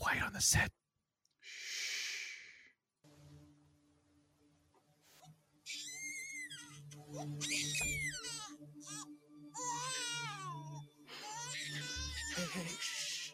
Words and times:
quiet 0.00 0.22
on 0.24 0.32
the 0.32 0.40
set. 0.40 0.70
Hey, 12.36 12.46
hey, 12.54 12.66
shh. 12.80 13.32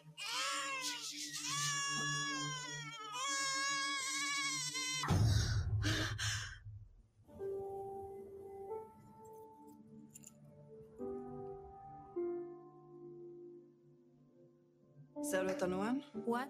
Serotonin? 15.23 16.01
What? 16.25 16.47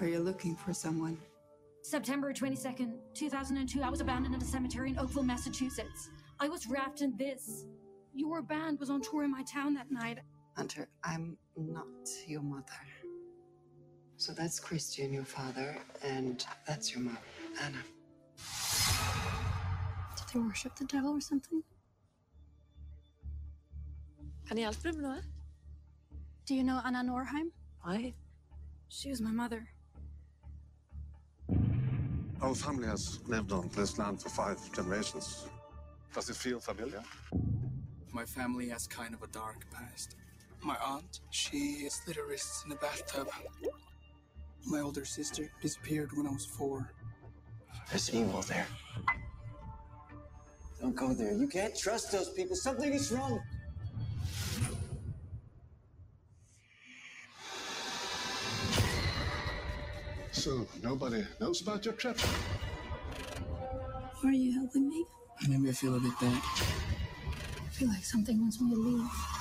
Are 0.00 0.06
you 0.06 0.20
looking 0.20 0.54
for 0.54 0.72
someone? 0.72 1.18
September 1.82 2.32
22nd, 2.32 2.92
2002, 3.14 3.82
I 3.82 3.90
was 3.90 4.00
abandoned 4.00 4.34
at 4.34 4.42
a 4.42 4.44
cemetery 4.44 4.90
in 4.90 4.98
Oakville, 4.98 5.24
Massachusetts. 5.24 6.10
I 6.38 6.48
was 6.48 6.68
wrapped 6.68 7.00
in 7.00 7.16
this. 7.16 7.66
Your 8.14 8.40
band 8.40 8.78
was 8.78 8.90
on 8.90 9.00
tour 9.00 9.24
in 9.24 9.30
my 9.30 9.42
town 9.42 9.74
that 9.74 9.90
night. 9.90 10.18
Hunter, 10.56 10.88
I'm 11.02 11.36
not 11.56 11.86
your 12.28 12.42
mother. 12.42 12.80
So 14.18 14.32
that's 14.32 14.60
Christian, 14.60 15.12
your 15.12 15.24
father, 15.24 15.76
and 16.04 16.44
that's 16.66 16.92
your 16.92 17.02
mom, 17.02 17.18
Anna. 17.64 17.82
Did 20.16 20.26
they 20.32 20.40
worship 20.40 20.76
the 20.76 20.84
devil 20.84 21.12
or 21.12 21.20
something? 21.20 21.62
Kan 24.46 24.58
jeg 24.58 24.64
hjælpe 24.64 24.92
dig? 24.92 25.22
Do 26.48 26.54
you 26.54 26.62
know 26.62 26.80
Anna 26.84 27.02
Norheim? 27.02 27.52
Nej. 27.86 28.14
She 28.88 29.10
was 29.10 29.20
my 29.20 29.32
mother. 29.32 29.77
Our 32.40 32.54
family 32.54 32.86
has 32.86 33.18
lived 33.26 33.50
on 33.50 33.68
this 33.74 33.98
land 33.98 34.22
for 34.22 34.28
five 34.28 34.58
generations. 34.72 35.48
Does 36.14 36.30
it 36.30 36.36
feel 36.36 36.60
familiar? 36.60 37.02
My 38.12 38.24
family 38.24 38.68
has 38.68 38.86
kind 38.86 39.12
of 39.12 39.22
a 39.22 39.26
dark 39.28 39.66
past. 39.72 40.14
My 40.62 40.76
aunt, 40.84 41.20
she 41.30 41.88
slid 41.88 42.16
her 42.16 42.26
wrists 42.26 42.64
in 42.64 42.70
a 42.70 42.76
bathtub. 42.76 43.28
My 44.64 44.80
older 44.80 45.04
sister 45.04 45.50
disappeared 45.60 46.10
when 46.14 46.28
I 46.28 46.30
was 46.30 46.46
four. 46.46 46.92
There's 47.90 48.14
evil 48.14 48.42
there. 48.42 48.66
Don't 50.80 50.94
go 50.94 51.12
there. 51.12 51.32
You 51.32 51.48
can't 51.48 51.76
trust 51.76 52.12
those 52.12 52.30
people. 52.30 52.54
Something 52.54 52.92
is 52.92 53.10
wrong. 53.10 53.40
So 60.48 60.66
nobody 60.82 61.22
knows 61.40 61.60
about 61.60 61.84
your 61.84 61.92
trip? 61.92 62.18
Are 64.24 64.32
you 64.32 64.50
helping 64.54 64.88
me? 64.88 65.04
Maybe 65.46 65.68
I 65.68 65.72
feel 65.72 65.94
a 65.94 66.00
bit 66.00 66.12
bad. 66.18 66.42
I 66.42 67.68
feel 67.70 67.88
like 67.88 68.02
something 68.02 68.40
wants 68.40 68.58
me 68.58 68.70
to 68.70 68.80
leave. 68.80 69.37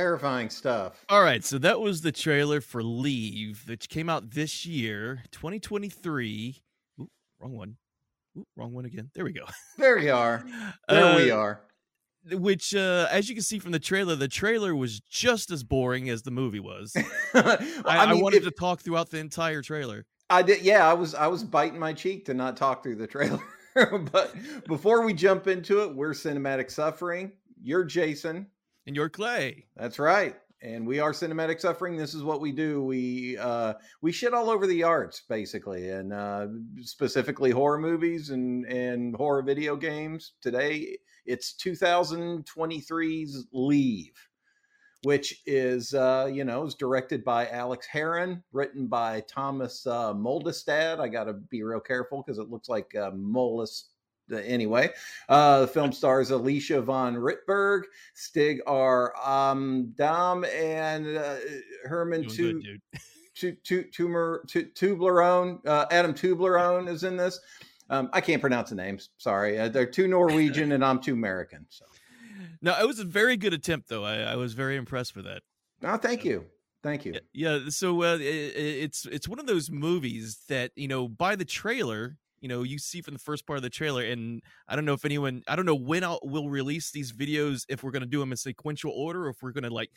Terrifying 0.00 0.50
stuff. 0.50 1.06
All 1.08 1.22
right, 1.22 1.42
so 1.42 1.56
that 1.56 1.80
was 1.80 2.02
the 2.02 2.12
trailer 2.12 2.60
for 2.60 2.82
Leave, 2.82 3.64
which 3.66 3.88
came 3.88 4.10
out 4.10 4.32
this 4.32 4.66
year, 4.66 5.22
2023. 5.30 6.60
Ooh, 7.00 7.08
wrong 7.40 7.56
one. 7.56 7.76
Ooh, 8.36 8.44
wrong 8.56 8.74
one 8.74 8.84
again. 8.84 9.08
There 9.14 9.24
we 9.24 9.32
go. 9.32 9.46
There 9.78 9.96
we 9.96 10.10
are. 10.10 10.44
There 10.86 11.16
we 11.16 11.30
Uh, 11.30 11.36
are. 11.38 11.60
Which, 12.30 12.74
uh, 12.74 13.08
as 13.10 13.30
you 13.30 13.34
can 13.34 13.42
see 13.42 13.58
from 13.58 13.72
the 13.72 13.78
trailer, 13.78 14.16
the 14.16 14.28
trailer 14.28 14.76
was 14.76 15.00
just 15.00 15.50
as 15.50 15.64
boring 15.64 16.10
as 16.10 16.20
the 16.24 16.30
movie 16.30 16.60
was. 16.60 16.94
Well, 17.32 17.56
I, 17.86 18.04
I 18.04 18.12
mean, 18.12 18.22
wanted 18.22 18.38
if- 18.42 18.44
to 18.44 18.50
talk 18.50 18.80
throughout 18.82 19.08
the 19.08 19.16
entire 19.18 19.62
trailer. 19.62 20.04
I 20.28 20.42
did. 20.42 20.60
Yeah, 20.60 20.86
I 20.86 20.92
was. 20.92 21.14
I 21.14 21.26
was 21.28 21.42
biting 21.42 21.78
my 21.78 21.94
cheek 21.94 22.26
to 22.26 22.34
not 22.34 22.58
talk 22.58 22.82
through 22.82 22.96
the 22.96 23.06
trailer. 23.06 23.40
but 24.12 24.34
before 24.68 25.06
we 25.06 25.14
jump 25.14 25.46
into 25.46 25.84
it, 25.84 25.94
we're 25.96 26.10
cinematic 26.12 26.70
suffering. 26.70 27.32
You're 27.62 27.84
Jason, 27.84 28.48
and 28.86 28.94
you're 28.94 29.08
Clay. 29.08 29.66
That's 29.76 29.98
right. 29.98 30.36
And 30.62 30.86
we 30.86 31.00
are 31.00 31.12
cinematic 31.12 31.60
suffering. 31.60 31.96
This 31.96 32.14
is 32.14 32.22
what 32.22 32.40
we 32.40 32.50
do. 32.50 32.82
We 32.82 33.36
uh, 33.36 33.74
we 34.00 34.10
shit 34.10 34.32
all 34.32 34.48
over 34.48 34.66
the 34.66 34.84
arts, 34.84 35.22
basically, 35.28 35.90
and 35.90 36.12
uh, 36.12 36.46
specifically 36.80 37.50
horror 37.50 37.78
movies 37.78 38.30
and 38.30 38.64
and 38.64 39.14
horror 39.14 39.42
video 39.42 39.76
games. 39.76 40.32
Today, 40.40 40.96
it's 41.26 41.54
2023's 41.62 43.46
Leave, 43.52 44.14
which 45.02 45.42
is 45.44 45.92
uh, 45.92 46.30
you 46.32 46.44
know 46.44 46.64
is 46.64 46.74
directed 46.74 47.22
by 47.22 47.48
Alex 47.48 47.86
Herron, 47.86 48.42
written 48.50 48.86
by 48.86 49.22
Thomas 49.28 49.86
uh, 49.86 50.14
Moldestad. 50.14 51.00
I 51.00 51.08
got 51.08 51.24
to 51.24 51.34
be 51.34 51.62
real 51.62 51.80
careful 51.80 52.22
because 52.22 52.38
it 52.38 52.48
looks 52.48 52.70
like 52.70 52.94
uh, 52.94 53.10
Molest. 53.14 53.90
Anyway, 54.32 54.90
uh, 55.28 55.60
the 55.62 55.66
film 55.68 55.92
stars 55.92 56.30
Alicia 56.30 56.82
von 56.82 57.14
Rittberg, 57.14 57.82
Stig 58.14 58.60
R. 58.66 59.14
Um, 59.24 59.92
Dam, 59.96 60.44
and 60.44 61.16
uh, 61.16 61.36
Herman 61.84 62.22
Doing 62.22 62.60
Tu- 62.62 62.62
good. 62.62 63.00
Tu- 63.34 63.84
Tu- 63.92 64.40
Tu- 64.48 64.64
Tublerone. 64.74 65.64
Uh, 65.66 65.86
Adam 65.90 66.14
Tublerone 66.14 66.88
is 66.88 67.04
in 67.04 67.16
this. 67.16 67.38
Um, 67.90 68.08
I 68.12 68.20
can't 68.20 68.40
pronounce 68.40 68.70
the 68.70 68.76
names. 68.76 69.10
Sorry, 69.18 69.58
uh, 69.58 69.68
they're 69.68 69.86
too 69.86 70.08
Norwegian 70.08 70.72
and 70.72 70.84
I'm 70.84 71.00
too 71.00 71.12
American. 71.12 71.66
So, 71.68 71.84
No, 72.62 72.76
it 72.80 72.86
was 72.86 72.98
a 72.98 73.04
very 73.04 73.36
good 73.36 73.52
attempt, 73.52 73.88
though. 73.88 74.04
I, 74.04 74.16
I 74.20 74.36
was 74.36 74.54
very 74.54 74.76
impressed 74.76 75.14
with 75.14 75.24
that. 75.26 75.42
oh, 75.84 75.96
thank 75.98 76.24
you, 76.24 76.46
thank 76.82 77.04
you. 77.04 77.14
Yeah, 77.32 77.60
so 77.68 78.02
uh, 78.02 78.16
i- 78.16 78.22
i 78.22 78.22
it's 78.86 79.06
it's 79.06 79.28
one 79.28 79.38
of 79.38 79.46
those 79.46 79.70
movies 79.70 80.38
that 80.48 80.72
you 80.74 80.88
know 80.88 81.06
by 81.06 81.36
the 81.36 81.44
trailer, 81.44 82.16
you 82.40 82.48
know, 82.48 82.62
you 82.62 82.78
see 82.78 83.00
from 83.00 83.14
the 83.14 83.20
first 83.20 83.46
part 83.46 83.56
of 83.56 83.62
the 83.62 83.70
trailer, 83.70 84.04
and 84.04 84.42
I 84.68 84.76
don't 84.76 84.84
know 84.84 84.94
if 84.94 85.04
anyone, 85.04 85.42
I 85.48 85.56
don't 85.56 85.66
know 85.66 85.74
when 85.74 86.04
I'll 86.04 86.20
we'll 86.22 86.48
release 86.50 86.90
these 86.90 87.12
videos 87.12 87.64
if 87.68 87.82
we're 87.82 87.90
gonna 87.92 88.06
do 88.06 88.20
them 88.20 88.32
in 88.32 88.36
sequential 88.36 88.92
order, 88.92 89.26
or 89.26 89.30
if 89.30 89.42
we're 89.42 89.52
gonna 89.52 89.70
like 89.70 89.90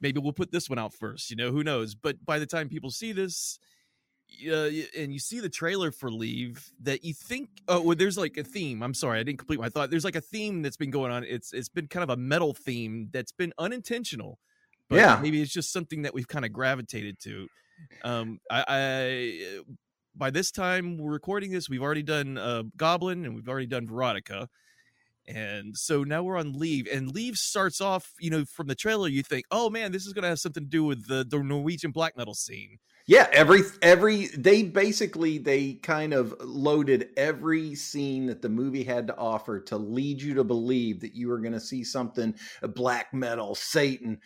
maybe 0.00 0.20
we'll 0.20 0.32
put 0.32 0.52
this 0.52 0.70
one 0.70 0.78
out 0.78 0.94
first. 0.94 1.30
You 1.30 1.36
know, 1.36 1.52
who 1.52 1.64
knows? 1.64 1.94
But 1.94 2.24
by 2.24 2.38
the 2.38 2.46
time 2.46 2.68
people 2.68 2.90
see 2.90 3.12
this. 3.12 3.58
Uh, 4.46 4.68
and 4.94 5.10
you 5.10 5.18
see 5.18 5.40
the 5.40 5.48
trailer 5.48 5.90
for 5.90 6.10
Leave 6.10 6.70
that 6.80 7.02
you 7.02 7.14
think 7.14 7.48
oh 7.66 7.80
well, 7.80 7.96
there's 7.96 8.18
like 8.18 8.36
a 8.36 8.44
theme. 8.44 8.82
I'm 8.82 8.92
sorry, 8.92 9.20
I 9.20 9.22
didn't 9.22 9.38
complete 9.38 9.58
my 9.58 9.70
thought. 9.70 9.88
There's 9.88 10.04
like 10.04 10.16
a 10.16 10.20
theme 10.20 10.60
that's 10.60 10.76
been 10.76 10.90
going 10.90 11.10
on. 11.10 11.24
It's 11.24 11.54
it's 11.54 11.70
been 11.70 11.88
kind 11.88 12.04
of 12.04 12.10
a 12.10 12.16
metal 12.16 12.52
theme 12.52 13.08
that's 13.10 13.32
been 13.32 13.54
unintentional, 13.58 14.38
but 14.90 14.98
Yeah. 14.98 15.16
maybe 15.16 15.40
it's 15.40 15.50
just 15.52 15.72
something 15.72 16.02
that 16.02 16.12
we've 16.12 16.28
kind 16.28 16.44
of 16.44 16.52
gravitated 16.52 17.18
to. 17.20 17.48
Um, 18.02 18.38
I, 18.50 18.64
I 18.68 19.60
by 20.16 20.30
this 20.30 20.50
time 20.50 20.98
we're 20.98 21.12
recording 21.12 21.50
this, 21.50 21.68
we've 21.68 21.82
already 21.82 22.02
done 22.02 22.38
uh, 22.38 22.64
Goblin 22.76 23.24
and 23.24 23.34
we've 23.34 23.48
already 23.48 23.66
done 23.66 23.86
Veronica, 23.86 24.48
and 25.28 25.76
so 25.76 26.04
now 26.04 26.22
we're 26.22 26.38
on 26.38 26.54
Leave. 26.54 26.88
And 26.90 27.14
Leave 27.14 27.36
starts 27.36 27.80
off, 27.80 28.12
you 28.18 28.30
know, 28.30 28.44
from 28.46 28.66
the 28.66 28.74
trailer, 28.74 29.08
you 29.08 29.22
think, 29.22 29.44
oh 29.50 29.68
man, 29.68 29.92
this 29.92 30.06
is 30.06 30.12
going 30.12 30.22
to 30.22 30.28
have 30.28 30.40
something 30.40 30.64
to 30.64 30.68
do 30.68 30.84
with 30.84 31.06
the, 31.06 31.24
the 31.28 31.42
Norwegian 31.42 31.90
black 31.90 32.16
metal 32.16 32.34
scene. 32.34 32.78
Yeah, 33.06 33.26
every 33.32 33.62
every 33.80 34.26
they 34.28 34.62
basically 34.64 35.38
they 35.38 35.74
kind 35.74 36.12
of 36.12 36.34
loaded 36.40 37.08
every 37.16 37.74
scene 37.74 38.26
that 38.26 38.42
the 38.42 38.50
movie 38.50 38.84
had 38.84 39.06
to 39.06 39.16
offer 39.16 39.60
to 39.60 39.78
lead 39.78 40.20
you 40.20 40.34
to 40.34 40.44
believe 40.44 41.00
that 41.00 41.14
you 41.14 41.28
were 41.28 41.38
going 41.38 41.54
to 41.54 41.60
see 41.60 41.84
something 41.84 42.34
uh, 42.62 42.66
black 42.66 43.14
metal, 43.14 43.54
Satan. 43.54 44.20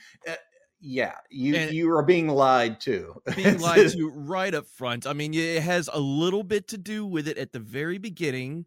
Yeah, 0.84 1.14
you 1.31 1.55
And- 1.55 1.73
you 1.73 1.90
are 1.93 2.02
being 2.02 2.26
lied 2.29 2.81
to. 2.82 3.23
being 3.37 3.61
lied 3.61 3.90
to 3.93 4.11
right 4.11 4.52
up 4.52 4.67
front. 4.67 5.06
I 5.06 5.12
mean, 5.12 5.32
it 5.32 5.62
has 5.62 5.88
a 5.93 6.00
little 6.00 6.43
bit 6.43 6.67
to 6.69 6.76
do 6.79 7.06
with 7.06 7.29
it 7.29 7.38
at 7.38 7.52
the 7.52 7.61
very 7.61 7.99
beginning, 7.99 8.67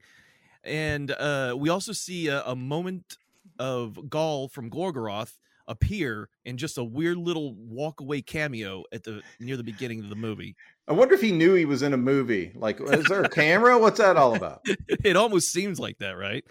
and 0.64 1.12
uh, 1.12 1.56
we 1.58 1.68
also 1.70 1.92
see 1.92 2.28
a, 2.28 2.42
a 2.44 2.56
moment 2.56 3.18
of 3.60 3.94
Gaahl 4.08 4.50
from 4.50 4.70
Gorgoroth 4.72 5.34
appear 5.68 6.30
in 6.46 6.58
just 6.58 6.78
a 6.78 6.84
weird 6.84 7.18
little 7.18 7.54
walk 7.56 8.00
away 8.00 8.22
cameo 8.22 8.84
at 8.94 9.04
the 9.04 9.22
near 9.40 9.58
the 9.58 9.64
beginning 9.64 10.00
of 10.00 10.10
the 10.10 10.16
movie. 10.16 10.56
I 10.88 10.94
wonder 10.94 11.16
if 11.16 11.22
he 11.22 11.32
knew 11.32 11.54
he 11.56 11.66
was 11.66 11.82
in 11.82 11.94
a 11.94 11.98
movie. 11.98 12.52
Like, 12.56 12.80
is 12.80 13.06
there 13.06 13.24
a 13.24 13.30
camera? 13.42 13.78
What's 13.78 13.98
that 13.98 14.16
all 14.16 14.36
about? 14.36 14.62
it 15.04 15.18
almost 15.18 15.52
seems 15.52 15.80
like 15.80 15.98
that, 15.98 16.12
right? 16.18 16.46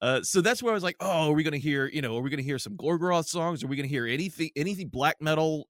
Uh, 0.00 0.22
so 0.22 0.40
that's 0.40 0.62
where 0.62 0.72
I 0.72 0.74
was 0.74 0.82
like, 0.82 0.96
oh, 1.00 1.30
are 1.30 1.32
we 1.34 1.42
gonna 1.42 1.56
hear, 1.58 1.86
you 1.88 2.02
know, 2.02 2.16
are 2.16 2.22
we 2.22 2.30
gonna 2.30 2.42
hear 2.42 2.58
some 2.58 2.76
Gorgoroth 2.76 3.26
songs? 3.26 3.62
Are 3.62 3.66
we 3.66 3.76
gonna 3.76 3.88
hear 3.88 4.06
anything, 4.06 4.50
anything 4.56 4.88
black 4.88 5.16
metal, 5.20 5.68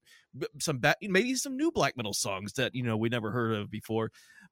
some 0.60 0.78
ba- 0.78 0.96
maybe 1.02 1.34
some 1.34 1.56
new 1.56 1.70
black 1.70 1.96
metal 1.96 2.12
songs 2.12 2.52
that 2.54 2.74
you 2.74 2.82
know 2.82 2.96
we 2.96 3.08
never 3.08 3.30
heard 3.30 3.54
of 3.54 3.70
before? 3.70 4.10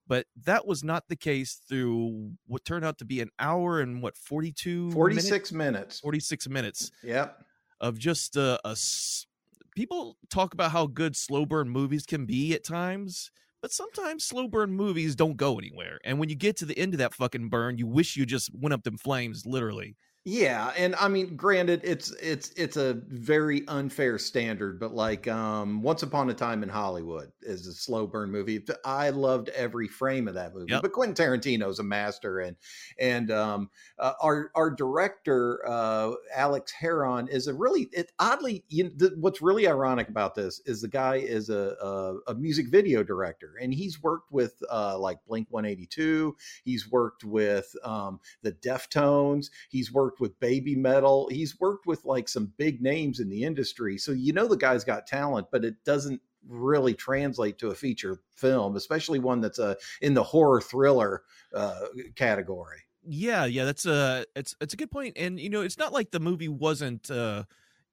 But 0.09 0.27
that 0.45 0.67
was 0.67 0.85
not 0.85 1.05
the 1.09 1.17
case 1.17 1.61
through 1.69 2.33
what 2.47 2.65
turned 2.65 2.85
out 2.85 2.99
to 2.99 3.05
be 3.05 3.21
an 3.21 3.31
hour 3.39 3.81
and 3.81 4.01
what 4.03 4.17
42 4.17 4.93
46 4.93 5.53
minutes. 5.53 6.01
46 6.01 6.49
minutes 6.49 6.91
Yep. 7.03 7.45
of 7.81 7.99
just 7.99 8.37
uh, 8.37 8.59
a 8.65 8.71
s- 8.71 9.27
people 9.75 10.17
talk 10.31 10.55
about 10.55 10.71
how 10.71 10.87
good 10.87 11.17
slow 11.17 11.45
burn 11.45 11.69
movies 11.69 12.07
can 12.07 12.25
be 12.25 12.55
at 12.55 12.63
times 12.65 13.31
But 13.63 13.73
sometimes 13.73 14.25
slow 14.25 14.49
burn 14.49 14.73
movies 14.73 15.17
don't 15.17 15.37
go 15.37 15.59
anywhere. 15.59 15.99
And 16.05 16.19
when 16.19 16.29
you 16.29 16.35
get 16.37 16.57
to 16.59 16.65
the 16.67 16.79
end 16.79 16.95
of 16.95 16.99
that 16.99 17.15
fucking 17.15 17.49
burn, 17.49 17.79
you 17.79 17.87
wish 17.87 18.17
you 18.17 18.25
just 18.27 18.51
went 18.55 18.73
up 18.73 18.85
them 18.85 18.97
flames, 18.99 19.45
literally. 19.47 19.97
Yeah, 20.29 20.73
and 20.77 20.97
I 20.97 21.07
mean, 21.07 21.37
granted, 21.37 21.83
it's 21.85 22.11
it's 22.21 22.51
it's 22.57 22.77
a 22.77 22.95
very 23.07 23.63
unfair 23.69 24.19
standard, 24.19 24.81
but 24.81 24.93
like 24.93 25.29
um, 25.29 25.83
Once 25.83 26.03
Upon 26.03 26.29
a 26.31 26.35
Time 26.35 26.65
in 26.65 26.69
Hollywood 26.69 27.31
is 27.43 27.69
a 27.69 27.73
slow 27.73 28.09
burn 28.09 28.33
movie. 28.33 28.61
I 28.85 29.11
loved 29.11 29.51
every 29.51 29.87
frame 29.87 30.27
of 30.27 30.35
that 30.35 30.53
movie. 30.53 30.73
Yep. 30.73 30.83
But 30.83 30.91
Quentin 30.91 31.15
Tarantino's 31.15 31.79
a 31.79 31.85
master, 31.85 32.41
and 32.41 32.57
and 32.99 33.31
um, 33.31 33.71
uh, 34.01 34.15
our 34.21 34.51
our 34.57 34.69
director 34.69 35.65
uh, 35.65 36.15
Alex 36.35 36.73
Herron 36.73 37.29
is 37.29 37.47
a 37.47 37.55
really 37.55 37.89
it, 37.93 38.11
oddly. 38.19 38.65
You, 38.69 38.91
the, 38.97 39.15
what's 39.21 39.41
really 39.41 39.69
ironic 39.69 40.09
about 40.09 40.35
this 40.35 40.61
is 40.67 40.81
the 40.81 40.89
guy 40.89 41.19
is 41.19 41.51
a 41.51 41.77
a, 41.81 42.33
a 42.33 42.35
music 42.35 42.67
video 42.69 43.05
director, 43.05 43.55
and 43.63 43.73
he's 43.73 44.03
worked 44.03 44.33
with 44.33 44.61
uh, 44.73 44.99
like 44.99 45.19
Blink 45.29 45.47
One 45.51 45.65
Eighty 45.65 45.87
Two. 45.87 46.37
He's 46.65 46.91
worked 46.91 47.23
with 47.23 47.73
um, 47.85 48.19
the 48.43 48.51
Deftones. 48.51 49.51
He's 49.69 49.93
worked 49.93 50.16
with 50.21 50.39
Baby 50.41 50.75
Metal. 50.75 51.29
He's 51.31 51.59
worked 51.61 51.87
with 51.87 52.05
like 52.05 52.29
some 52.29 52.53
big 52.57 52.81
names 52.83 53.21
in 53.21 53.29
the 53.29 53.45
industry. 53.45 53.99
So 53.99 54.13
you 54.13 54.33
know 54.33 54.47
the 54.47 54.57
guy's 54.57 54.85
got 54.85 55.07
talent, 55.07 55.49
but 55.51 55.65
it 55.65 55.77
doesn't 55.85 56.21
really 56.49 56.95
translate 56.95 57.59
to 57.59 57.69
a 57.71 57.75
feature 57.75 58.21
film, 58.37 58.77
especially 58.77 59.19
one 59.19 59.41
that's 59.41 59.59
uh, 59.59 59.75
in 60.01 60.15
the 60.15 60.23
horror 60.23 60.61
thriller 60.61 61.23
uh, 61.55 61.81
category. 62.15 62.79
Yeah, 63.09 63.45
yeah, 63.45 63.65
that's 63.65 63.87
a 63.87 64.25
it's 64.35 64.55
it's 64.61 64.75
a 64.75 64.77
good 64.77 64.91
point. 64.91 65.17
And 65.17 65.39
you 65.39 65.49
know, 65.51 65.63
it's 65.63 65.79
not 65.79 65.93
like 65.93 66.11
the 66.11 66.21
movie 66.21 66.49
wasn't 66.49 67.11
uh 67.11 67.45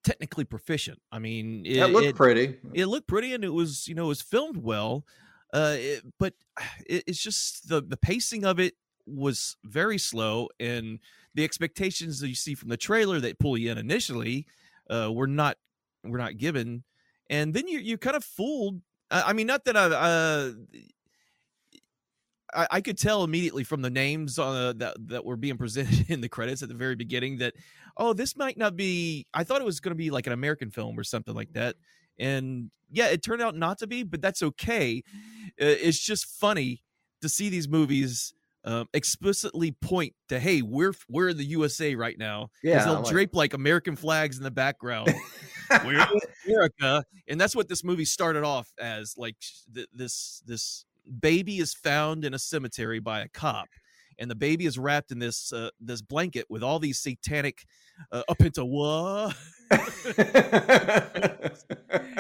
technically 0.04 0.44
proficient. 0.44 1.00
I 1.12 1.20
mean, 1.20 1.64
it, 1.66 1.86
looked 1.86 2.08
it- 2.08 2.16
pretty. 2.16 2.58
it 2.74 2.88
looked 2.88 3.08
pretty 3.08 3.34
and 3.34 3.44
it 3.44 3.54
was 3.54 3.88
you 3.88 3.96
know 3.96 4.06
it 4.06 4.10
was 4.10 4.22
filmed 4.22 4.58
well 4.58 5.06
uh 5.54 5.76
it, 5.78 6.04
but 6.20 6.34
it, 6.86 7.04
it's 7.08 7.22
just 7.22 7.70
the 7.70 7.82
the 7.82 7.98
pacing 7.98 8.44
of 8.44 8.60
it 8.60 8.74
was 9.06 9.56
very 9.64 9.98
slow 9.98 10.50
and 10.60 11.00
the 11.36 11.44
expectations 11.44 12.20
that 12.20 12.30
you 12.30 12.36
see 12.36 12.56
from 12.56 12.70
the 12.70 12.78
trailer 12.78 13.20
that 13.20 13.40
pull 13.40 13.58
you 13.58 13.72
in 13.72 13.78
initially 13.78 14.46
uh 14.90 15.12
were 15.12 15.28
not 15.28 15.58
were 16.04 16.18
not 16.18 16.38
given. 16.38 16.84
And 17.30 17.54
then 17.54 17.68
you 17.68 17.80
you 17.80 17.98
kind 17.98 18.16
of 18.16 18.24
fooled 18.24 18.82
i, 19.12 19.24
I 19.30 19.34
mean 19.34 19.48
not 19.48 19.66
that 19.66 19.78
i 19.78 19.86
uh 19.86 20.52
I, 22.54 22.68
I 22.72 22.82
could 22.82 22.98
tell 22.98 23.24
immediately 23.24 23.64
from 23.64 23.82
the 23.82 23.90
names 23.90 24.38
uh, 24.38 24.74
that 24.78 24.96
that 25.08 25.26
were 25.26 25.36
being 25.36 25.58
presented 25.58 26.06
in 26.10 26.22
the 26.22 26.30
credits 26.30 26.62
at 26.62 26.70
the 26.70 26.76
very 26.76 26.96
beginning 26.96 27.38
that 27.38 27.54
oh 27.98 28.14
this 28.14 28.36
might 28.36 28.58
not 28.58 28.76
be 28.76 29.26
I 29.34 29.44
thought 29.44 29.62
it 29.62 29.66
was 29.66 29.80
going 29.80 29.92
to 29.92 29.96
be 29.96 30.12
like 30.12 30.28
an 30.28 30.34
American 30.34 30.70
film 30.70 30.98
or 31.00 31.04
something 31.04 31.34
like 31.34 31.54
that. 31.54 31.76
And 32.20 32.70
yeah 32.92 33.08
it 33.08 33.24
turned 33.24 33.42
out 33.42 33.56
not 33.56 33.80
to 33.80 33.88
be 33.88 34.04
but 34.04 34.22
that's 34.22 34.44
okay. 34.44 35.04
Uh, 35.62 35.78
it's 35.82 36.00
just 36.00 36.26
funny 36.26 36.84
to 37.22 37.30
see 37.30 37.50
these 37.50 37.68
movies 37.68 38.34
um, 38.66 38.88
explicitly 38.94 39.72
point 39.72 40.14
to 40.30 40.40
hey 40.40 40.62
we're 40.62 40.94
we're 41.10 41.30
in 41.30 41.38
the 41.38 41.46
USA 41.46 41.96
right 41.96 42.18
now 42.18 42.50
Yeah, 42.64 42.84
they'll 42.86 43.02
like- 43.02 43.12
drape 43.12 43.36
like 43.36 43.54
American 43.54 43.96
flags 43.96 44.38
in 44.38 44.44
the 44.44 44.52
background 44.52 45.14
we're 45.86 46.00
in 46.00 46.20
America, 46.46 47.04
and 47.28 47.42
that's 47.42 47.56
what 47.56 47.68
this 47.68 47.84
movie 47.84 48.06
started 48.06 48.44
off 48.44 48.72
as. 48.80 49.16
Like 49.18 49.36
th- 49.74 49.88
this, 49.94 50.44
this 50.46 50.86
baby 51.20 51.58
is 51.58 51.74
found 51.74 52.26
in 52.26 52.34
a 52.36 52.40
cemetery 52.40 53.00
by 53.00 53.22
a 53.22 53.28
cop, 53.28 53.70
and 54.20 54.30
the 54.30 54.36
baby 54.36 54.66
is 54.68 54.78
wrapped 54.78 55.12
in 55.12 55.18
this 55.20 55.52
uh, 55.52 55.70
this 55.80 56.02
blanket 56.02 56.46
with 56.50 56.62
all 56.64 56.78
these 56.80 57.00
satanic 57.00 57.66
uh, 58.12 58.22
up 58.30 58.42
into 58.42 58.64
what 58.66 59.36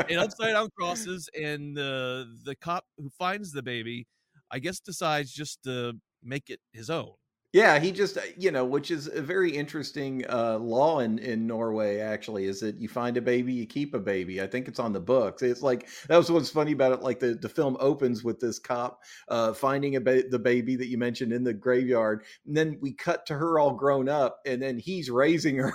and 0.09 0.19
upside 0.19 0.53
down 0.53 0.69
crosses, 0.77 1.29
and 1.39 1.75
the 1.77 2.27
the 2.43 2.55
cop 2.55 2.85
who 2.97 3.09
finds 3.09 3.51
the 3.51 3.61
baby, 3.63 4.07
I 4.51 4.59
guess, 4.59 4.79
decides 4.79 5.31
just 5.31 5.61
to 5.63 5.93
make 6.23 6.49
it 6.49 6.59
his 6.71 6.89
own. 6.89 7.11
Yeah, 7.51 7.77
he 7.77 7.91
just, 7.91 8.17
uh, 8.17 8.21
you 8.35 8.49
know, 8.49 8.65
which 8.65 8.89
is 8.89 9.05
a 9.05 9.21
very 9.21 9.51
interesting 9.51 10.25
uh, 10.27 10.57
law 10.57 11.01
in, 11.01 11.19
in 11.19 11.45
Norway, 11.45 11.99
actually, 11.99 12.45
is 12.45 12.59
that 12.61 12.77
you 12.77 12.89
find 12.89 13.15
a 13.15 13.21
baby, 13.21 13.53
you 13.53 13.67
keep 13.67 13.93
a 13.93 13.99
baby. 13.99 14.41
I 14.41 14.47
think 14.47 14.67
it's 14.67 14.79
on 14.79 14.91
the 14.91 14.99
books. 14.99 15.43
It's 15.43 15.61
like, 15.61 15.87
that 16.07 16.17
was 16.17 16.31
what's 16.31 16.49
funny 16.49 16.71
about 16.71 16.93
it. 16.93 17.03
Like 17.03 17.19
the, 17.19 17.35
the 17.35 17.47
film 17.47 17.77
opens 17.79 18.23
with 18.23 18.39
this 18.39 18.57
cop 18.57 19.03
uh, 19.27 19.53
finding 19.53 19.97
a 19.97 20.01
ba- 20.01 20.27
the 20.27 20.39
baby 20.39 20.75
that 20.77 20.87
you 20.87 20.97
mentioned 20.97 21.31
in 21.31 21.43
the 21.43 21.53
graveyard. 21.53 22.23
And 22.47 22.57
then 22.57 22.79
we 22.81 22.91
cut 22.91 23.27
to 23.27 23.35
her 23.35 23.59
all 23.59 23.75
grown 23.75 24.09
up, 24.09 24.39
and 24.47 24.59
then 24.59 24.79
he's 24.79 25.11
raising 25.11 25.57
her. 25.57 25.73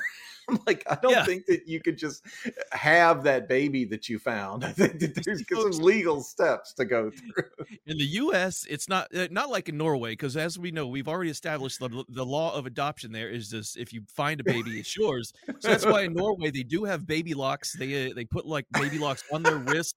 I'm 0.48 0.58
like, 0.66 0.82
I 0.88 0.96
don't 1.00 1.12
Yeah. 1.12 1.24
think 1.24 1.46
that 1.46 1.66
you 1.66 1.80
could 1.80 1.98
just 1.98 2.24
have 2.72 3.22
that 3.24 3.48
baby 3.48 3.84
that 3.86 4.08
you 4.08 4.18
found. 4.18 4.64
I 4.64 4.72
think 4.72 4.98
that 5.00 5.22
there's 5.24 5.42
some 5.76 5.82
legal 5.82 6.22
steps 6.22 6.72
to 6.74 6.84
go 6.84 7.10
through. 7.34 7.66
In 7.86 7.98
the 7.98 8.04
U.S., 8.04 8.66
it's 8.68 8.88
not 8.88 9.14
uh, 9.14 9.28
not 9.30 9.50
like 9.50 9.68
in 9.68 9.76
Norway 9.76 10.12
because, 10.12 10.36
as 10.36 10.58
we 10.58 10.70
know, 10.70 10.86
we've 10.86 11.08
already 11.08 11.30
established 11.30 11.80
the 11.80 12.04
the 12.08 12.24
law 12.24 12.54
of 12.54 12.66
adoption. 12.66 13.12
There 13.12 13.30
is 13.30 13.50
this: 13.50 13.76
if 13.76 13.92
you 13.92 14.02
find 14.14 14.40
a 14.40 14.44
baby, 14.44 14.78
it's 14.78 14.96
yours. 14.96 15.32
So 15.60 15.68
that's 15.68 15.84
why 15.84 16.02
in 16.02 16.14
Norway 16.14 16.50
they 16.50 16.62
do 16.62 16.84
have 16.84 17.06
baby 17.06 17.34
locks. 17.34 17.72
They 17.74 18.08
uh, 18.08 18.14
they 18.14 18.24
put 18.24 18.46
like 18.46 18.66
baby 18.72 18.98
locks 18.98 19.22
on 19.32 19.42
their 19.42 19.58
wrist, 19.58 19.94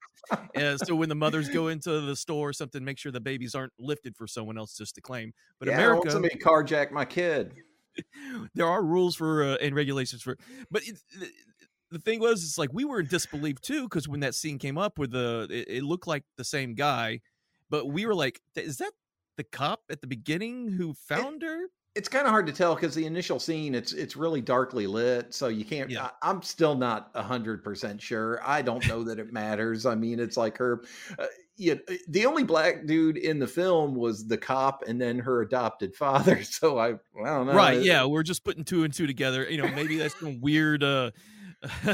uh, 0.56 0.77
so 0.77 0.95
when 0.95 1.09
the 1.09 1.15
mothers 1.15 1.50
go 1.50 1.68
into 1.68 2.01
the 2.01 2.15
store 2.15 2.50
or 2.50 2.53
something, 2.53 2.83
make 2.83 2.98
sure 2.98 3.12
the 3.12 3.19
babies 3.19 3.56
aren't 3.56 3.74
lifted 3.80 4.15
for 4.15 4.27
someone 4.27 4.57
else 4.57 4.77
just 4.77 4.95
to 4.95 5.01
claim. 5.01 5.33
But 5.59 5.69
yeah, 5.69 5.75
I 5.75 5.81
don't 5.81 5.89
want 5.98 6.09
America, 6.09 6.12
somebody 6.12 6.36
carjack 6.36 6.92
my 6.92 7.06
kid. 7.06 7.53
there 8.56 8.68
are 8.68 8.83
rules 8.83 9.15
for 9.15 9.44
uh, 9.44 9.56
and 9.62 9.75
regulations 9.75 10.21
for 10.21 10.38
but 10.69 10.83
it, 10.83 10.98
the, 11.19 11.30
the 11.92 12.00
thing 12.00 12.19
was 12.19 12.44
it's 12.44 12.57
like 12.57 12.69
we 12.74 12.86
were 12.86 13.00
in 13.00 13.07
disbelief 13.07 13.59
too 13.62 13.83
because 13.83 14.07
when 14.07 14.21
that 14.21 14.36
scene 14.36 14.57
came 14.57 14.77
up 14.77 14.98
with 14.98 15.12
the 15.12 15.48
it, 15.50 15.77
it 15.77 15.83
looked 15.83 16.07
like 16.07 16.24
the 16.38 16.44
same 16.44 16.74
guy 16.74 17.19
but 17.69 17.88
we 17.88 18.06
were 18.06 18.15
like 18.15 18.42
is 18.56 18.77
that 18.77 18.92
the 19.38 19.44
cop 19.44 19.81
at 19.89 20.01
the 20.01 20.07
beginning 20.07 20.69
who 20.69 20.94
found 20.94 21.42
her 21.42 21.68
it's 21.96 22.08
kind 22.08 22.26
of 22.26 22.32
hard 22.32 22.48
to 22.48 22.54
tell 22.54 22.74
because 22.76 22.96
the 22.96 23.06
initial 23.06 23.40
scene 23.40 23.76
it's 23.76 23.92
it's 23.92 24.16
really 24.16 24.40
darkly 24.42 24.88
lit 24.88 25.34
so 25.34 25.48
you 25.50 25.66
can't 25.66 25.90
Yeah. 25.90 26.10
I, 26.22 26.30
i'm 26.30 26.42
still 26.42 26.76
not 26.76 27.14
100% 27.14 28.00
sure 28.02 28.40
i 28.46 28.62
don't 28.62 28.88
know 28.88 29.04
that 29.04 29.20
it 29.20 29.34
matters 29.34 29.86
i 29.86 29.96
mean 29.96 30.20
it's 30.20 30.38
like 30.38 30.58
her 30.58 30.84
uh, 31.20 31.26
yeah, 31.58 31.76
the 32.08 32.26
only 32.26 32.44
black 32.44 32.86
dude 32.88 33.18
in 33.18 33.38
the 33.38 33.46
film 33.46 33.94
was 33.94 34.26
the 34.26 34.38
cop 34.38 34.84
and 34.88 35.00
then 35.00 35.20
her 35.20 35.42
adopted 35.42 35.94
father 35.96 36.44
so 36.46 36.78
i, 36.80 36.88
I 36.90 36.94
don't 37.26 37.48
know 37.48 37.54
right 37.54 37.82
yeah 37.82 38.06
we're 38.06 38.24
just 38.24 38.44
putting 38.44 38.64
two 38.64 38.84
and 38.84 38.94
two 38.94 39.06
together 39.06 39.50
you 39.50 39.62
know 39.62 39.68
maybe 39.68 39.98
that's 39.98 40.18
some 40.20 40.40
weird 40.42 40.84
uh 40.84 41.12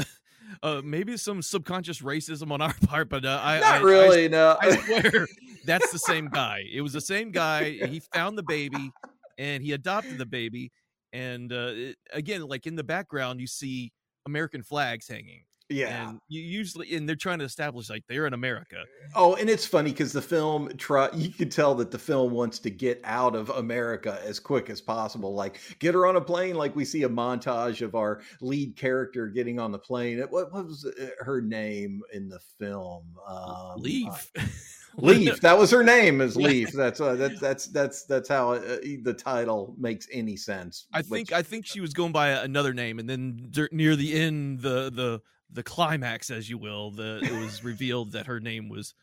uh 0.62 0.80
maybe 0.84 1.16
some 1.16 1.42
subconscious 1.42 2.00
racism 2.00 2.50
on 2.52 2.60
our 2.62 2.74
part 2.86 3.08
but 3.08 3.24
uh 3.24 3.40
i 3.42 3.58
not 3.58 3.64
I- 3.72 3.76
I- 3.78 3.80
really 3.80 4.28
no 4.28 4.56
I 4.60 4.76
swear 4.76 5.26
that's 5.64 5.90
the 5.92 5.98
same 5.98 6.28
guy. 6.28 6.62
It 6.72 6.80
was 6.80 6.94
the 6.94 7.00
same 7.00 7.30
guy. 7.30 7.72
He 7.72 8.00
found 8.14 8.38
the 8.38 8.42
baby 8.42 8.90
and 9.38 9.62
he 9.62 9.72
adopted 9.72 10.18
the 10.18 10.26
baby. 10.26 10.70
And 11.12 11.52
uh, 11.52 11.70
it- 11.74 11.96
again, 12.12 12.42
like 12.42 12.66
in 12.66 12.76
the 12.76 12.84
background, 12.84 13.40
you 13.40 13.46
see 13.46 13.92
American 14.26 14.62
flags 14.62 15.08
hanging. 15.08 15.44
yeah 15.70 16.10
And 16.10 16.18
you 16.28 16.42
usually, 16.42 16.94
and 16.94 17.08
they're 17.08 17.16
trying 17.16 17.38
to 17.38 17.44
establish 17.46 17.88
like 17.88 18.02
they're 18.08 18.26
in 18.26 18.34
America. 18.34 18.84
Oh, 19.14 19.34
and 19.36 19.48
it's 19.48 19.64
funny 19.66 19.90
because 19.90 20.12
the 20.12 20.20
film 20.20 20.68
try 20.76 21.08
you 21.14 21.30
can 21.30 21.48
tell 21.48 21.74
that 21.76 21.90
the 21.90 21.98
film 21.98 22.32
wants 22.32 22.58
to 22.58 22.70
get 22.70 23.00
out 23.04 23.34
of 23.34 23.48
America 23.50 24.20
as 24.22 24.38
quick 24.38 24.68
as 24.68 24.82
possible. 24.82 25.32
Like 25.34 25.60
get 25.78 25.94
her 25.94 26.06
on 26.06 26.16
a 26.16 26.20
plane, 26.20 26.56
like 26.56 26.76
we 26.76 26.84
see 26.84 27.04
a 27.04 27.08
montage 27.08 27.80
of 27.80 27.94
our 27.94 28.20
lead 28.42 28.76
character 28.76 29.28
getting 29.28 29.58
on 29.58 29.72
the 29.72 29.78
plane. 29.78 30.20
What, 30.28 30.52
what 30.52 30.66
was 30.66 30.84
uh, 30.84 31.08
her 31.20 31.40
name 31.40 32.02
in 32.12 32.28
the 32.28 32.40
film? 32.58 33.04
Um, 33.26 33.74
Leave. 33.78 34.30
uh, 34.38 34.42
Leaf. 34.98 35.40
That 35.40 35.56
was 35.58 35.70
her 35.70 35.82
name. 35.82 36.20
Is 36.20 36.36
Yeah. 36.36 36.48
Leaf. 36.48 36.72
That's 36.72 37.00
uh, 37.00 37.14
that's 37.14 37.40
that's 37.40 37.66
that's 37.66 38.04
that's 38.04 38.28
how 38.28 38.52
uh, 38.52 38.78
the 39.02 39.14
title 39.14 39.74
makes 39.78 40.06
any 40.12 40.36
sense. 40.36 40.86
I 40.92 41.02
think 41.02 41.30
which- 41.30 41.32
I 41.32 41.42
think 41.42 41.66
she 41.66 41.80
was 41.80 41.92
going 41.94 42.12
by 42.12 42.30
another 42.30 42.74
name, 42.74 42.98
and 42.98 43.08
then 43.08 43.50
near 43.72 43.96
the 43.96 44.20
end, 44.20 44.60
the 44.60 44.90
the 44.90 45.20
the 45.50 45.62
climax, 45.62 46.30
as 46.30 46.50
you 46.50 46.58
will, 46.58 46.90
the 46.90 47.20
it 47.22 47.32
was 47.32 47.64
revealed 47.72 48.12
that 48.12 48.26
her 48.26 48.40
name 48.40 48.68
was 48.68 48.94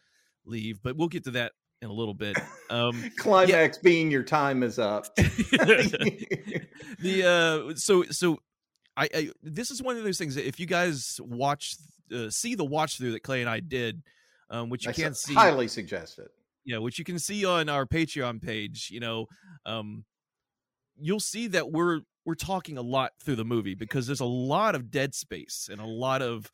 Leave. 0.46 0.82
But 0.84 0.96
we'll 0.96 1.08
get 1.08 1.24
to 1.26 1.32
that 1.32 1.54
in 1.82 1.90
a 1.90 1.94
little 1.94 2.14
bit. 2.14 2.38
Um, 2.70 3.12
climax 3.18 3.78
being 3.78 4.12
your 4.12 4.24
time 4.24 4.64
is 4.64 4.78
up. 4.80 5.14
the 7.00 7.24
uh 7.26 7.76
so 7.76 8.04
so 8.04 8.40
I, 8.98 9.10
I 9.14 9.30
this 9.44 9.72
is 9.72 9.82
one 9.82 9.98
of 9.98 10.04
those 10.04 10.18
things 10.18 10.36
that 10.36 10.48
if 10.48 10.60
you 10.60 10.66
guys 10.66 11.20
watch 11.22 11.76
uh, 12.14 12.30
see 12.30 12.56
the 12.56 12.66
watch 12.66 12.98
through 12.98 13.14
that 13.14 13.24
clay 13.24 13.42
and 13.42 13.50
i 13.50 13.60
did 13.60 14.04
um 14.50 14.70
which 14.70 14.86
you 14.86 14.90
I 14.92 14.94
can 14.94 15.14
su- 15.14 15.30
see 15.30 15.34
highly 15.34 15.68
suggest 15.68 16.20
it. 16.20 16.30
yeah 16.66 16.78
which 16.78 17.00
you 17.00 17.06
can 17.06 17.20
see 17.20 17.46
on 17.46 17.70
our 17.70 17.86
patreon 17.86 18.42
page 18.42 18.90
you 18.92 19.00
know 19.00 19.26
um 19.66 20.06
you'll 20.98 21.20
see 21.20 21.48
that 21.48 21.72
we're 21.72 22.02
we're 22.26 22.36
talking 22.36 22.78
a 22.78 22.82
lot 22.82 23.12
through 23.24 23.36
the 23.36 23.46
movie 23.46 23.76
because 23.76 24.08
there's 24.08 24.20
a 24.20 24.26
lot 24.26 24.76
of 24.76 24.90
dead 24.92 25.14
space 25.14 25.70
and 25.72 25.80
a 25.80 25.86
lot 25.86 26.22
of 26.22 26.50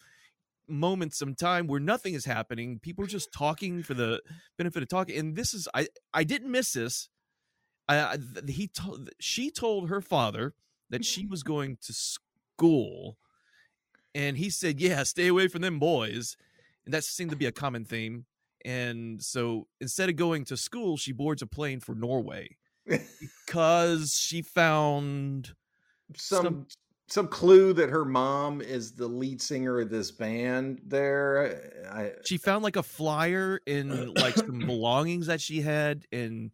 moments 0.67 1.21
in 1.21 1.35
time 1.35 1.67
where 1.67 1.79
nothing 1.79 2.13
is 2.13 2.25
happening 2.25 2.79
people 2.79 3.03
are 3.03 3.07
just 3.07 3.31
talking 3.33 3.83
for 3.83 3.93
the 3.93 4.21
benefit 4.57 4.81
of 4.81 4.87
talking 4.89 5.17
and 5.17 5.35
this 5.35 5.53
is 5.53 5.67
i 5.73 5.87
i 6.13 6.23
didn't 6.23 6.51
miss 6.51 6.73
this 6.73 7.09
I, 7.89 7.97
I 7.97 8.17
he 8.47 8.67
told 8.67 9.09
she 9.19 9.51
told 9.51 9.89
her 9.89 10.01
father 10.01 10.53
that 10.89 11.03
she 11.03 11.25
was 11.25 11.43
going 11.43 11.77
to 11.81 11.93
school 11.93 13.17
and 14.15 14.37
he 14.37 14.49
said 14.49 14.79
yeah 14.79 15.03
stay 15.03 15.27
away 15.27 15.47
from 15.49 15.61
them 15.61 15.77
boys 15.79 16.37
and 16.85 16.93
that 16.93 17.03
seemed 17.03 17.31
to 17.31 17.37
be 17.37 17.45
a 17.45 17.51
common 17.51 17.85
theme 17.85 18.25
and 18.65 19.21
so 19.21 19.67
instead 19.79 20.09
of 20.09 20.15
going 20.15 20.45
to 20.45 20.57
school, 20.57 20.97
she 20.97 21.11
boards 21.11 21.41
a 21.41 21.47
plane 21.47 21.79
for 21.79 21.95
Norway 21.95 22.57
because 23.45 24.17
she 24.17 24.41
found 24.41 25.53
some, 26.15 26.43
Some- 26.43 26.67
some 27.07 27.27
clue 27.27 27.73
that 27.73 27.89
her 27.89 28.05
mom 28.05 28.61
is 28.61 28.93
the 28.93 29.07
lead 29.07 29.41
singer 29.41 29.81
of 29.81 29.89
this 29.89 30.11
band 30.11 30.81
there. 30.85 31.85
I, 31.91 32.11
she 32.25 32.37
found 32.37 32.63
like 32.63 32.77
a 32.77 32.83
flyer 32.83 33.59
in 33.65 34.13
like 34.13 34.35
some 34.35 34.59
belongings 34.65 35.27
that 35.27 35.41
she 35.41 35.61
had 35.61 36.05
and 36.13 36.51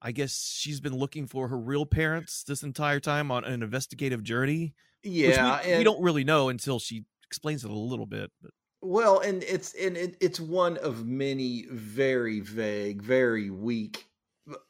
i 0.00 0.12
guess 0.12 0.56
she's 0.56 0.80
been 0.80 0.96
looking 0.96 1.26
for 1.26 1.48
her 1.48 1.58
real 1.58 1.84
parents 1.86 2.44
this 2.44 2.62
entire 2.62 3.00
time 3.00 3.30
on 3.32 3.44
an 3.44 3.62
investigative 3.62 4.22
journey 4.22 4.74
yeah, 5.02 5.60
we, 5.66 5.78
we 5.78 5.84
don't 5.84 6.00
really 6.02 6.22
know 6.22 6.48
until 6.48 6.78
she 6.78 7.04
explains 7.26 7.64
it 7.64 7.70
a 7.70 7.74
little 7.74 8.06
bit 8.06 8.30
but 8.40 8.52
Well, 8.82 9.20
and 9.20 9.44
it's 9.44 9.74
and 9.74 9.96
it, 9.96 10.16
it's 10.20 10.40
one 10.40 10.76
of 10.78 11.06
many 11.06 11.66
very 11.70 12.40
vague, 12.40 13.00
very 13.00 13.48
weak, 13.48 14.06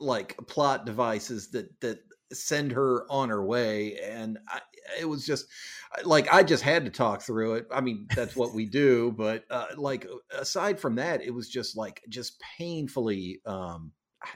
like 0.01 0.37
plot 0.47 0.85
devices 0.85 1.51
that 1.53 1.81
that 1.81 2.01
send 2.33 2.73
her 2.73 3.11
on 3.11 3.31
her 3.31 3.45
way. 3.45 3.99
And 3.99 4.39
I, 4.49 4.61
it 5.01 5.07
was 5.07 5.25
just 5.25 5.47
like 6.05 6.33
I 6.33 6.43
just 6.43 6.63
had 6.63 6.85
to 6.85 6.91
talk 6.91 7.23
through 7.23 7.55
it. 7.55 7.67
I 7.73 7.81
mean, 7.81 8.07
that's 8.15 8.37
what 8.37 8.53
we 8.55 8.67
do, 8.67 9.13
but 9.17 9.45
uh, 9.51 9.67
like 9.79 10.07
aside 10.31 10.79
from 10.79 10.97
that, 10.97 11.23
it 11.23 11.31
was 11.33 11.49
just 11.49 11.75
like 11.77 12.03
just 12.11 12.39
painfully, 12.59 13.41
um, 13.47 13.93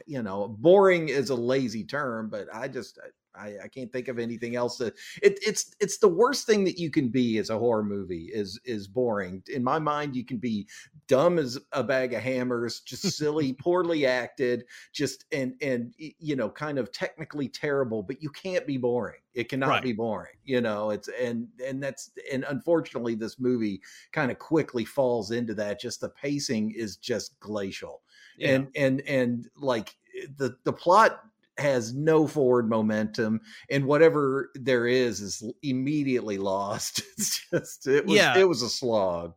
you 0.06 0.22
know, 0.22 0.48
boring 0.48 1.10
is 1.10 1.28
a 1.30 1.34
lazy 1.34 1.84
term, 1.84 2.30
but 2.30 2.48
I 2.52 2.68
just. 2.68 2.98
I, 3.38 3.56
I 3.64 3.68
can't 3.68 3.92
think 3.92 4.08
of 4.08 4.18
anything 4.18 4.56
else 4.56 4.78
that 4.78 4.94
it, 5.22 5.38
it's 5.46 5.74
it's 5.80 5.98
the 5.98 6.08
worst 6.08 6.46
thing 6.46 6.64
that 6.64 6.78
you 6.78 6.90
can 6.90 7.08
be 7.08 7.38
as 7.38 7.50
a 7.50 7.58
horror 7.58 7.82
movie 7.84 8.30
is 8.32 8.58
is 8.64 8.88
boring 8.88 9.42
in 9.52 9.62
my 9.62 9.78
mind 9.78 10.16
you 10.16 10.24
can 10.24 10.38
be 10.38 10.66
dumb 11.08 11.38
as 11.38 11.58
a 11.72 11.82
bag 11.84 12.12
of 12.14 12.22
hammers 12.22 12.80
just 12.80 13.02
silly 13.16 13.52
poorly 13.52 14.06
acted 14.06 14.64
just 14.92 15.24
and 15.32 15.54
and 15.62 15.94
you 15.98 16.36
know 16.36 16.48
kind 16.50 16.78
of 16.78 16.90
technically 16.92 17.48
terrible 17.48 18.02
but 18.02 18.22
you 18.22 18.30
can't 18.30 18.66
be 18.66 18.76
boring 18.76 19.20
it 19.34 19.48
cannot 19.48 19.68
Right. 19.68 19.82
be 19.82 19.92
boring 19.92 20.36
you 20.44 20.60
know 20.60 20.90
it's 20.90 21.08
and 21.20 21.48
and 21.64 21.82
that's 21.82 22.10
and 22.32 22.44
unfortunately 22.48 23.14
this 23.14 23.38
movie 23.38 23.80
kind 24.12 24.30
of 24.30 24.38
quickly 24.38 24.84
falls 24.84 25.30
into 25.30 25.54
that 25.54 25.80
just 25.80 26.00
the 26.00 26.08
pacing 26.10 26.70
is 26.72 26.96
just 26.96 27.38
glacial 27.40 28.02
yeah. 28.38 28.50
and 28.54 28.68
and 28.76 29.00
and 29.02 29.48
like 29.56 29.96
eh, 30.20 30.26
the 30.36 30.56
the 30.64 30.72
plot 30.72 31.20
has 31.58 31.94
no 31.94 32.26
forward 32.26 32.68
momentum 32.68 33.40
and 33.70 33.86
whatever 33.86 34.50
there 34.54 34.86
is 34.86 35.20
is 35.20 35.42
immediately 35.62 36.38
lost 36.38 36.98
it's 37.18 37.48
just 37.50 37.86
it 37.86 38.06
was 38.06 38.20
Yeah. 38.20 38.34
it 38.34 38.48
was 38.48 38.62
a 38.62 38.68
slog 38.68 39.34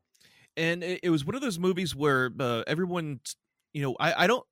and 0.57 0.83
it, 0.83 0.99
it 1.03 1.09
was 1.09 1.25
one 1.25 1.35
of 1.35 1.41
those 1.41 1.59
movies 1.59 1.95
where 1.95 2.31
uh, 2.39 2.63
everyone 2.67 3.19
you 3.73 3.81
know 3.81 3.95
i 3.99 4.23
i 4.23 4.27
don't 4.27 4.45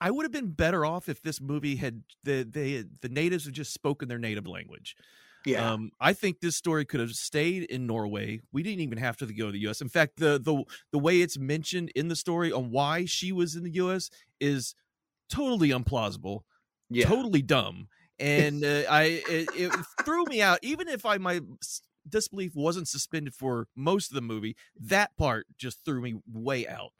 i 0.00 0.10
would 0.10 0.24
have 0.24 0.32
been 0.32 0.52
better 0.52 0.86
off 0.86 1.08
if 1.08 1.22
this 1.22 1.40
movie 1.40 1.76
had 1.76 2.04
the 2.24 2.44
they 2.44 2.84
the 3.02 3.08
natives 3.08 3.46
had 3.46 3.54
just 3.54 3.74
spoken 3.74 4.08
their 4.08 4.20
native 4.20 4.46
language 4.46 4.96
yeah 5.44 5.72
Um, 5.72 5.90
I 6.00 6.14
think 6.14 6.40
this 6.40 6.56
story 6.56 6.84
could 6.86 7.00
have 7.00 7.14
stayed 7.14 7.64
in 7.70 7.86
Norway. 7.86 8.40
We 8.52 8.62
didn't 8.64 8.80
even 8.82 8.98
have 8.98 9.16
to 9.18 9.26
go 9.26 9.46
to 9.46 9.52
the 9.52 9.60
U.S. 9.68 9.82
In 9.82 9.90
fact, 9.90 10.18
the 10.18 10.38
the 10.38 10.64
the 10.92 11.00
way 11.00 11.22
it's 11.22 11.38
mentioned 11.38 11.90
in 11.96 12.08
the 12.08 12.16
story 12.16 12.52
on 12.52 12.70
why 12.72 13.06
she 13.06 13.32
was 13.32 13.56
in 13.56 13.64
the 13.64 13.74
U.S. 13.82 14.10
is 14.40 14.74
totally 15.30 15.70
implausible, 15.70 16.42
yeah 16.90 17.06
totally 17.06 17.42
dumb, 17.42 17.88
and 18.18 18.64
uh, 18.64 18.82
I 18.88 19.22
it, 19.28 19.48
it 19.54 19.72
threw 20.04 20.24
me 20.24 20.42
out. 20.42 20.58
Even 20.62 20.88
if 20.88 21.04
I 21.06 21.18
my 21.18 21.40
disbelief 22.08 22.54
wasn't 22.54 22.88
suspended 22.88 23.34
for 23.34 23.68
most 23.76 24.10
of 24.10 24.14
the 24.14 24.20
movie, 24.20 24.56
that 24.80 25.16
part 25.16 25.46
just 25.56 25.84
threw 25.84 26.00
me 26.00 26.14
way 26.32 26.66
out. 26.68 26.92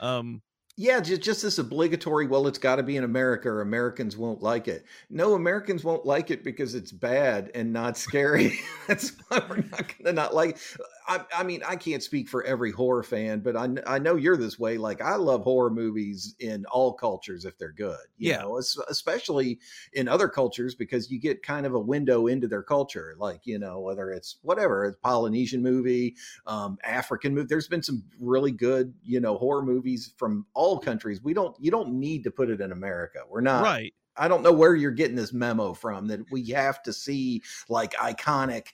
Um, 0.00 0.42
yeah 0.76 1.00
just, 1.00 1.20
just 1.20 1.42
this 1.42 1.58
obligatory 1.58 2.26
well 2.26 2.46
it's 2.46 2.58
got 2.58 2.76
to 2.76 2.82
be 2.82 2.96
in 2.96 3.04
america 3.04 3.48
or 3.48 3.60
americans 3.60 4.16
won't 4.16 4.42
like 4.42 4.68
it 4.68 4.84
no 5.10 5.34
americans 5.34 5.84
won't 5.84 6.06
like 6.06 6.30
it 6.30 6.42
because 6.42 6.74
it's 6.74 6.92
bad 6.92 7.50
and 7.54 7.72
not 7.72 7.96
scary 7.96 8.58
that's 8.88 9.12
why 9.28 9.42
we're 9.48 9.56
not 9.56 9.92
gonna 9.98 10.12
not 10.12 10.34
like 10.34 10.58
I, 11.06 11.24
I 11.36 11.42
mean 11.42 11.62
i 11.66 11.76
can't 11.76 12.02
speak 12.02 12.28
for 12.28 12.44
every 12.44 12.70
horror 12.70 13.02
fan 13.02 13.40
but 13.40 13.56
I, 13.56 13.68
I 13.86 13.98
know 13.98 14.16
you're 14.16 14.36
this 14.36 14.58
way 14.58 14.78
like 14.78 15.00
i 15.00 15.16
love 15.16 15.42
horror 15.42 15.70
movies 15.70 16.34
in 16.38 16.64
all 16.66 16.92
cultures 16.92 17.44
if 17.44 17.58
they're 17.58 17.72
good 17.72 17.98
you 18.18 18.30
Yeah. 18.30 18.36
know 18.36 18.58
especially 18.58 19.60
in 19.92 20.08
other 20.08 20.28
cultures 20.28 20.74
because 20.74 21.10
you 21.10 21.18
get 21.18 21.42
kind 21.42 21.66
of 21.66 21.74
a 21.74 21.80
window 21.80 22.26
into 22.26 22.46
their 22.48 22.62
culture 22.62 23.14
like 23.18 23.46
you 23.46 23.58
know 23.58 23.80
whether 23.80 24.10
it's 24.10 24.38
whatever 24.42 24.84
it's 24.84 24.96
polynesian 25.02 25.62
movie 25.62 26.16
um, 26.46 26.78
African 26.84 27.34
movie. 27.34 27.46
There's 27.48 27.68
been 27.68 27.82
some 27.82 28.04
really 28.20 28.50
good, 28.52 28.94
you 29.02 29.20
know, 29.20 29.36
horror 29.36 29.62
movies 29.62 30.12
from 30.16 30.46
all 30.54 30.78
countries. 30.78 31.22
We 31.22 31.34
don't, 31.34 31.56
you 31.60 31.70
don't 31.70 31.94
need 31.94 32.24
to 32.24 32.30
put 32.30 32.50
it 32.50 32.60
in 32.60 32.72
America. 32.72 33.20
We're 33.28 33.40
not. 33.40 33.74
right. 33.74 33.94
I 34.16 34.28
don't 34.28 34.42
know 34.42 34.52
where 34.52 34.74
you're 34.74 34.90
getting 34.90 35.16
this 35.16 35.32
memo 35.32 35.72
from 35.74 36.06
that 36.08 36.20
we 36.30 36.46
have 36.50 36.82
to 36.84 36.92
see 36.92 37.42
like 37.68 37.92
iconic 37.94 38.68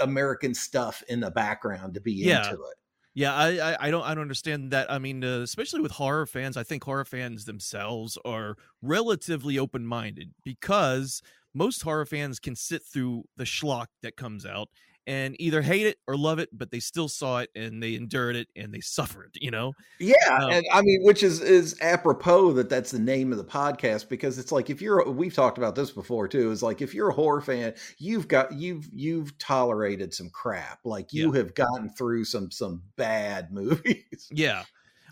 American 0.00 0.54
stuff 0.54 1.02
in 1.08 1.20
the 1.20 1.30
background 1.30 1.94
to 1.94 2.00
be 2.00 2.12
Yeah. 2.20 2.38
into 2.50 2.62
it. 2.64 2.76
Yeah, 3.16 3.32
I, 3.34 3.58
I 3.74 3.76
I 3.88 3.90
don't 3.90 4.02
I 4.02 4.14
don't 4.14 4.22
understand 4.22 4.72
that. 4.72 4.90
I 4.90 4.98
mean, 4.98 5.22
uh, 5.24 5.40
especially 5.40 5.80
with 5.80 5.92
horror 5.92 6.26
fans, 6.26 6.56
I 6.56 6.64
think 6.64 6.82
horror 6.84 7.04
fans 7.04 7.44
themselves 7.44 8.18
are 8.24 8.56
relatively 8.82 9.56
open 9.58 9.86
minded 9.86 10.34
because 10.44 11.22
most 11.54 11.82
horror 11.82 12.06
fans 12.06 12.40
can 12.40 12.56
sit 12.56 12.82
through 12.84 13.24
the 13.36 13.44
schlock 13.44 13.86
that 14.02 14.16
comes 14.16 14.44
out 14.44 14.68
and 15.06 15.36
either 15.38 15.62
hate 15.62 15.86
it 15.86 15.98
or 16.06 16.16
love 16.16 16.38
it, 16.38 16.48
but 16.52 16.70
they 16.70 16.80
still 16.80 17.08
saw 17.08 17.38
it 17.38 17.50
and 17.54 17.82
they 17.82 17.94
endured 17.94 18.36
it 18.36 18.48
and 18.56 18.72
they 18.72 18.80
suffered. 18.80 19.32
You 19.40 19.50
know? 19.50 19.72
Yeah, 19.98 20.14
Um, 20.30 20.50
and 20.50 20.66
I 20.72 20.82
mean, 20.82 21.00
which 21.02 21.22
is 21.22 21.40
is 21.40 21.76
apropos 21.80 22.52
that 22.54 22.68
that's 22.68 22.90
the 22.90 22.98
name 22.98 23.32
of 23.32 23.38
the 23.38 23.44
podcast 23.44 24.08
because 24.08 24.38
it's 24.38 24.52
like 24.52 24.70
if 24.70 24.80
you're 24.80 25.08
we've 25.10 25.34
talked 25.34 25.58
about 25.58 25.74
this 25.74 25.90
before 25.90 26.28
too. 26.28 26.50
Is 26.50 26.62
like 26.62 26.82
if 26.82 26.94
you're 26.94 27.10
a 27.10 27.14
horror 27.14 27.40
fan, 27.40 27.74
you've 27.98 28.28
got 28.28 28.52
you've 28.52 28.88
you've 28.92 29.36
tolerated 29.38 30.14
some 30.14 30.30
crap. 30.30 30.80
Like 30.84 31.12
you 31.12 31.32
have 31.32 31.54
gotten 31.54 31.90
through 31.90 32.24
some 32.24 32.50
some 32.50 32.82
bad 32.96 33.52
movies. 33.52 34.28
Yeah, 34.30 34.64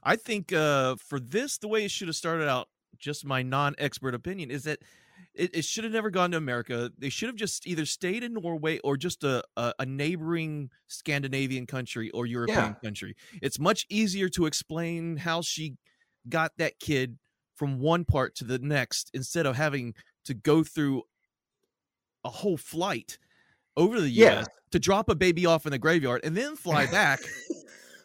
I 0.02 0.16
think 0.16 0.52
uh, 0.52 0.96
for 0.96 1.20
this, 1.20 1.58
the 1.58 1.68
way 1.68 1.84
it 1.84 1.90
should 1.90 2.08
have 2.08 2.16
started 2.16 2.48
out, 2.48 2.68
just 2.98 3.24
my 3.24 3.42
non-expert 3.42 4.14
opinion, 4.14 4.50
is 4.50 4.64
that 4.64 4.80
it, 5.34 5.54
it 5.54 5.64
should 5.64 5.84
have 5.84 5.92
never 5.92 6.10
gone 6.10 6.30
to 6.32 6.36
America. 6.36 6.90
They 6.98 7.08
should 7.08 7.28
have 7.28 7.36
just 7.36 7.66
either 7.66 7.86
stayed 7.86 8.22
in 8.22 8.34
Norway 8.34 8.78
or 8.80 8.96
just 8.96 9.24
a, 9.24 9.42
a, 9.56 9.72
a 9.80 9.86
neighboring 9.86 10.70
Scandinavian 10.88 11.66
country 11.66 12.10
or 12.10 12.26
European 12.26 12.76
country. 12.84 13.16
It's 13.40 13.58
much 13.58 13.86
easier 13.88 14.28
to 14.30 14.46
explain 14.46 15.16
how 15.16 15.40
she 15.42 15.76
got 16.28 16.52
that 16.58 16.78
kid 16.78 17.18
from 17.54 17.78
one 17.78 18.04
part 18.04 18.34
to 18.36 18.44
the 18.44 18.58
next 18.58 19.10
instead 19.14 19.46
of 19.46 19.56
having 19.56 19.94
to 20.24 20.34
go 20.34 20.62
through 20.62 21.02
a 22.24 22.28
whole 22.30 22.56
flight 22.56 23.18
over 23.76 24.00
the 24.00 24.08
Yeah. 24.10 24.40
US 24.40 24.46
to 24.70 24.78
drop 24.78 25.08
a 25.08 25.14
baby 25.14 25.46
off 25.46 25.66
in 25.66 25.72
the 25.72 25.78
graveyard 25.78 26.20
and 26.24 26.36
then 26.36 26.56
fly 26.56 26.86
back. 26.86 27.20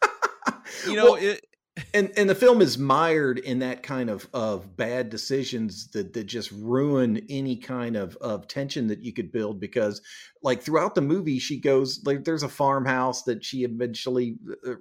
you 0.87 0.95
know, 0.95 1.05
Well, 1.05 1.15
it, 1.15 1.45
and 1.93 2.11
and 2.17 2.29
the 2.29 2.35
film 2.35 2.61
is 2.61 2.77
mired 2.77 3.39
in 3.39 3.59
that 3.59 3.83
kind 3.83 4.09
of 4.09 4.27
of 4.33 4.75
bad 4.77 5.09
decisions 5.09 5.87
that 5.91 6.13
that 6.13 6.25
just 6.25 6.51
ruin 6.51 7.25
any 7.29 7.55
kind 7.55 7.95
of 7.95 8.15
of 8.17 8.47
tension 8.47 8.87
that 8.87 8.99
you 9.03 9.13
could 9.13 9.31
build 9.31 9.59
because 9.59 10.01
like 10.41 10.61
throughout 10.61 10.95
the 10.95 11.01
movie 11.01 11.39
she 11.39 11.59
goes 11.59 12.01
like 12.05 12.23
there's 12.23 12.43
a 12.43 12.49
farmhouse 12.49 13.23
that 13.23 13.43
she 13.43 13.63
eventually 13.63 14.37
uh, 14.67 14.73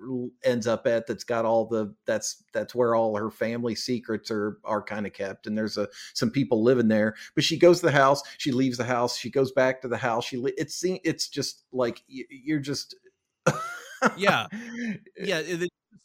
ends 0.45 0.67
up 0.67 0.87
at 0.87 1.07
that's 1.07 1.25
got 1.25 1.45
all 1.45 1.67
the 1.67 1.95
that's 2.07 2.45
that's 2.53 2.75
where 2.75 2.95
all 2.95 3.17
her 3.17 3.31
family 3.31 3.75
secrets 3.75 4.31
are 4.31 4.59
are 4.65 4.83
kind 4.83 5.07
of 5.07 5.13
kept 5.13 5.47
and 5.47 5.57
there's 5.57 5.77
a 5.79 5.89
some 6.15 6.31
people 6.31 6.63
living 6.63 6.89
there. 6.89 7.15
But 7.35 7.45
she 7.45 7.59
goes 7.59 7.81
to 7.81 7.87
the 7.87 7.93
house 7.93 8.23
she 8.39 8.53
leaves 8.53 8.79
the 8.79 8.85
house 8.85 9.17
she 9.17 9.31
goes 9.31 9.53
back 9.53 9.83
to 9.83 9.89
the 9.89 9.97
house 9.97 10.25
she 10.25 10.43
it's 10.57 10.83
it's 10.85 11.29
just 11.29 11.65
like 11.73 12.03
you're 12.09 12.59
just 12.61 12.95
yeah. 14.17 14.47
Yeah 15.19 15.43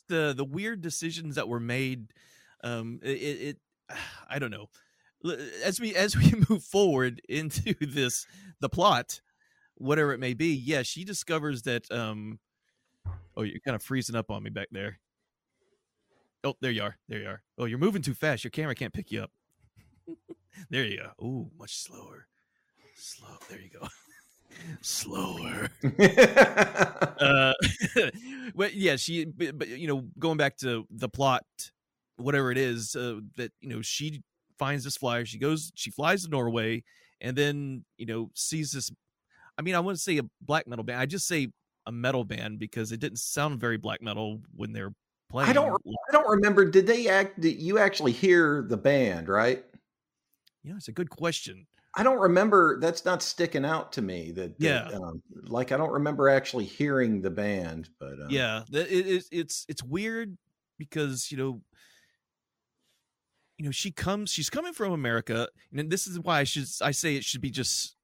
the 0.08 0.34
the 0.36 0.46
weird 0.46 0.82
decisions 0.82 1.36
that 1.36 1.48
were 1.48 1.60
made 1.60 2.12
um 2.64 3.00
it, 3.04 3.10
it 3.10 3.42
it- 3.42 3.58
i 4.30 4.40
don't 4.40 4.52
know. 4.52 4.68
As 5.64 5.80
we 5.80 5.96
as 5.96 6.16
we 6.22 6.34
move 6.50 6.64
forward 6.64 7.22
into 7.30 7.76
this 7.80 8.26
the 8.60 8.70
plot 8.70 9.22
whatever 9.76 10.14
it 10.14 10.20
may 10.20 10.34
be 10.34 10.54
yeah 10.54 10.82
she 10.84 11.04
discovers 11.04 11.64
that 11.64 11.90
um 11.92 12.40
oh 13.36 13.42
you're 13.44 13.60
kind 13.60 13.76
of 13.76 13.84
freezing 13.84 14.16
up 14.16 14.32
on 14.32 14.44
me 14.44 14.50
back 14.50 14.68
there. 14.72 15.00
Oh 16.44 16.56
there 16.62 16.72
you 16.72 16.82
are 16.84 16.98
there 17.08 17.20
you 17.20 17.28
are. 17.28 17.42
Oh 17.58 17.66
you're 17.66 17.78
moving 17.80 18.02
too 18.02 18.14
fast 18.16 18.44
your 18.44 18.52
camera 18.52 18.76
can't 18.76 18.94
pick 18.94 19.12
you 19.12 19.22
up. 19.24 19.32
There 20.70 20.84
you 20.86 20.98
go. 20.98 21.12
Oh 21.22 21.50
much 21.58 21.78
slower. 21.78 22.28
Slow 22.96 23.38
there 23.50 23.60
you 23.62 23.70
go 23.70 23.88
slower 24.82 25.70
uh 27.20 27.54
but 28.56 28.74
yeah 28.74 28.96
she 28.96 29.26
but, 29.26 29.58
but 29.58 29.68
you 29.68 29.88
know 29.88 30.04
going 30.20 30.38
back 30.38 30.58
to 30.58 30.86
the 30.92 31.10
plot 31.10 31.44
whatever 32.18 32.52
it 32.52 32.58
is 32.58 32.96
uh, 32.96 33.20
that 33.36 33.52
you 33.62 33.70
know 33.70 33.82
she 33.82 34.22
finds 34.58 34.84
this 34.84 34.98
flyer 34.98 35.26
she 35.26 35.40
goes 35.40 35.72
she 35.76 35.90
flies 35.90 36.24
to 36.24 36.30
norway 36.30 36.84
and 37.20 37.36
then 37.36 37.84
you 37.98 38.06
know 38.06 38.30
sees 38.36 38.72
this 38.72 38.92
i 39.58 39.62
mean 39.62 39.76
i 39.76 39.80
wouldn't 39.80 40.00
say 40.00 40.18
a 40.18 40.24
black 40.42 40.68
metal 40.68 40.84
band 40.84 41.00
i 41.00 41.06
just 41.06 41.28
say 41.28 41.48
a 41.88 41.92
metal 41.92 42.24
band 42.24 42.60
because 42.60 42.92
it 42.92 43.00
didn't 43.00 43.20
sound 43.20 43.60
very 43.60 43.78
black 43.78 44.02
metal 44.02 44.40
when 44.56 44.72
they're 44.72 44.94
playing. 45.30 45.50
I 45.50 45.54
don't. 45.54 45.82
I 46.10 46.12
don't 46.12 46.30
remember. 46.30 46.66
Did 46.66 46.86
they 46.86 47.08
act? 47.08 47.40
Did 47.40 47.60
you 47.62 47.80
actually 47.80 48.12
hear 48.12 48.66
the 48.68 48.78
band? 48.78 49.28
Right. 49.28 49.64
Yeah, 50.64 50.74
it's 50.76 50.90
a 50.90 50.94
good 50.94 51.10
question. 51.10 51.66
I 51.96 52.04
don't 52.04 52.20
remember. 52.20 52.80
That's 52.80 53.04
not 53.04 53.22
sticking 53.22 53.66
out 53.66 53.92
to 53.94 54.02
me. 54.02 54.32
That, 54.32 54.58
that, 54.60 54.92
Yeah. 54.92 54.98
um, 54.98 55.22
like 55.44 55.72
I 55.72 55.78
don't 55.78 55.92
remember 55.92 56.30
actually 56.30 56.66
hearing 56.66 57.22
the 57.22 57.30
band. 57.30 57.90
But 58.00 58.14
um, 58.14 58.28
yeah 58.30 58.64
it, 58.72 58.92
it, 58.92 59.26
it's 59.32 59.66
it's 59.68 59.84
weird 59.84 60.38
because 60.78 61.32
you 61.32 61.38
know 61.38 61.62
you 63.58 63.66
know 63.66 63.72
she 63.72 63.92
comes 63.92 64.32
she's 64.32 64.50
coming 64.50 64.74
from 64.74 64.92
america 64.92 65.48
and 65.72 65.92
this 65.92 66.08
is 66.08 66.20
why 66.20 66.40
i 66.40 66.44
should 66.44 66.66
i 66.82 66.90
say 66.90 67.16
it 67.16 67.24
should 67.24 67.42
be 67.42 67.52
just 67.52 67.96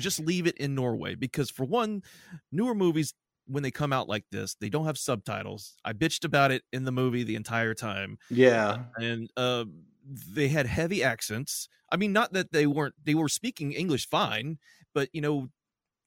just 0.00 0.18
leave 0.18 0.48
it 0.48 0.56
in 0.56 0.74
norway 0.74 1.14
because 1.14 1.50
for 1.50 1.64
one 1.64 2.02
newer 2.50 2.74
movies 2.74 3.14
when 3.46 3.62
they 3.62 3.70
come 3.70 3.92
out 3.92 4.08
like 4.08 4.24
this 4.32 4.56
they 4.60 4.68
don't 4.68 4.86
have 4.86 4.98
subtitles 4.98 5.76
i 5.84 5.92
bitched 5.92 6.24
about 6.24 6.50
it 6.50 6.64
in 6.72 6.82
the 6.82 6.90
movie 6.90 7.22
the 7.22 7.36
entire 7.36 7.74
time 7.74 8.18
yeah, 8.28 8.78
and 8.96 9.30
uh 9.36 9.64
they 10.08 10.48
had 10.48 10.66
heavy 10.66 11.02
accents 11.02 11.68
i 11.90 11.96
mean 11.96 12.12
not 12.12 12.32
that 12.32 12.52
they 12.52 12.66
weren't 12.66 12.94
they 13.04 13.14
were 13.14 13.28
speaking 13.28 13.72
english 13.72 14.08
fine 14.08 14.58
but 14.94 15.08
you 15.12 15.20
know 15.20 15.48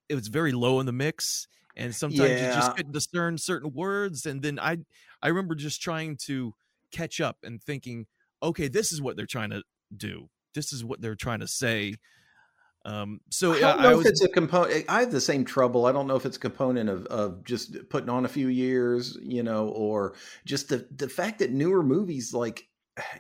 it 0.10 0.16
was 0.16 0.28
very 0.28 0.52
low 0.52 0.80
in 0.80 0.86
the 0.86 0.92
mix 0.92 1.48
and 1.76 1.96
sometimes 1.96 2.30
you 2.30 2.48
just 2.48 2.76
couldn't 2.76 2.92
discern 2.92 3.38
certain 3.38 3.72
words 3.74 4.26
and 4.26 4.42
then 4.42 4.60
i 4.60 4.78
i 5.22 5.28
remember 5.28 5.56
just 5.56 5.82
trying 5.82 6.18
to 6.18 6.54
catch 6.92 7.22
up 7.22 7.38
and 7.44 7.62
thinking 7.62 8.06
okay 8.44 8.68
this 8.68 8.92
is 8.92 9.02
what 9.02 9.16
they're 9.16 9.26
trying 9.26 9.50
to 9.50 9.62
do 9.96 10.30
this 10.54 10.74
is 10.74 10.84
what 10.84 11.02
they're 11.02 11.16
trying 11.16 11.40
to 11.40 11.48
say 11.48 11.96
um 12.84 13.22
so 13.30 13.54
I 13.54 13.58
I, 13.58 13.60
don't 13.60 13.80
I 13.80 13.84
know 13.84 13.98
was 13.98 14.06
if 14.08 14.12
it's 14.14 14.22
a 14.24 14.30
component. 14.30 14.86
I 14.90 15.02
have 15.02 15.12
the 15.12 15.22
same 15.22 15.46
trouble. 15.46 15.86
I 15.86 15.92
don't 15.92 16.08
know 16.08 16.16
if 16.16 16.26
it's 16.26 16.38
a 16.38 16.40
component 16.40 16.90
of, 16.90 17.06
of 17.06 17.44
just 17.44 17.78
putting 17.90 18.10
on 18.10 18.26
a 18.26 18.28
few 18.28 18.48
years, 18.48 19.20
you 19.22 19.44
know, 19.44 19.68
or 19.68 20.16
just 20.46 20.70
the 20.70 20.88
the 20.90 21.08
fact 21.08 21.38
that 21.40 21.52
newer 21.52 21.84
movies 21.84 22.34
like 22.34 22.68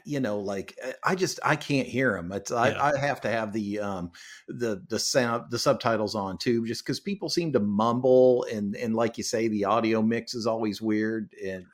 you 0.05 0.19
know 0.19 0.37
like 0.37 0.77
eh, 0.83 0.91
i 1.05 1.15
just 1.15 1.39
i 1.45 1.55
can't 1.55 1.87
hear 1.87 2.13
them 2.13 2.31
it's 2.33 2.51
Yeah. 2.51 2.57
I, 2.57 2.91
I 2.91 2.97
have 2.99 3.21
to 3.21 3.29
have 3.29 3.53
the 3.53 3.79
um 3.79 4.11
the 4.49 4.83
the 4.89 4.99
sound 4.99 5.45
the 5.49 5.57
subtitles 5.57 6.13
on 6.13 6.37
too 6.37 6.67
just 6.67 6.83
because 6.83 6.99
people 6.99 7.29
seem 7.29 7.53
to 7.53 7.59
mumble 7.61 8.45
and 8.51 8.75
and 8.75 8.95
like 8.95 9.17
you 9.17 9.23
say 9.23 9.47
the 9.47 9.65
audio 9.65 10.01
mix 10.01 10.33
is 10.35 10.45
always 10.45 10.81
weird 10.81 11.33
and 11.45 11.65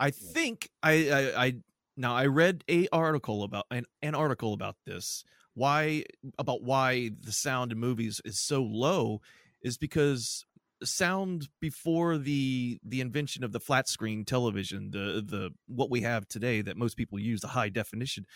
I 0.00 0.10
think 0.10 0.70
I, 0.82 0.92
I 1.10 1.44
I 1.46 1.54
now 1.96 2.16
I 2.16 2.26
read 2.26 2.64
a 2.68 2.88
article 2.90 3.44
about 3.44 3.66
an, 3.70 3.84
an 4.00 4.14
article 4.14 4.54
about 4.54 4.76
this. 4.86 5.24
Why 5.54 6.04
about 6.38 6.62
why 6.62 7.10
the 7.20 7.32
sound 7.32 7.70
in 7.70 7.78
movies 7.78 8.20
is 8.24 8.38
so 8.38 8.62
low 8.62 9.20
is 9.62 9.76
because 9.76 10.46
sound 10.84 11.48
before 11.60 12.18
the 12.18 12.78
the 12.84 13.00
invention 13.00 13.44
of 13.44 13.52
the 13.52 13.60
flat 13.60 13.88
screen 13.88 14.24
television, 14.24 14.90
the 14.90 15.22
the 15.26 15.50
what 15.66 15.90
we 15.90 16.02
have 16.02 16.28
today 16.28 16.62
that 16.62 16.76
most 16.76 16.96
people 16.96 17.18
use 17.18 17.40
the 17.40 17.48
high 17.48 17.68
definition, 17.68 18.26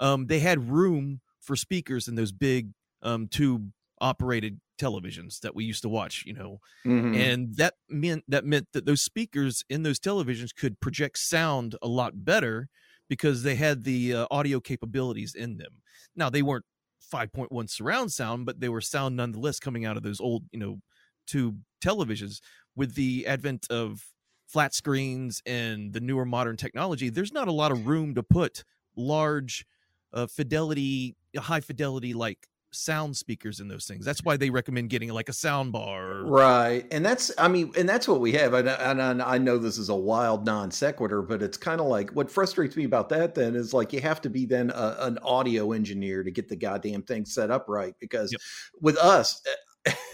um, 0.00 0.26
they 0.26 0.40
had 0.40 0.70
room 0.70 1.20
for 1.40 1.56
speakers 1.56 2.08
in 2.08 2.16
those 2.16 2.32
big 2.32 2.72
um, 3.02 3.28
tube 3.28 3.72
operated 4.00 4.60
televisions 4.80 5.40
that 5.40 5.54
we 5.54 5.64
used 5.64 5.82
to 5.82 5.88
watch. 5.88 6.24
You 6.26 6.34
know, 6.34 6.58
Mhm. 6.84 7.12
and 7.12 7.56
that 7.56 7.74
meant 7.88 8.24
that 8.28 8.44
meant 8.44 8.68
that 8.72 8.86
those 8.86 9.02
speakers 9.02 9.64
in 9.68 9.82
those 9.82 9.98
televisions 9.98 10.54
could 10.54 10.80
project 10.80 11.18
sound 11.18 11.76
a 11.82 11.88
lot 11.88 12.24
better 12.24 12.68
because 13.08 13.42
they 13.42 13.54
had 13.54 13.84
the 13.84 14.14
uh, 14.14 14.26
audio 14.30 14.60
capabilities 14.60 15.34
in 15.34 15.56
them. 15.56 15.80
Now 16.14 16.28
they 16.30 16.42
weren't 16.42 16.66
5.1 17.00 17.68
surround 17.68 18.12
sound, 18.12 18.44
but 18.46 18.60
they 18.60 18.68
were 18.68 18.82
sound 18.82 19.16
nonetheless 19.16 19.58
coming 19.60 19.84
out 19.86 19.96
of 19.96 20.02
those 20.02 20.20
old, 20.20 20.44
you 20.52 20.58
know, 20.58 20.80
tube 21.28 21.60
televisions. 21.80 22.40
With 22.74 22.94
the 22.94 23.26
advent 23.26 23.66
of 23.70 24.04
flat 24.46 24.74
screens 24.74 25.42
and 25.44 25.92
the 25.92 26.00
newer 26.00 26.24
modern 26.24 26.56
technology, 26.56 27.10
there's 27.10 27.32
not 27.32 27.48
a 27.48 27.52
lot 27.52 27.72
of 27.72 27.86
room 27.86 28.14
to 28.14 28.22
put 28.22 28.64
large 28.96 29.66
uh, 30.12 30.26
fidelity, 30.26 31.16
high 31.36 31.60
fidelity 31.60 32.14
like 32.14 32.48
sound 32.70 33.16
speakers 33.16 33.60
in 33.60 33.68
those 33.68 33.86
things. 33.86 34.04
That's 34.04 34.22
why 34.24 34.36
they 34.36 34.50
recommend 34.50 34.90
getting 34.90 35.10
like 35.10 35.28
a 35.28 35.32
sound 35.32 35.72
bar. 35.72 36.24
Right. 36.24 36.86
And 36.90 37.04
that's, 37.04 37.32
I 37.38 37.48
mean, 37.48 37.72
and 37.76 37.88
that's 37.88 38.06
what 38.06 38.20
we 38.20 38.32
have. 38.32 38.54
And, 38.54 38.68
and, 38.68 39.00
and 39.00 39.22
I 39.22 39.38
know 39.38 39.58
this 39.58 39.78
is 39.78 39.88
a 39.88 39.94
wild 39.94 40.44
non 40.44 40.70
sequitur, 40.70 41.22
but 41.22 41.42
it's 41.42 41.56
kind 41.56 41.80
of 41.80 41.86
like 41.86 42.10
what 42.10 42.30
frustrates 42.30 42.76
me 42.76 42.84
about 42.84 43.08
that 43.10 43.34
then 43.34 43.54
is 43.54 43.72
like 43.72 43.92
you 43.92 44.00
have 44.00 44.20
to 44.22 44.30
be 44.30 44.44
then 44.44 44.70
a, 44.70 44.96
an 45.00 45.18
audio 45.22 45.72
engineer 45.72 46.22
to 46.22 46.30
get 46.30 46.48
the 46.48 46.56
goddamn 46.56 47.02
thing 47.02 47.24
set 47.24 47.50
up 47.50 47.66
right. 47.68 47.94
Because 47.98 48.32
Yep. 48.32 48.40
with 48.80 48.98
us, 48.98 49.42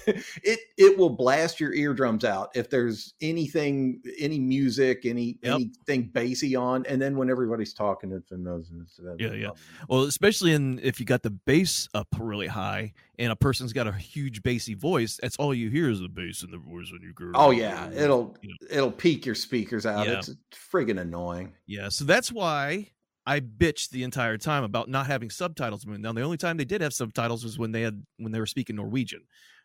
it 0.42 0.60
it 0.76 0.98
will 0.98 1.10
blast 1.10 1.60
your 1.60 1.72
eardrums 1.72 2.24
out 2.24 2.50
if 2.54 2.70
there's 2.70 3.14
anything, 3.20 4.02
any 4.18 4.38
music, 4.38 5.04
any 5.04 5.38
Yep. 5.42 5.54
anything 5.54 6.08
bassy 6.08 6.56
on, 6.56 6.84
and 6.86 7.00
then 7.00 7.16
when 7.16 7.30
everybody's 7.30 7.74
talking, 7.74 8.12
it's 8.12 8.30
in 8.30 8.44
those. 8.44 8.70
Yeah, 9.18 9.32
yeah. 9.32 9.50
Well, 9.88 10.02
especially 10.02 10.52
in 10.52 10.78
if 10.82 11.00
you 11.00 11.06
got 11.06 11.22
the 11.22 11.30
bass 11.30 11.88
up 11.94 12.08
really 12.18 12.46
high 12.46 12.92
and 13.18 13.32
a 13.32 13.36
person's 13.36 13.72
got 13.72 13.86
a 13.86 13.92
huge 13.92 14.42
bassy 14.42 14.74
voice, 14.74 15.18
that's 15.20 15.36
all 15.36 15.54
you 15.54 15.70
hear 15.70 15.90
is 15.90 16.00
the 16.00 16.08
bass 16.08 16.42
and 16.42 16.52
the 16.52 16.58
voice 16.58 16.90
when 16.92 17.02
you 17.02 17.12
go. 17.12 17.32
Oh 17.34 17.50
yeah, 17.50 17.90
it'll 17.90 18.36
you 18.42 18.50
know. 18.50 18.68
it'll 18.70 18.92
peak 18.92 19.26
your 19.26 19.34
speakers 19.34 19.86
out. 19.86 20.06
Yeah. 20.06 20.18
It's 20.18 20.34
friggin' 20.52 21.00
annoying. 21.00 21.52
Yeah, 21.66 21.88
so 21.88 22.04
that's 22.04 22.30
why 22.32 22.90
I 23.26 23.40
bitched 23.40 23.90
the 23.90 24.02
entire 24.02 24.36
time 24.36 24.64
about 24.64 24.88
not 24.88 25.06
having 25.06 25.30
subtitles. 25.30 25.86
Now 25.86 26.12
the 26.12 26.22
only 26.22 26.36
time 26.36 26.56
they 26.56 26.64
did 26.64 26.80
have 26.80 26.92
subtitles 26.92 27.44
was 27.44 27.58
when 27.58 27.72
they 27.72 27.82
had 27.82 28.04
when 28.18 28.32
they 28.32 28.40
were 28.40 28.46
speaking 28.46 28.76
Norwegian, 28.76 29.22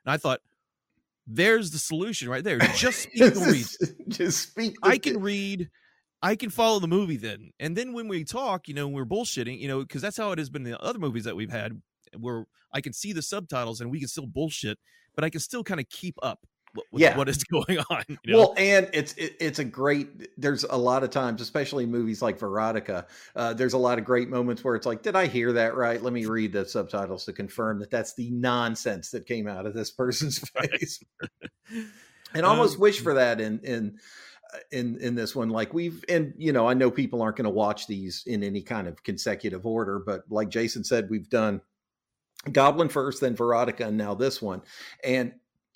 and 0.09 0.13
I 0.15 0.17
thought, 0.17 0.41
there's 1.27 1.69
the 1.69 1.77
solution 1.77 2.29
right 2.29 2.43
there. 2.43 2.57
Just 2.75 3.01
speak 3.13 3.35
Norwegian. 3.35 3.95
Just 4.07 4.49
speak. 4.49 4.75
I 4.81 4.93
the- 4.93 4.99
can 4.99 5.21
read. 5.21 5.69
I 6.21 6.35
can 6.35 6.49
follow 6.49 6.79
the 6.79 6.87
movie 6.87 7.15
then, 7.15 7.51
and 7.61 7.77
then 7.77 7.93
when 7.93 8.07
we 8.09 8.25
talk, 8.25 8.67
you 8.67 8.73
know, 8.73 8.87
we're 8.89 9.05
bullshitting, 9.05 9.57
you 9.57 9.69
know, 9.69 9.79
because 9.81 10.01
that's 10.01 10.17
how 10.17 10.31
it 10.33 10.37
has 10.39 10.49
been 10.49 10.65
in 10.65 10.71
the 10.71 10.79
other 10.81 10.99
movies 10.99 11.23
that 11.23 11.35
we've 11.35 11.51
had, 11.51 11.81
where 12.17 12.45
I 12.73 12.81
can 12.81 12.91
see 12.91 13.13
the 13.13 13.21
subtitles 13.21 13.79
and 13.79 13.89
we 13.89 13.99
can 13.99 14.09
still 14.09 14.25
bullshit, 14.25 14.79
but 15.15 15.23
I 15.23 15.29
can 15.29 15.39
still 15.39 15.63
kind 15.63 15.79
of 15.79 15.87
keep 15.87 16.15
up 16.21 16.45
what, 16.73 16.85
Yeah. 16.93 17.17
what 17.17 17.29
is 17.29 17.43
going 17.51 17.79
on. 17.89 18.03
You 18.23 18.33
know? 18.33 18.37
Well, 18.39 18.53
and 18.57 18.89
it's 18.93 19.13
it, 19.13 19.35
it's 19.39 19.59
a 19.59 19.63
great. 19.63 20.29
There's 20.39 20.63
a 20.63 20.77
lot 20.77 21.03
of 21.03 21.09
times, 21.09 21.41
especially 21.41 21.83
in 21.85 21.91
movies 21.91 22.21
like 22.21 22.39
Veronica. 22.39 23.07
Uh, 23.35 23.53
there's 23.53 23.73
a 23.73 23.77
lot 23.77 23.97
of 23.99 24.05
great 24.05 24.29
moments 24.29 24.63
where 24.63 24.75
it's 24.75 24.85
like, 24.85 25.01
did 25.03 25.15
I 25.15 25.27
hear 25.27 25.53
that 25.53 25.75
right? 25.75 26.01
Let 26.01 26.13
me 26.13 26.25
read 26.25 26.53
the 26.53 26.65
subtitles 26.65 27.25
to 27.25 27.33
confirm 27.33 27.79
that 27.79 27.91
that's 27.91 28.13
the 28.15 28.29
nonsense 28.31 29.11
that 29.11 29.25
came 29.25 29.47
out 29.47 29.65
of 29.65 29.73
this 29.73 29.91
person's 29.91 30.39
face. 30.49 30.99
and 32.33 32.45
almost 32.45 32.75
Um, 32.75 32.81
wish 32.81 32.99
for 33.01 33.15
that 33.15 33.41
in 33.41 33.59
in 33.63 33.97
uh, 34.53 34.57
in 34.71 34.97
in 34.99 35.15
this 35.15 35.35
one 35.35 35.49
like 35.49 35.73
we've 35.73 36.03
and 36.09 36.33
you 36.37 36.51
know 36.51 36.67
i 36.67 36.73
know 36.73 36.89
people 36.91 37.21
aren't 37.21 37.35
going 37.37 37.43
to 37.45 37.49
watch 37.51 37.85
these 37.87 38.23
in 38.25 38.43
any 38.43 38.61
kind 38.61 38.87
of 38.87 39.03
consecutive 39.03 39.65
order 39.65 39.99
but 40.05 40.23
like 40.29 40.49
jason 40.49 40.83
said 40.83 41.09
we've 41.09 41.29
done 41.29 41.61
goblin 42.51 42.89
first 42.89 43.21
then 43.21 43.35
veronica 43.35 43.85
and 43.85 43.97
now 43.97 44.15
this 44.15 44.41
one 44.41 44.61
and 45.03 45.33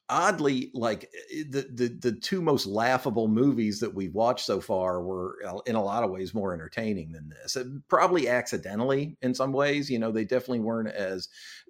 oddly 0.09 0.69
like 0.73 1.09
the 1.31 1.67
the 1.73 1.97
the 2.01 2.11
two 2.11 2.41
most 2.41 2.65
laughable 2.65 3.27
movies 3.27 3.79
that 3.79 3.93
we've 3.93 4.13
watched 4.13 4.45
so 4.45 4.59
far 4.59 5.01
were 5.01 5.37
uh, 5.47 5.59
in 5.65 5.75
a 5.75 5.83
lot 5.83 6.03
of 6.03 6.11
ways 6.11 6.33
more 6.33 6.53
entertaining 6.53 7.11
than 7.11 7.29
this 7.29 7.57
probably 7.87 8.27
accidentally 8.27 9.17
in 9.21 9.33
some 9.33 9.53
ways 9.53 9.89
you 9.89 9.97
know 9.97 10.11
they 10.11 10.25
definitely 10.25 10.59
weren't 10.59 10.89
as 10.89 11.29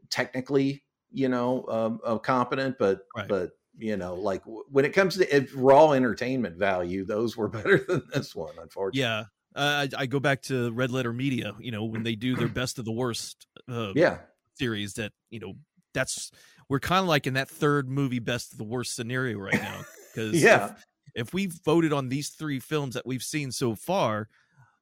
technically 0.10 0.84
you 1.12 1.30
know 1.30 1.66
um, 1.68 2.00
uh, 2.04 2.18
competent 2.18 2.76
but 2.80 3.02
Right. 3.16 3.28
but 3.28 3.52
you 3.78 3.98
know 3.98 4.16
like 4.16 4.42
when 4.46 4.86
it 4.86 4.94
comes 4.94 5.18
to 5.18 5.48
raw 5.56 5.92
entertainment 5.92 6.58
value 6.58 7.06
those 7.06 7.38
were 7.38 7.48
better 7.50 7.78
than 7.88 8.02
this 8.14 8.36
one 8.36 8.56
unfortunately 8.60 9.02
Yeah. 9.02 9.26
Uh, 9.56 9.86
I, 9.96 10.02
I 10.02 10.06
go 10.08 10.20
back 10.20 10.42
to 10.44 10.72
Red 10.72 10.90
Letter 10.90 11.14
Media, 11.14 11.54
you 11.60 11.72
know, 11.72 11.84
when 11.84 12.02
they 12.04 12.16
do 12.16 12.36
their 12.36 12.48
best 12.48 12.80
of 12.80 12.86
the 12.86 12.92
worst 12.92 13.46
uh, 13.70 13.94
yeah 13.94 14.22
series 14.56 14.96
that, 14.96 15.12
you 15.30 15.40
know, 15.40 15.54
that's, 15.94 16.32
we're 16.70 16.80
kind 16.80 17.02
of 17.02 17.08
like 17.08 17.28
in 17.28 17.34
that 17.36 17.50
third 17.50 17.90
movie 17.90 18.20
best 18.20 18.52
of 18.52 18.58
the 18.58 18.64
worst 18.64 18.96
scenario 18.96 19.38
right 19.38 19.62
now. 19.62 19.82
Because 20.14 20.44
Yeah. 20.44 20.66
if, 20.68 20.86
if 21.16 21.34
we 21.34 21.48
voted 21.66 21.92
on 21.92 22.08
these 22.08 22.30
three 22.30 22.60
films 22.60 22.94
that 22.94 23.06
we've 23.06 23.24
seen 23.24 23.52
so 23.52 23.74
far, 23.74 24.30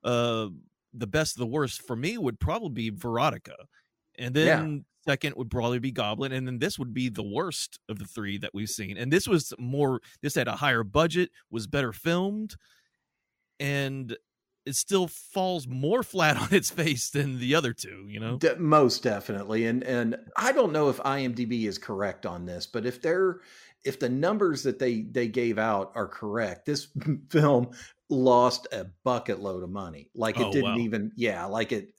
uh, 0.03 0.49
the 0.93 1.07
best 1.07 1.35
of 1.37 1.39
the 1.39 1.45
worst 1.47 1.83
for 1.87 1.95
me 1.95 2.17
would 2.17 2.37
probably 2.37 2.69
be 2.69 2.89
Veronica. 2.89 3.55
And 4.17 4.35
Yeah. 4.35 4.57
then 4.57 4.85
second 5.07 5.35
would 5.37 5.49
probably 5.49 5.79
be 5.79 5.89
Goblin. 5.91 6.33
And 6.33 6.45
then 6.45 6.59
this 6.59 6.77
would 6.77 6.93
be 6.93 7.07
the 7.07 7.23
worst 7.23 7.79
of 7.87 7.97
the 7.97 8.03
three 8.05 8.37
that 8.39 8.53
we've 8.53 8.69
seen. 8.69 8.97
And 8.97 9.09
this 9.11 9.25
was 9.25 9.53
more, 9.57 10.01
this 10.21 10.35
had 10.35 10.49
a 10.49 10.55
higher 10.57 10.83
budget, 10.83 11.29
was 11.49 11.65
better 11.65 11.93
filmed, 11.93 12.55
and 13.59 14.15
it 14.71 14.75
still 14.75 15.07
falls 15.07 15.67
more 15.67 16.01
flat 16.01 16.37
on 16.41 16.47
its 16.53 16.71
face 16.71 17.09
than 17.09 17.39
the 17.39 17.53
other 17.53 17.73
two, 17.73 18.05
you 18.07 18.19
know? 18.19 18.37
De- 18.37 18.55
most 18.57 19.03
definitely 19.03 19.65
and 19.65 19.83
and 19.83 20.15
i 20.37 20.51
don't 20.51 20.71
know 20.71 20.89
if 20.89 20.97
imdb 20.97 21.63
is 21.67 21.77
correct 21.77 22.25
on 22.25 22.45
this 22.45 22.65
but 22.65 22.85
if 22.85 23.01
they're 23.01 23.41
if 23.83 23.99
the 23.99 24.09
numbers 24.09 24.63
that 24.63 24.79
they 24.79 25.01
they 25.01 25.27
gave 25.27 25.57
out 25.59 25.91
are 25.95 26.07
correct 26.07 26.65
this 26.65 26.87
film 27.29 27.69
lost 28.09 28.67
a 28.71 28.85
bucket 29.03 29.39
load 29.39 29.63
of 29.63 29.69
money 29.69 30.09
like 30.15 30.39
it 30.39 30.47
Oh, 30.47 30.51
didn't 30.51 30.75
wow. 30.77 30.77
even 30.77 31.11
yeah 31.15 31.45
like 31.45 31.71
it 31.71 31.93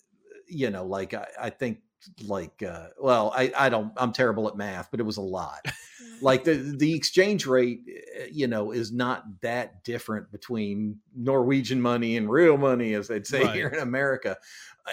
you 0.48 0.70
know 0.70 0.84
like 0.84 1.14
i, 1.14 1.26
I 1.40 1.50
think 1.50 1.78
like 2.24 2.62
uh 2.62 2.88
well 3.00 3.32
i 3.36 3.52
i 3.56 3.68
don't 3.68 3.92
i'm 3.96 4.12
terrible 4.12 4.48
at 4.48 4.56
math 4.56 4.90
but 4.90 5.00
it 5.00 5.04
was 5.04 5.16
a 5.16 5.22
lot 5.22 5.64
like 6.20 6.44
the 6.44 6.54
the 6.78 6.94
exchange 6.94 7.46
rate 7.46 7.80
eh, 8.16 8.26
you 8.30 8.46
know 8.46 8.72
is 8.72 8.92
not 8.92 9.40
that 9.40 9.84
different 9.84 10.30
between 10.32 10.98
norwegian 11.14 11.80
money 11.80 12.16
and 12.16 12.30
real 12.30 12.56
money 12.56 12.94
as 12.94 13.08
they'd 13.08 13.26
say 13.26 13.42
Right. 13.44 13.54
here 13.54 13.68
in 13.68 13.80
america 13.80 14.36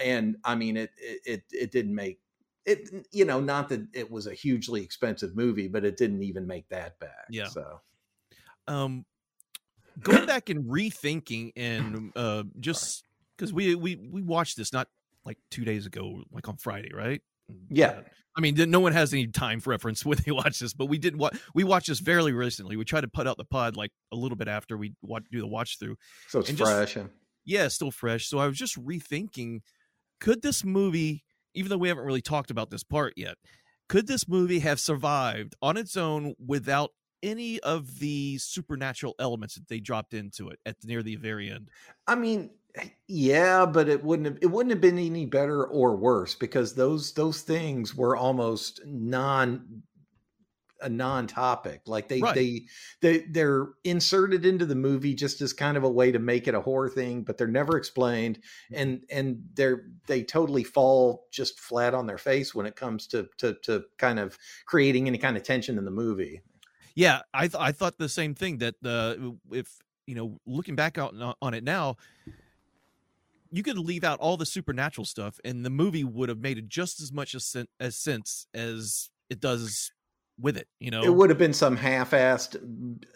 and 0.04 0.38
i 0.44 0.56
mean 0.56 0.78
it 0.78 0.92
it 0.98 1.22
it, 1.26 1.44
it 1.52 1.72
didn't 1.72 1.96
make 1.96 2.20
it 2.66 2.90
you 3.12 3.26
know 3.26 3.40
not 3.40 3.70
that 3.70 3.88
it 3.94 4.12
was 4.12 4.28
a 4.28 4.34
hugely 4.34 4.84
expensive 4.84 5.36
movie 5.36 5.68
but 5.68 5.84
it 5.86 5.98
didn't 5.98 6.22
even 6.24 6.46
make 6.46 6.70
that 6.70 7.00
back 7.00 7.28
Yeah. 7.30 7.48
so 7.48 7.82
um 8.68 9.06
going 10.02 10.26
back 10.26 10.50
and 10.50 10.66
rethinking 10.66 11.52
and 11.56 12.12
uh 12.16 12.44
just 12.60 13.06
because 13.36 13.52
we 13.52 13.76
we 13.76 13.96
we 13.96 14.22
watched 14.22 14.56
this 14.58 14.72
not 14.72 14.88
like 15.26 15.38
two 15.52 15.66
days 15.66 15.86
ago 15.86 16.24
like 16.32 16.48
on 16.48 16.58
friday 16.58 16.92
right? 16.94 17.22
Yeah. 17.70 18.02
I 18.38 18.42
mean 18.42 18.56
no 18.70 18.80
one 18.80 18.94
has 18.94 19.12
any 19.14 19.28
time 19.28 19.62
reference 19.66 20.06
when 20.06 20.18
they 20.26 20.32
watch 20.32 20.60
this 20.60 20.74
but 20.74 20.86
we 20.86 20.98
did 20.98 21.16
what 21.18 21.36
we 21.54 21.64
watched 21.64 21.88
this 21.88 22.00
fairly 22.00 22.32
recently. 22.32 22.76
We 22.78 22.86
tried 22.86 23.02
to 23.02 23.08
put 23.08 23.28
out 23.28 23.38
the 23.38 23.46
pod 23.46 23.76
like 23.76 23.92
a 24.12 24.16
little 24.16 24.38
bit 24.38 24.48
after 24.48 24.78
we 24.78 24.94
watch, 25.02 25.24
do 25.32 25.40
the 25.42 25.48
watch 25.48 25.78
through. 25.80 25.96
So 26.28 26.40
it's 26.40 26.50
And 26.50 26.58
just- 26.58 26.72
fresh 26.72 26.96
and 26.96 27.10
yeah 27.46 27.68
still 27.68 27.92
fresh. 27.92 28.28
So 28.28 28.38
i 28.40 28.48
was 28.48 28.58
just 28.58 28.76
rethinking 28.78 29.62
could 30.22 30.42
this 30.42 30.64
movie 30.64 31.24
even 31.56 31.70
though 31.70 31.78
we 31.78 31.88
haven't 31.88 32.06
really 32.06 32.22
talked 32.22 32.52
about 32.52 32.70
this 32.70 32.84
part 32.84 33.14
yet 33.18 33.36
could 33.88 34.06
this 34.08 34.28
movie 34.28 34.60
have 34.60 34.80
survived 34.80 35.56
on 35.62 35.76
its 35.76 35.98
own 35.98 36.36
without 36.46 36.92
any 37.24 37.60
of 37.62 38.00
the 38.00 38.38
supernatural 38.38 39.16
elements 39.20 39.56
that 39.56 39.68
they 39.68 39.80
dropped 39.80 40.14
into 40.14 40.48
it 40.50 40.60
at 40.66 40.76
near 40.86 41.02
the 41.04 41.16
very 41.16 41.50
end? 41.50 41.68
I 42.08 42.16
mean, 42.16 42.52
yeah, 43.08 43.66
but 43.66 43.90
it 43.90 44.04
wouldn't 44.04 44.28
have 44.28 44.38
it 44.42 44.48
wouldn't 44.48 44.72
have 44.72 44.82
been 44.82 44.98
any 45.00 45.26
better 45.26 45.66
or 45.66 45.96
worse 45.96 46.36
because 46.36 46.76
those 46.76 47.14
those 47.14 47.42
things 47.42 47.96
were 47.96 48.16
almost 48.16 48.82
non 48.86 49.84
a 50.82 50.88
non-topic. 50.88 51.82
Like 51.88 52.08
they 52.08 52.22
Right. 52.22 52.36
they 52.36 52.66
they 53.02 53.18
they're 53.30 53.68
inserted 53.84 54.46
into 54.46 54.66
the 54.66 54.76
movie 54.76 55.14
just 55.14 55.42
as 55.42 55.52
kind 55.52 55.76
of 55.76 55.84
a 55.84 55.90
way 55.90 56.12
to 56.12 56.20
make 56.20 56.48
it 56.48 56.56
a 56.56 56.62
horror 56.62 56.90
thing, 56.90 57.24
but 57.24 57.38
they're 57.38 57.48
never 57.48 57.76
explained 57.78 58.40
and 58.72 59.04
and 59.10 59.44
they're 59.56 59.88
they 60.08 60.24
totally 60.24 60.64
fall 60.64 61.28
just 61.32 61.60
flat 61.60 61.94
on 61.94 62.08
their 62.08 62.18
face 62.18 62.56
when 62.56 62.66
it 62.66 62.76
comes 62.76 63.08
to 63.08 63.28
to 63.40 63.56
to 63.64 63.84
kind 63.98 64.20
of 64.20 64.38
creating 64.66 65.08
any 65.08 65.18
kind 65.18 65.36
of 65.36 65.44
tension 65.44 65.78
in 65.78 65.86
the 65.86 65.92
movie. 65.92 66.42
Yeah, 66.96 67.22
I 67.34 67.48
th- 67.48 67.56
I 67.62 67.72
thought 67.72 67.98
the 67.98 68.10
same 68.10 68.34
thing 68.36 68.60
that 68.60 68.76
uh, 68.86 69.16
if 69.52 69.80
you 70.06 70.16
know 70.16 70.40
looking 70.46 70.76
back 70.76 70.98
out 70.98 71.14
on- 71.20 71.36
on 71.42 71.54
it 71.54 71.64
now, 71.64 71.98
you 73.52 73.64
could 73.64 73.78
leave 73.78 74.04
out 74.04 74.20
all 74.20 74.38
the 74.38 74.46
supernatural 74.46 75.06
stuff, 75.06 75.40
and 75.44 75.66
the 75.66 75.70
movie 75.70 76.04
would 76.04 76.30
have 76.30 76.40
made 76.40 76.58
it 76.58 76.68
just 76.68 77.02
as 77.02 77.12
much 77.12 77.34
as, 77.36 77.46
sen- 77.46 77.68
as 77.80 77.98
sense 77.98 78.48
as 78.54 79.10
it 79.30 79.40
does 79.40 79.92
with 80.40 80.58
it. 80.58 80.68
You 80.80 80.92
know, 80.92 81.04
it 81.04 81.14
would 81.14 81.30
have 81.30 81.40
been 81.40 81.54
some 81.54 81.76
half-assed 81.76 82.56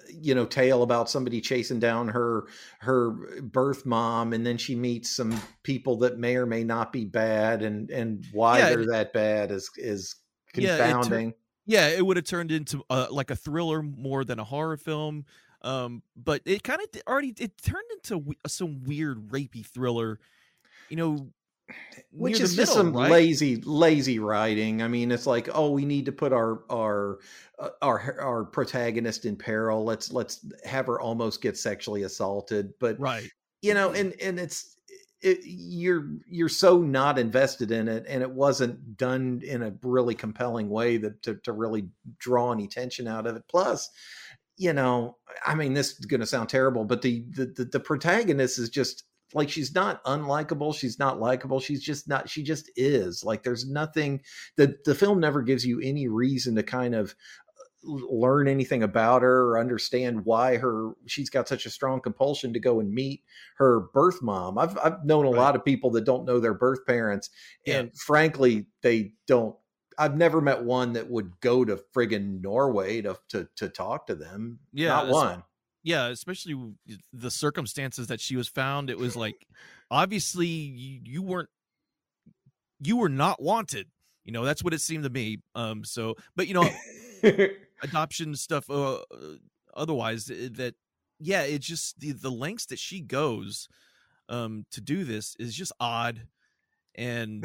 you 0.10 0.36
know 0.36 0.46
tale 0.46 0.84
about 0.84 1.10
somebody 1.10 1.42
chasing 1.42 1.80
down 1.80 2.08
her 2.08 2.48
her 2.80 3.42
birth 3.42 3.86
mom 3.86 4.32
and 4.34 4.46
then 4.46 4.58
she 4.58 4.76
meets 4.76 5.10
some 5.10 5.40
people 5.64 5.98
that 5.98 6.18
may 6.20 6.36
or 6.36 6.46
may 6.46 6.64
not 6.64 6.92
be 6.94 7.04
bad 7.06 7.62
and 7.64 7.90
and 7.90 8.26
why 8.32 8.60
Yeah, 8.60 8.70
they're 8.70 8.82
it- 8.82 8.90
that 8.92 9.14
bad 9.14 9.52
is 9.52 9.70
is 9.78 10.16
Yeah, 10.56 10.76
it 10.76 10.78
tur- 10.78 10.78
confounding 10.88 11.34
yeah, 11.66 11.88
it 11.88 12.06
would 12.06 12.18
have 12.18 12.26
turned 12.26 12.52
into 12.52 12.84
uh, 12.90 13.08
like 13.10 13.32
a 13.32 13.38
thriller 13.38 13.82
more 13.82 14.26
than 14.26 14.38
a 14.38 14.44
horror 14.44 14.76
film. 14.76 15.24
Um, 15.64 16.04
but 16.16 16.42
it 16.46 16.64
kind 16.64 16.82
of 16.82 17.02
already 17.08 17.34
it 17.40 17.58
turned 17.62 17.86
into 17.94 18.18
we- 18.18 18.38
some 18.48 18.84
weird 18.84 19.30
rapey 19.30 19.66
thriller. 19.66 20.20
You 20.90 20.98
know, 20.98 21.28
which 22.12 22.40
is 22.40 22.56
the 22.56 22.64
just 22.64 22.74
some 22.74 22.96
right? 22.96 23.10
lazy 23.10 23.56
lazy 23.62 24.20
writing 24.20 24.82
i 24.82 24.88
mean 24.88 25.12
it's 25.12 25.26
like 25.26 25.50
oh 25.54 25.72
we 25.72 25.86
need 25.86 26.06
to 26.06 26.12
put 26.12 26.34
our 26.34 26.64
our 26.70 27.20
uh, 27.60 27.70
our 27.82 28.20
our 28.20 28.44
protagonist 28.44 29.26
in 29.26 29.36
peril 29.36 29.84
let's 29.84 30.12
let's 30.12 30.46
have 30.66 30.88
her 30.88 31.00
almost 31.00 31.42
get 31.42 31.58
sexually 31.58 32.04
assaulted 32.04 32.74
but 32.80 33.00
right. 33.00 33.30
you 33.62 33.74
know 33.74 33.92
and 33.92 34.14
and 34.22 34.40
it's 34.40 34.78
it, 35.22 35.40
you're 35.44 36.10
you're 36.28 36.50
so 36.50 36.80
not 36.80 37.18
invested 37.18 37.72
in 37.72 37.88
it 37.88 38.06
and 38.10 38.22
it 38.22 38.30
wasn't 38.30 38.98
done 38.98 39.42
in 39.44 39.64
a 39.64 39.74
really 39.82 40.14
compelling 40.14 40.70
way 40.70 40.98
that 40.98 41.24
to, 41.24 41.36
to 41.36 41.54
really 41.54 41.88
draw 42.20 42.52
any 42.52 42.68
tension 42.68 43.08
out 43.08 43.26
of 43.26 43.38
it 43.38 43.44
plus 43.50 43.90
you 44.64 44.72
know 44.74 45.18
i 45.46 45.54
mean 45.54 45.74
this 45.74 45.92
is 46.00 46.06
going 46.06 46.22
to 46.22 46.26
sound 46.26 46.48
terrible 46.48 46.86
but 46.86 47.02
the, 47.02 47.26
the 47.32 47.46
the 47.46 47.66
the 47.66 47.80
protagonist 47.80 48.58
is 48.58 48.70
just 48.70 49.04
like 49.34 49.50
she's 49.50 49.74
not 49.76 50.04
unlikable 50.06 50.74
she's 50.74 50.98
not 51.00 51.20
likable 51.20 51.60
she's 51.60 51.84
just 51.84 52.08
not 52.08 52.30
she 52.30 52.44
just 52.44 52.72
is 52.78 53.24
like 53.24 53.44
there's 53.44 53.68
nothing 53.68 54.22
the 54.56 54.76
the 54.86 54.96
film 54.96 55.20
never 55.20 55.42
gives 55.42 55.66
you 55.66 55.82
any 55.82 56.08
reason 56.08 56.56
to 56.56 56.64
kind 56.64 56.96
of 56.96 57.16
uh, 57.90 57.96
learn 58.10 58.48
anything 58.48 58.84
about 58.84 59.22
her 59.24 59.50
or 59.50 59.60
understand 59.60 60.24
why 60.24 60.56
her 60.58 60.92
she's 61.08 61.30
got 61.30 61.48
such 61.50 61.66
a 61.66 61.70
strong 61.70 62.00
compulsion 62.00 62.54
to 62.54 62.60
go 62.60 62.80
and 62.80 62.94
meet 62.94 63.22
her 63.58 63.82
birth 63.94 64.22
mom. 64.22 64.58
I've 64.58 64.78
I've 64.78 65.04
known 65.04 65.26
a 65.26 65.32
Right. 65.32 65.38
lot 65.40 65.56
of 65.56 65.66
people 65.66 65.92
that 65.92 66.06
don't 66.06 66.26
know 66.26 66.40
their 66.40 66.54
birth 66.54 66.86
parents 66.86 67.30
Yeah. 67.66 67.80
and 67.80 67.98
frankly 67.98 68.68
they 68.84 69.14
don't 69.28 69.56
I've 69.98 70.18
never 70.18 70.42
met 70.42 70.64
one 70.64 70.94
that 70.94 71.10
would 71.10 71.40
go 71.40 71.64
to 71.66 71.78
friggin' 71.96 72.42
Norway 72.42 73.02
to 73.02 73.18
to 73.30 73.48
to 73.58 73.70
talk 73.70 74.08
to 74.08 74.16
them. 74.16 74.60
Yeah, 74.74 74.90
Not 74.90 75.08
one. 75.10 75.44
yeah 75.84 76.08
especially 76.08 76.56
the 77.12 77.30
circumstances 77.32 78.08
that 78.08 78.22
she 78.22 78.36
was 78.38 78.48
found 78.48 78.90
it 78.90 78.98
was 78.98 79.16
like 79.18 79.46
obviously 79.92 80.48
you, 80.48 81.02
you 81.04 81.22
weren't 81.22 81.50
you 82.80 82.98
were 82.98 83.10
not 83.10 83.42
wanted 83.42 83.88
you 84.24 84.32
know 84.32 84.46
that's 84.46 84.64
what 84.64 84.74
it 84.74 84.80
seemed 84.82 85.04
to 85.04 85.10
me 85.10 85.40
um 85.56 85.84
so 85.84 86.16
but 86.36 86.48
you 86.48 86.54
know 86.54 86.70
adoption 87.84 88.36
stuff 88.36 88.70
uh, 88.70 88.96
uh, 88.96 89.36
otherwise 89.74 90.30
uh, 90.32 90.48
that 90.54 90.76
yeah 91.20 91.42
it's 91.42 91.68
just 91.68 92.00
the 92.00 92.12
the 92.14 92.32
lengths 92.32 92.66
that 92.68 92.80
she 92.80 93.02
goes 93.02 93.68
um 94.30 94.66
to 94.72 94.80
do 94.82 95.04
this 95.04 95.36
is 95.38 95.54
just 95.54 95.72
odd 95.80 96.28
and 96.96 97.44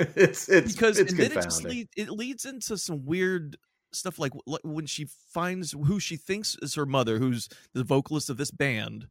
it's 0.16 0.48
it's 0.48 0.72
because 0.72 0.98
it's 0.98 1.12
and 1.12 1.20
then 1.20 1.32
it 1.32 1.34
just 1.34 1.62
confounding. 1.62 1.78
lead, 1.78 1.88
it 1.96 2.10
leads 2.10 2.44
into 2.44 2.78
some 2.78 3.04
weird 3.04 3.56
stuff 3.92 4.18
like 4.18 4.32
when 4.62 4.86
she 4.86 5.06
finds 5.34 5.72
who 5.72 5.98
she 6.00 6.16
thinks 6.16 6.56
is 6.62 6.74
her 6.74 6.86
mother 6.86 7.18
who's 7.18 7.48
the 7.74 7.84
vocalist 7.84 8.30
of 8.30 8.36
this 8.36 8.50
band 8.50 9.06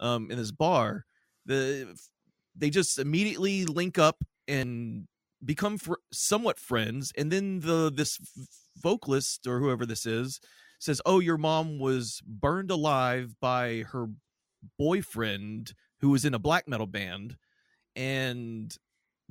um 0.00 0.30
in 0.30 0.38
this 0.38 0.50
bar 0.50 1.04
the 1.46 1.94
they 2.56 2.70
just 2.70 2.98
immediately 2.98 3.64
link 3.64 3.98
up 3.98 4.24
and 4.48 5.06
become 5.44 5.78
fr- 5.78 5.94
somewhat 6.10 6.58
friends 6.58 7.12
and 7.16 7.30
then 7.30 7.60
the 7.60 7.92
this 7.94 8.18
vocalist 8.78 9.46
or 9.46 9.60
whoever 9.60 9.86
this 9.86 10.06
is 10.06 10.40
says 10.80 11.00
oh 11.06 11.20
your 11.20 11.38
mom 11.38 11.78
was 11.78 12.20
burned 12.26 12.70
alive 12.70 13.34
by 13.40 13.84
her 13.92 14.06
boyfriend 14.78 15.74
who 16.00 16.10
was 16.10 16.24
in 16.24 16.34
a 16.34 16.38
black 16.38 16.66
metal 16.66 16.86
band 16.86 17.36
and 17.94 18.76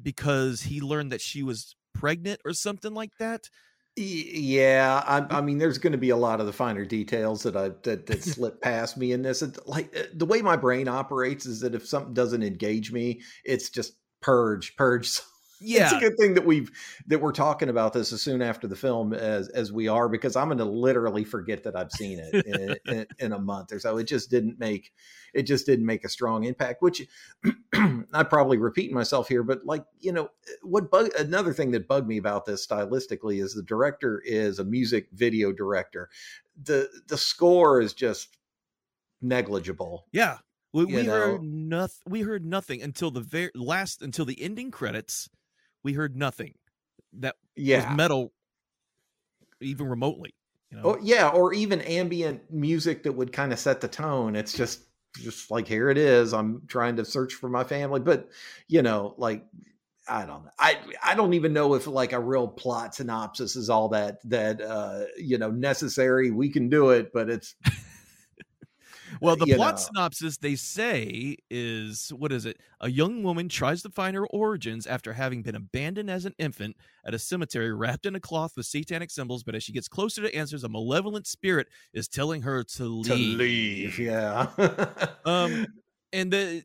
because 0.01 0.61
he 0.61 0.81
learned 0.81 1.11
that 1.11 1.21
she 1.21 1.43
was 1.43 1.75
pregnant 1.93 2.41
or 2.45 2.53
something 2.53 2.93
like 2.93 3.17
that 3.19 3.49
Yeah, 3.95 5.03
I, 5.05 5.37
I 5.37 5.41
mean, 5.41 5.59
there's 5.59 5.77
going 5.77 5.91
to 5.91 5.99
be 5.99 6.09
a 6.09 6.17
lot 6.17 6.39
of 6.39 6.47
the 6.47 6.53
finer 6.53 6.83
details 6.83 7.43
that 7.43 7.55
I 7.55 7.69
that, 7.83 8.07
that 8.07 8.23
slip 8.23 8.59
past 8.59 8.97
me 8.97 9.11
in 9.11 9.21
this. 9.21 9.43
Like 9.67 9.95
uh, 9.95 10.05
the 10.15 10.25
way 10.25 10.41
my 10.41 10.55
brain 10.55 10.87
operates 10.87 11.45
is 11.45 11.59
that 11.59 11.75
if 11.75 11.85
something 11.85 12.13
doesn't 12.13 12.41
engage 12.41 12.91
me, 12.91 13.21
it's 13.45 13.69
just 13.69 13.93
purge, 14.21 14.75
purge. 14.77 15.21
it's 15.63 15.93
a 15.93 15.99
good 15.99 16.17
thing 16.17 16.33
that 16.33 16.45
we've 16.45 16.71
that 17.07 17.19
we're 17.19 17.31
talking 17.31 17.69
about 17.69 17.93
this 17.93 18.11
as 18.13 18.21
soon 18.21 18.41
after 18.41 18.67
the 18.67 18.75
film 18.75 19.13
as 19.13 19.49
as 19.49 19.71
we 19.71 19.87
are 19.87 20.09
because 20.09 20.35
I'm 20.35 20.47
going 20.47 20.57
to 20.57 20.65
literally 20.65 21.23
forget 21.23 21.63
that 21.63 21.75
I've 21.75 21.91
seen 21.91 22.19
it 22.19 22.45
in, 22.45 22.75
in, 22.93 23.07
in 23.19 23.31
a 23.33 23.39
month 23.39 23.71
or 23.71 23.79
so. 23.79 23.97
It 23.97 24.05
just 24.05 24.29
didn't 24.29 24.59
make 24.59 24.93
it 25.33 25.43
just 25.43 25.65
didn't 25.65 25.85
make 25.85 26.05
a 26.05 26.09
strong 26.09 26.43
impact. 26.43 26.81
Which 26.81 27.07
I 27.73 28.23
probably 28.23 28.57
repeat 28.57 28.91
myself 28.91 29.27
here, 29.27 29.43
but 29.43 29.65
like 29.65 29.85
you 29.99 30.11
know, 30.11 30.29
what 30.61 30.91
bug 30.91 31.09
another 31.17 31.53
thing 31.53 31.71
that 31.71 31.87
bugged 31.87 32.07
me 32.07 32.17
about 32.17 32.45
this 32.45 32.65
stylistically 32.65 33.41
is 33.41 33.53
the 33.53 33.63
director 33.63 34.21
is 34.25 34.59
a 34.59 34.63
music 34.65 35.07
video 35.13 35.51
director. 35.51 36.09
the 36.63 36.89
The 37.07 37.17
score 37.17 37.81
is 37.81 37.93
just 37.93 38.37
negligible. 39.21 40.05
yeah 40.11 40.39
we, 40.73 40.85
we 40.85 41.05
heard 41.05 41.43
nothing 41.43 42.01
we 42.07 42.21
heard 42.21 42.43
nothing 42.43 42.81
until 42.81 43.11
the 43.11 43.21
very 43.21 43.51
last 43.55 44.01
until 44.01 44.25
the 44.25 44.41
ending 44.41 44.71
credits 44.71 45.29
we 45.83 45.93
heard 45.93 46.15
nothing 46.15 46.55
that 47.13 47.35
Yeah, 47.55 47.89
was 47.89 47.97
metal 47.97 48.33
even 49.61 49.87
remotely 49.87 50.33
you 50.71 50.77
know 50.77 50.83
Oh 50.85 50.97
yeah, 51.01 51.29
or 51.29 51.53
even 51.53 51.81
ambient 51.81 52.51
music 52.51 53.03
that 53.03 53.13
would 53.13 53.31
kind 53.31 53.53
of 53.53 53.59
set 53.59 53.79
the 53.81 53.87
tone. 53.87 54.35
It's 54.35 54.53
just 54.53 54.81
just 55.15 55.49
like 55.49 55.67
here 55.67 55.89
it 55.89 55.97
is. 55.97 56.33
I'm 56.33 56.63
trying 56.67 56.97
to 56.97 57.05
search 57.05 57.33
for 57.35 57.47
my 57.49 57.63
family, 57.63 58.01
but 58.01 58.29
you 58.67 58.81
know, 58.81 59.13
like 59.17 59.45
I 60.09 60.25
don't 60.25 60.43
know. 60.43 60.51
I 60.59 60.77
I 61.01 61.15
don't 61.15 61.33
even 61.35 61.53
know 61.53 61.75
if 61.75 61.87
like 61.87 62.11
a 62.11 62.19
real 62.19 62.49
plot 62.49 62.95
synopsis 62.95 63.55
is 63.55 63.69
all 63.69 63.89
that 63.89 64.17
that 64.29 64.61
uh 64.61 65.05
you 65.17 65.37
know 65.37 65.51
necessary. 65.51 66.31
We 66.31 66.49
can 66.49 66.67
do 66.67 66.89
it, 66.89 67.13
but 67.13 67.29
it's 67.29 67.55
Well, 69.23 69.35
the 69.35 69.55
plot 69.55 69.75
know. 69.75 69.81
synopsis 69.81 70.37
they 70.37 70.55
say 70.55 71.37
is 71.49 72.09
what 72.15 72.31
is 72.31 72.45
it? 72.45 72.57
A 72.81 72.89
young 72.89 73.23
woman 73.23 73.49
tries 73.49 73.81
to 73.83 73.89
find 73.89 74.15
her 74.15 74.27
origins 74.27 74.85
after 74.85 75.13
having 75.13 75.41
been 75.41 75.55
abandoned 75.55 76.09
as 76.11 76.25
an 76.25 76.33
infant 76.37 76.75
at 77.05 77.13
a 77.13 77.19
cemetery 77.19 77.73
wrapped 77.73 78.05
in 78.05 78.15
a 78.15 78.19
cloth 78.19 78.51
with 78.57 78.65
satanic 78.65 79.09
symbols, 79.11 79.43
but 79.43 79.55
as 79.55 79.63
she 79.63 79.71
gets 79.73 79.87
closer 79.87 80.21
to 80.21 80.35
answers, 80.35 80.63
a 80.63 80.69
malevolent 80.69 81.25
spirit 81.25 81.67
is 81.93 82.07
telling 82.07 82.41
her 82.43 82.63
to 82.75 82.83
leave. 82.85 83.05
to 83.07 83.15
leave. 83.15 83.99
Yeah. 83.99 84.47
Um, 85.25 85.65
and 86.11 86.31
the 86.31 86.63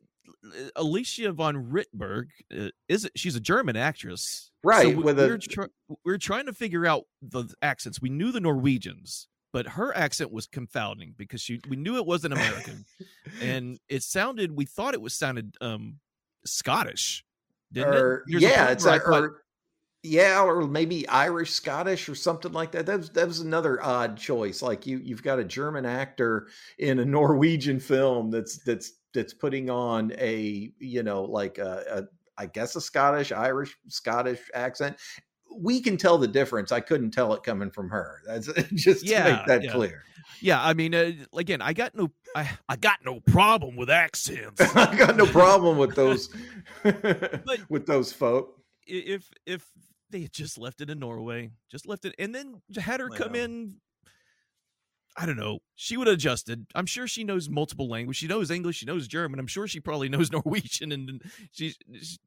Alicia 0.76 1.32
von 1.32 1.70
Rittberg 1.70 2.24
uh, 2.56 2.68
is 2.88 3.08
she's 3.14 3.36
a 3.36 3.40
German 3.40 3.76
actress, 3.76 4.50
Right, 4.64 4.88
we- 4.96 5.02
with 5.02 5.18
a- 5.20 5.26
we're, 5.28 5.38
try- 5.38 5.66
we're 6.04 6.18
trying 6.18 6.46
to 6.46 6.52
figure 6.52 6.86
out 6.86 7.04
the 7.22 7.44
accents. 7.62 8.00
We 8.02 8.08
knew 8.08 8.32
the 8.32 8.40
Norwegians, 8.40 9.28
but 9.52 9.66
her 9.66 9.96
accent 9.96 10.32
was 10.32 10.46
confounding 10.46 11.14
because 11.16 11.40
she 11.40 11.60
we 11.68 11.76
knew 11.76 11.96
it 11.96 12.06
wasn't 12.06 12.34
American, 12.34 12.84
and 13.42 13.78
it 13.88 14.02
sounded. 14.02 14.54
We 14.54 14.64
thought 14.64 14.94
it 14.94 15.00
was 15.00 15.14
sounded 15.14 15.56
um 15.60 15.96
Scottish, 16.44 17.24
didn't 17.72 17.94
or, 17.94 17.96
it? 17.96 18.00
Er, 18.00 18.24
There's 18.28 18.42
yeah, 18.42 18.70
it's 18.70 18.86
uh, 18.86 18.90
like, 18.90 19.02
thought- 19.02 19.22
or, 19.22 19.42
yeah, 20.04 20.40
or 20.42 20.66
maybe 20.66 21.08
Irish, 21.08 21.50
Scottish, 21.50 22.08
or 22.08 22.14
something 22.14 22.52
like 22.52 22.72
that. 22.72 22.86
That 22.86 22.98
was 22.98 23.10
that 23.10 23.26
was 23.26 23.40
another 23.40 23.82
odd 23.82 24.16
choice. 24.16 24.62
Like 24.62 24.86
you, 24.86 24.98
you've 24.98 25.22
got 25.22 25.38
a 25.38 25.44
German 25.44 25.84
actor 25.84 26.48
in 26.78 27.00
a 27.00 27.04
Norwegian 27.06 27.80
film 27.80 28.30
that's 28.30 28.58
that's 28.58 28.92
that's 29.12 29.34
putting 29.34 29.70
on 29.70 30.12
a 30.18 30.72
you 30.78 31.02
know 31.02 31.22
like 31.22 31.58
a, 31.58 31.84
a 31.90 32.02
I 32.40 32.46
guess 32.46 32.76
a 32.76 32.80
Scottish, 32.80 33.32
Irish, 33.32 33.76
Scottish 33.88 34.40
accent. 34.54 34.96
We 35.54 35.80
can 35.80 35.96
tell 35.96 36.18
the 36.18 36.28
difference. 36.28 36.72
I 36.72 36.80
couldn't 36.80 37.10
tell 37.10 37.32
it 37.34 37.42
coming 37.42 37.70
from 37.70 37.88
her. 37.90 38.22
That's 38.26 38.46
just 38.74 39.04
to 39.04 39.10
Yeah, 39.10 39.36
make 39.36 39.46
that 39.46 39.62
yeah. 39.64 39.72
clear. 39.72 40.02
yeah. 40.40 40.64
I 40.64 40.74
mean, 40.74 40.94
uh, 40.94 41.12
again, 41.36 41.60
I 41.62 41.72
got 41.72 41.94
no, 41.94 42.10
I, 42.36 42.48
I 42.68 42.76
got 42.76 42.98
no 43.04 43.20
problem 43.20 43.76
with 43.76 43.90
accents. 43.90 44.60
I 44.76 44.94
got 44.96 45.16
no 45.16 45.26
problem 45.26 45.78
with 45.78 45.94
those 45.94 46.28
with 47.68 47.86
those 47.86 48.12
folk. 48.12 48.60
if 48.86 49.30
if 49.46 49.64
they 50.10 50.22
had 50.22 50.32
just 50.32 50.56
left 50.58 50.80
it 50.80 50.90
in 50.90 50.98
Norway, 50.98 51.50
just 51.70 51.86
left 51.86 52.04
it, 52.04 52.14
and 52.18 52.34
then 52.34 52.62
had 52.78 53.00
her 53.00 53.08
come 53.08 53.34
in. 53.34 53.76
I 55.20 55.26
don't 55.26 55.36
know. 55.36 55.58
She 55.74 55.96
would 55.96 56.06
have 56.06 56.14
adjusted. 56.14 56.66
I'm 56.76 56.86
sure 56.86 57.08
she 57.08 57.24
knows 57.24 57.48
multiple 57.48 57.88
languages. 57.88 58.18
She 58.20 58.28
knows 58.28 58.52
English. 58.52 58.76
She 58.76 58.86
knows 58.86 59.08
German. 59.08 59.40
I'm 59.40 59.48
sure 59.48 59.66
she 59.66 59.80
probably 59.80 60.08
knows 60.08 60.30
Norwegian. 60.30 60.92
And 60.92 61.20
she's- 61.50 62.18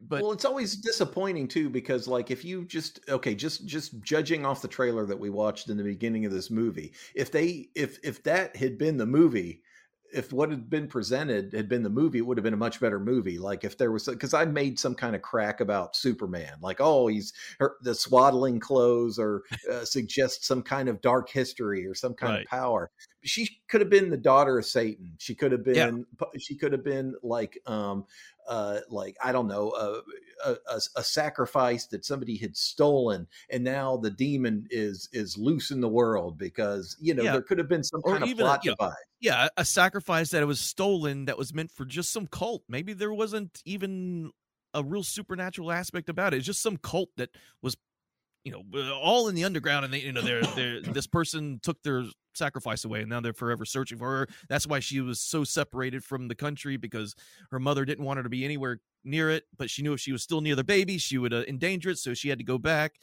but 0.00 0.24
well, 0.24 0.32
it's 0.32 0.44
always 0.44 0.76
disappointing 0.76 1.48
too 1.48 1.70
because 1.70 2.08
like 2.08 2.30
if 2.30 2.44
you 2.44 2.64
just 2.64 3.00
okay, 3.08 3.34
just 3.34 3.66
just 3.66 4.00
judging 4.02 4.44
off 4.44 4.62
the 4.62 4.68
trailer 4.68 5.06
that 5.06 5.18
we 5.18 5.30
watched 5.30 5.68
in 5.68 5.76
the 5.76 5.84
beginning 5.84 6.26
of 6.26 6.32
this 6.32 6.50
movie, 6.50 6.92
if 7.14 7.30
they 7.32 7.68
if 7.74 7.98
if 8.02 8.22
that 8.24 8.56
had 8.56 8.76
been 8.76 8.96
the 8.96 9.06
movie, 9.06 9.62
if 10.12 10.32
what 10.32 10.50
had 10.50 10.68
been 10.68 10.88
presented 10.88 11.52
had 11.52 11.68
been 11.68 11.84
the 11.84 11.88
movie, 11.90 12.18
it 12.18 12.22
would 12.26 12.36
have 12.36 12.44
been 12.44 12.54
a 12.54 12.56
much 12.58 12.80
better 12.80 12.98
movie. 12.98 13.38
Like 13.38 13.62
if 13.64 13.78
there 13.78 13.92
was 13.92 14.06
because 14.06 14.34
I 14.34 14.44
made 14.46 14.78
some 14.80 14.94
kind 14.96 15.14
of 15.14 15.22
crack 15.22 15.60
about 15.60 15.94
Superman, 15.96 16.58
like 16.60 16.78
oh 16.80 17.06
he's 17.06 17.32
her, 17.60 17.76
the 17.82 17.94
swaddling 17.94 18.58
clothes 18.60 19.18
or 19.18 19.44
uh, 19.70 19.84
suggest 19.84 20.44
some 20.44 20.62
kind 20.62 20.88
of 20.88 21.00
dark 21.00 21.28
history 21.30 21.86
or 21.86 21.94
some 21.94 22.14
kind 22.14 22.34
Right. 22.34 22.36
of 22.36 22.44
power. 22.44 22.90
She 23.22 23.60
could 23.68 23.80
have 23.80 23.90
been 23.90 24.10
the 24.10 24.16
daughter 24.16 24.58
of 24.58 24.64
Satan. 24.66 25.14
She 25.18 25.34
could 25.34 25.52
have 25.52 25.64
Yeah. 25.72 25.90
been. 25.90 26.06
She 26.38 26.56
could 26.56 26.72
have 26.72 26.84
been 26.84 27.14
like 27.22 27.58
um 27.66 28.06
uh, 28.50 28.80
like 28.90 29.16
I 29.24 29.32
don't 29.32 29.46
know, 29.48 29.70
uh, 29.70 30.00
a, 30.44 30.56
a, 30.74 30.80
a 30.96 31.02
sacrifice 31.04 31.86
that 31.86 32.04
somebody 32.04 32.36
had 32.36 32.54
stolen, 32.56 33.26
and 33.48 33.64
now 33.64 33.96
the 33.96 34.10
demon 34.10 34.66
is 34.70 35.08
is 35.12 35.38
loose 35.38 35.70
in 35.70 35.80
the 35.80 35.88
world 35.88 36.36
because 36.36 36.96
you 37.00 37.14
know 37.14 37.22
Yeah. 37.22 37.32
there 37.32 37.42
could 37.42 37.56
have 37.58 37.68
been 37.68 37.84
some 37.84 38.00
Or 38.04 38.12
kind 38.18 38.24
of 38.24 38.30
a- 38.30 38.34
plot 38.34 38.64
know, 38.66 38.72
device. 38.72 38.94
yeah, 39.20 39.48
a 39.56 39.64
sacrifice 39.64 40.30
that 40.30 40.42
it 40.42 40.46
was 40.46 40.60
stolen 40.60 41.24
that 41.26 41.38
was 41.38 41.54
meant 41.54 41.70
for 41.70 41.84
just 41.86 42.10
some 42.12 42.26
cult. 42.26 42.62
Maybe 42.68 42.92
there 42.92 43.14
wasn't 43.14 43.62
even 43.64 44.32
a 44.74 44.82
real 44.84 45.02
supernatural 45.04 45.72
aspect 45.72 46.08
about 46.08 46.34
it. 46.34 46.38
It's 46.38 46.46
just 46.46 46.62
some 46.62 46.76
cult 46.76 47.08
that 47.16 47.30
was, 47.62 47.76
you 48.44 48.52
know, 48.52 48.62
uh, 48.74 48.98
all 48.98 49.28
in 49.28 49.34
the 49.34 49.44
underground, 49.44 49.84
and 49.84 49.92
they, 49.92 50.00
you 50.00 50.12
know, 50.12 50.22
they're, 50.22 50.42
they're 50.42 50.80
this 50.80 51.06
person 51.06 51.60
took 51.62 51.82
their 51.82 52.04
sacrifice 52.34 52.84
away, 52.84 53.00
and 53.00 53.10
now 53.10 53.20
they're 53.20 53.32
forever 53.32 53.64
searching 53.64 53.98
for 53.98 54.08
her. 54.08 54.28
That's 54.48 54.66
why 54.66 54.80
she 54.80 55.00
was 55.00 55.20
so 55.20 55.44
separated 55.44 56.04
from 56.04 56.28
the 56.28 56.34
country 56.34 56.76
because 56.76 57.14
her 57.50 57.58
mother 57.58 57.84
didn't 57.84 58.04
want 58.04 58.16
her 58.16 58.22
to 58.22 58.28
be 58.28 58.44
anywhere 58.44 58.80
near 59.04 59.30
it, 59.30 59.44
but 59.56 59.70
she 59.70 59.82
knew 59.82 59.92
if 59.92 60.00
she 60.00 60.12
was 60.12 60.22
still 60.22 60.40
near 60.40 60.56
the 60.56 60.64
baby, 60.64 60.98
she 60.98 61.18
would 61.18 61.32
uh, 61.32 61.44
endanger 61.48 61.90
it, 61.90 61.98
so 61.98 62.14
she 62.14 62.28
had 62.28 62.38
to 62.38 62.44
go 62.44 62.58
back. 62.58 62.94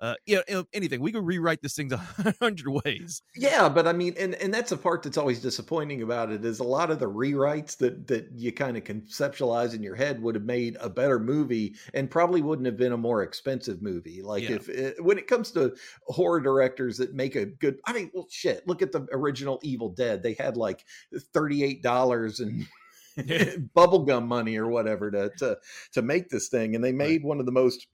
Uh, 0.00 0.14
you 0.26 0.40
know, 0.48 0.64
anything 0.72 1.00
we 1.00 1.10
could 1.10 1.26
rewrite 1.26 1.60
this 1.60 1.74
thing 1.74 1.92
a 1.92 1.96
hundred 2.40 2.68
ways. 2.84 3.20
Yeah, 3.34 3.68
but 3.68 3.88
I 3.88 3.92
mean, 3.92 4.14
and 4.18 4.34
and 4.36 4.54
that's 4.54 4.70
the 4.70 4.76
part 4.76 5.02
that's 5.02 5.16
always 5.18 5.40
disappointing 5.40 6.02
about 6.02 6.30
it 6.30 6.44
is 6.44 6.60
a 6.60 6.64
lot 6.64 6.90
of 6.90 7.00
the 7.00 7.10
rewrites 7.10 7.76
that 7.78 8.06
that 8.06 8.28
you 8.36 8.52
kind 8.52 8.76
of 8.76 8.84
conceptualize 8.84 9.74
in 9.74 9.82
your 9.82 9.96
head 9.96 10.22
would 10.22 10.36
have 10.36 10.44
made 10.44 10.76
a 10.80 10.88
better 10.88 11.18
movie 11.18 11.74
and 11.94 12.10
probably 12.10 12.42
wouldn't 12.42 12.66
have 12.66 12.76
been 12.76 12.92
a 12.92 12.96
more 12.96 13.22
expensive 13.24 13.82
movie. 13.82 14.22
Like 14.22 14.44
Yeah. 14.44 14.56
if 14.56 14.68
it, 14.68 15.02
when 15.02 15.18
it 15.18 15.26
comes 15.26 15.50
to 15.52 15.74
horror 16.06 16.40
directors 16.40 16.98
that 16.98 17.14
make 17.14 17.34
a 17.34 17.46
good, 17.46 17.80
I 17.84 17.92
mean, 17.92 18.10
well, 18.14 18.28
shit, 18.30 18.68
look 18.68 18.82
at 18.82 18.92
the 18.92 19.06
original 19.12 19.58
Evil 19.64 19.88
Dead. 19.88 20.22
They 20.22 20.34
had 20.34 20.56
like 20.56 20.84
thirty 21.32 21.64
eight 21.64 21.82
dollars 21.82 22.40
and. 22.40 22.66
bubblegum 23.74 24.28
money 24.28 24.56
or 24.56 24.68
whatever 24.68 25.10
to, 25.10 25.28
to 25.38 25.58
to 25.92 26.02
make 26.02 26.28
this 26.28 26.46
thing 26.46 26.76
and 26.76 26.84
they 26.84 26.92
made 26.92 27.24
one 27.24 27.40
of 27.40 27.46
the 27.46 27.50
most 27.50 27.88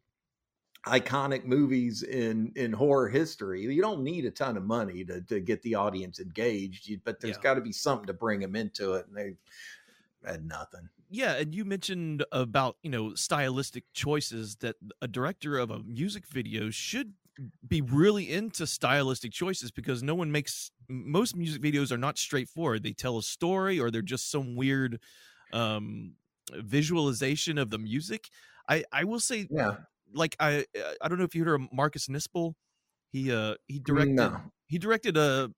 iconic 0.87 1.45
movies 1.45 2.03
in 2.03 2.53
in 2.57 2.73
horror 2.73 3.09
history. 3.09 3.63
You 3.63 3.83
don't 3.83 4.03
need 4.03 4.25
a 4.27 4.31
ton 4.31 4.57
of 4.57 4.65
money 4.65 5.05
to 5.05 5.23
to 5.23 5.41
get 5.41 5.63
the 5.63 5.75
audience 5.77 6.21
engaged, 6.21 7.05
but 7.05 7.21
there's 7.21 7.37
Yeah. 7.37 7.39
got 7.39 7.55
to 7.55 7.61
be 7.61 7.73
something 7.73 8.07
to 8.07 8.15
bring 8.15 8.41
them 8.41 8.57
into 8.57 8.95
it, 8.95 9.07
and 9.07 9.17
they 9.17 9.37
had 10.25 10.45
nothing. 10.47 10.89
Yeah, 11.09 11.35
and 11.35 11.55
you 11.55 11.65
mentioned 11.65 12.25
about 12.33 12.77
you 12.83 12.91
know 12.91 13.15
stylistic 13.15 13.85
choices 13.93 14.57
that 14.57 14.77
a 15.03 15.09
director 15.09 15.59
of 15.59 15.71
a 15.71 15.81
music 15.81 16.27
video 16.27 16.71
should 16.71 17.15
be 17.67 17.81
really 17.83 18.31
into 18.31 18.67
stylistic 18.67 19.33
choices 19.33 19.71
because 19.71 20.03
no 20.03 20.15
one 20.15 20.31
makes 20.33 20.71
most 20.89 21.37
music 21.37 21.61
videos 21.61 21.93
are 21.93 21.99
not 21.99 22.17
straightforward. 22.17 22.83
They 22.83 22.93
tell 22.93 23.19
a 23.19 23.23
story 23.23 23.79
or 23.79 23.91
they're 23.91 24.03
just 24.03 24.31
some 24.31 24.57
weird 24.57 25.01
um 25.53 26.17
visualization 26.53 27.59
of 27.59 27.71
the 27.71 27.79
music. 27.79 28.29
I 28.69 28.85
I 28.93 29.05
will 29.05 29.21
say 29.21 29.49
Yeah, 29.49 29.85
like 30.15 30.35
I 30.41 30.65
I 31.03 31.09
don't 31.09 31.19
know 31.19 31.25
if 31.25 31.35
you 31.35 31.45
heard 31.45 31.61
of 31.61 31.69
Marcus 31.73 32.09
Nispel. 32.09 32.55
He 33.13 33.31
uh 33.33 33.55
he 33.69 33.79
directed 33.79 34.15
No. 34.15 34.41
he 34.67 34.79
directed 34.79 35.17
a 35.17 35.51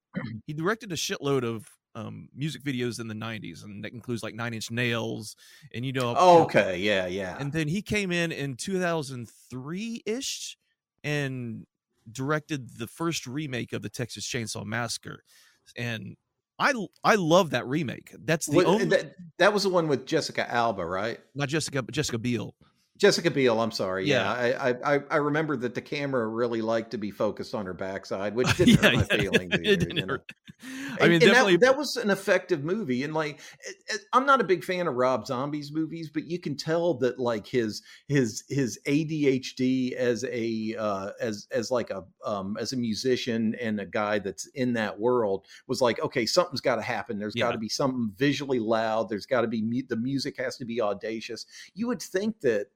he 0.46 0.52
directed 0.52 0.92
a 0.92 0.96
shitload 0.96 1.44
of 1.44 1.66
um 1.94 2.28
music 2.34 2.62
videos 2.62 3.00
in 3.00 3.08
the 3.08 3.14
90s 3.14 3.64
and 3.64 3.82
that 3.84 3.92
includes 3.94 4.22
like 4.22 4.34
Nine 4.34 4.52
Inch 4.52 4.70
Nails 4.70 5.34
and 5.72 5.86
you 5.86 5.92
know 5.92 6.14
Oh, 6.18 6.42
okay, 6.42 6.76
yeah, 6.78 7.06
yeah. 7.06 7.36
and 7.40 7.50
then 7.52 7.68
he 7.68 7.80
came 7.80 8.12
in 8.12 8.32
in 8.32 8.56
2003-ish 8.56 10.56
and 11.04 11.66
directed 12.10 12.78
the 12.78 12.86
first 12.86 13.26
remake 13.26 13.72
of 13.72 13.82
the 13.82 13.88
Texas 13.88 14.26
Chainsaw 14.26 14.64
Massacre 14.64 15.22
and 15.76 16.16
I 16.58 16.72
I 17.04 17.16
love 17.16 17.50
that 17.50 17.66
remake. 17.66 18.14
That's 18.24 18.46
the 18.46 18.56
What- 18.56 18.66
only 18.66 18.86
that, 18.86 19.14
that 19.38 19.52
was 19.52 19.64
the 19.64 19.68
one 19.68 19.88
with 19.88 20.06
Jessica 20.06 20.50
Alba, 20.50 20.86
right? 20.86 21.20
not 21.34 21.48
Jessica 21.48 21.82
but 21.82 21.94
Jessica 21.94 22.18
Biel. 22.18 22.54
Jessica 22.96 23.30
Biel. 23.30 23.60
I'm 23.60 23.70
sorry. 23.72 24.06
Yeah, 24.06 24.46
Yeah. 24.46 24.74
I, 24.84 24.94
I 24.96 25.00
I 25.10 25.16
remember 25.16 25.56
that 25.58 25.74
the 25.74 25.80
camera 25.82 26.26
really 26.26 26.62
liked 26.62 26.92
to 26.92 26.98
be 26.98 27.10
focused 27.10 27.54
on 27.54 27.66
her 27.66 27.74
backside, 27.74 28.34
which 28.34 28.54
didn't 28.56 28.82
hurt 28.82 28.94
my 28.94 29.02
feelings. 29.04 29.54
it 29.54 29.66
either, 29.66 29.76
didn't 29.76 29.96
you 29.96 30.06
know? 30.06 30.12
hurt. 30.14 30.32
I 30.62 30.96
And- 31.02 31.10
mean, 31.10 31.20
definitely. 31.20 31.56
that, 31.56 31.66
that 31.72 31.76
was 31.76 31.96
an 31.96 32.08
effective 32.10 32.64
movie 32.64 33.02
and 33.02 33.12
like 33.12 33.40
it- 33.68 33.76
it- 33.88 34.00
i'm 34.14 34.24
not 34.24 34.40
a 34.40 34.44
big 34.44 34.64
fan 34.64 34.86
of 34.86 34.94
rob 34.94 35.26
zombie's 35.26 35.70
movies 35.70 36.08
but 36.08 36.24
you 36.24 36.38
can 36.40 36.56
tell 36.56 36.94
that 36.94 37.18
like 37.18 37.46
his 37.46 37.82
his 38.08 38.42
his 38.48 38.78
adhd 38.86 39.92
as 39.92 40.24
a 40.24 40.74
uh 40.78 41.10
as 41.20 41.46
as 41.50 41.70
like 41.70 41.90
a 41.90 42.02
um 42.24 42.56
as 42.58 42.72
a 42.72 42.76
musician 42.76 43.54
and 43.60 43.78
a 43.80 43.84
guy 43.86 44.18
that's 44.18 44.46
in 44.54 44.72
that 44.72 44.98
world 44.98 45.44
was 45.66 45.82
like 45.82 46.00
okay 46.00 46.24
something's 46.24 46.62
got 46.62 46.76
to 46.76 46.82
happen 46.82 47.18
There's 47.18 47.34
got 47.34 47.52
to 47.52 47.58
be 47.58 47.68
something 47.68 48.12
visually 48.16 48.58
loud 48.58 49.10
there's 49.10 49.26
got 49.26 49.42
to 49.42 49.48
be 49.48 49.60
mu- 49.60 49.82
the 49.86 49.96
music 49.96 50.38
has 50.38 50.56
to 50.56 50.64
be 50.64 50.80
audacious 50.80 51.44
you 51.74 51.86
would 51.88 52.00
think 52.00 52.40
that 52.40 52.68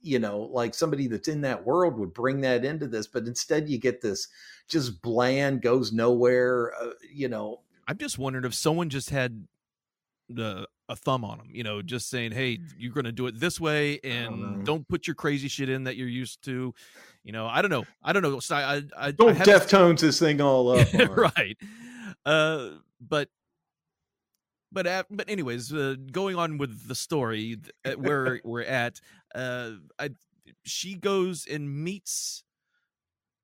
you 0.00 0.18
know 0.18 0.40
like 0.52 0.74
somebody 0.74 1.06
that's 1.06 1.28
in 1.28 1.40
that 1.40 1.64
world 1.64 1.98
would 1.98 2.12
bring 2.14 2.40
that 2.40 2.64
into 2.64 2.86
this 2.86 3.06
but 3.06 3.26
instead 3.26 3.68
you 3.68 3.78
get 3.78 4.00
this 4.00 4.28
just 4.68 5.00
bland 5.02 5.62
goes 5.62 5.92
nowhere 5.92 6.72
uh, 6.80 6.90
you 7.12 7.28
know 7.28 7.60
I'm 7.88 7.98
just 7.98 8.18
wondering 8.18 8.44
if 8.44 8.54
someone 8.54 8.88
just 8.88 9.10
had 9.10 9.46
the 10.28 10.66
a 10.88 10.96
thumb 10.96 11.24
on 11.24 11.38
them, 11.38 11.48
you 11.52 11.62
know, 11.62 11.82
just 11.82 12.08
saying, 12.08 12.32
"Hey, 12.32 12.58
you're 12.78 12.92
going 12.92 13.04
to 13.04 13.12
do 13.12 13.26
it 13.26 13.38
this 13.38 13.60
way, 13.60 14.00
and 14.04 14.58
know. 14.58 14.62
don't 14.64 14.88
put 14.88 15.06
your 15.06 15.14
crazy 15.14 15.48
shit 15.48 15.68
in 15.68 15.84
that 15.84 15.96
you're 15.96 16.08
used 16.08 16.42
to." 16.44 16.74
You 17.24 17.32
know, 17.32 17.46
I 17.46 17.62
don't 17.62 17.70
know. 17.70 17.84
I 18.02 18.12
don't 18.12 18.22
know. 18.22 18.38
So 18.40 18.56
I, 18.56 18.76
I, 18.76 18.82
I 18.98 19.10
don't 19.10 19.36
haven't- 19.36 19.54
Deftones 19.54 20.00
this 20.00 20.18
thing 20.18 20.40
all 20.40 20.78
up. 20.78 20.88
right. 21.10 21.56
Uh, 22.24 22.70
but 23.00 23.28
but 24.72 24.86
uh, 24.86 25.04
but 25.10 25.28
anyways, 25.28 25.72
uh, 25.72 25.96
going 26.12 26.36
on 26.36 26.58
with 26.58 26.86
the 26.86 26.94
story 26.94 27.58
at 27.84 27.98
where 27.98 28.40
we're 28.44 28.62
at, 28.62 29.00
uh, 29.34 29.72
I 29.98 30.10
she 30.64 30.94
goes 30.94 31.46
and 31.46 31.84
meets. 31.84 32.44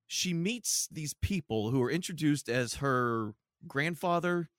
She 0.07 0.35
meets 0.35 0.89
these 0.91 1.15
people 1.15 1.71
who 1.71 1.83
are 1.83 1.91
introduced 1.91 2.49
as 2.49 2.75
her 2.77 3.35
grandfather. 3.67 4.51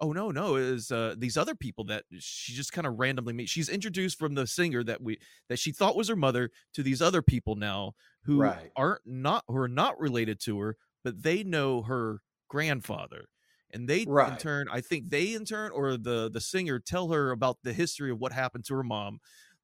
oh 0.00 0.12
no 0.12 0.30
no 0.32 0.56
is 0.56 0.92
uh, 0.92 1.14
these 1.18 1.36
other 1.38 1.54
people 1.54 1.84
that 1.86 2.04
she 2.18 2.52
just 2.54 2.72
kind 2.72 2.86
of 2.86 2.98
randomly 2.98 3.32
meets 3.32 3.50
she's 3.52 3.68
introduced 3.70 4.18
from 4.18 4.34
the 4.34 4.46
singer 4.46 4.84
that 4.84 5.02
we 5.02 5.18
that 5.48 5.58
she 5.58 5.72
thought 5.72 5.96
was 5.96 6.08
her 6.08 6.16
mother 6.16 6.50
to 6.74 6.82
these 6.82 7.02
other 7.02 7.22
people 7.22 7.56
now 7.56 7.94
who 8.24 8.38
Right. 8.40 8.72
aren't 8.76 9.02
not 9.06 9.44
who 9.48 9.56
are 9.58 9.68
not 9.68 9.98
related 10.00 10.40
to 10.42 10.60
her 10.60 10.76
but 11.04 11.22
they 11.22 11.44
know 11.44 11.82
her 11.82 12.22
grandfather 12.48 13.26
and 13.72 13.88
they 13.88 14.08
in 14.24 14.36
turn 14.36 14.68
i 14.72 14.80
think 14.82 15.10
they 15.10 15.34
in 15.34 15.44
turn 15.46 15.70
or 15.72 15.96
the 15.96 16.30
the 16.30 16.40
singer 16.40 16.78
tell 16.80 17.08
her 17.10 17.30
about 17.32 17.58
the 17.62 17.72
history 17.74 18.10
of 18.10 18.18
what 18.20 18.32
happened 18.32 18.64
to 18.66 18.74
her 18.74 18.84
mom 18.84 19.20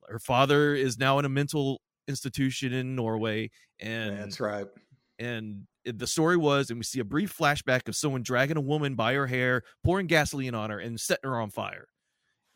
her 0.08 0.18
father 0.18 0.74
is 0.74 0.98
now 0.98 1.18
in 1.18 1.24
a 1.24 1.28
mental 1.28 1.80
institution 2.06 2.72
in 2.72 2.94
norway 2.96 3.50
and 3.80 4.18
That's 4.18 4.40
right. 4.40 4.66
and 5.18 5.66
the 5.84 6.06
story 6.06 6.36
was 6.36 6.70
and 6.70 6.78
we 6.78 6.84
see 6.84 7.00
a 7.00 7.04
brief 7.04 7.36
flashback 7.36 7.88
of 7.88 7.96
someone 7.96 8.22
dragging 8.22 8.56
a 8.56 8.60
woman 8.62 8.94
by 8.94 9.14
her 9.14 9.26
hair 9.26 9.62
pouring 9.84 10.06
gasoline 10.06 10.54
on 10.54 10.70
her 10.70 10.78
and 10.78 10.98
setting 10.98 11.28
her 11.28 11.40
on 11.40 11.50
fire 11.50 11.86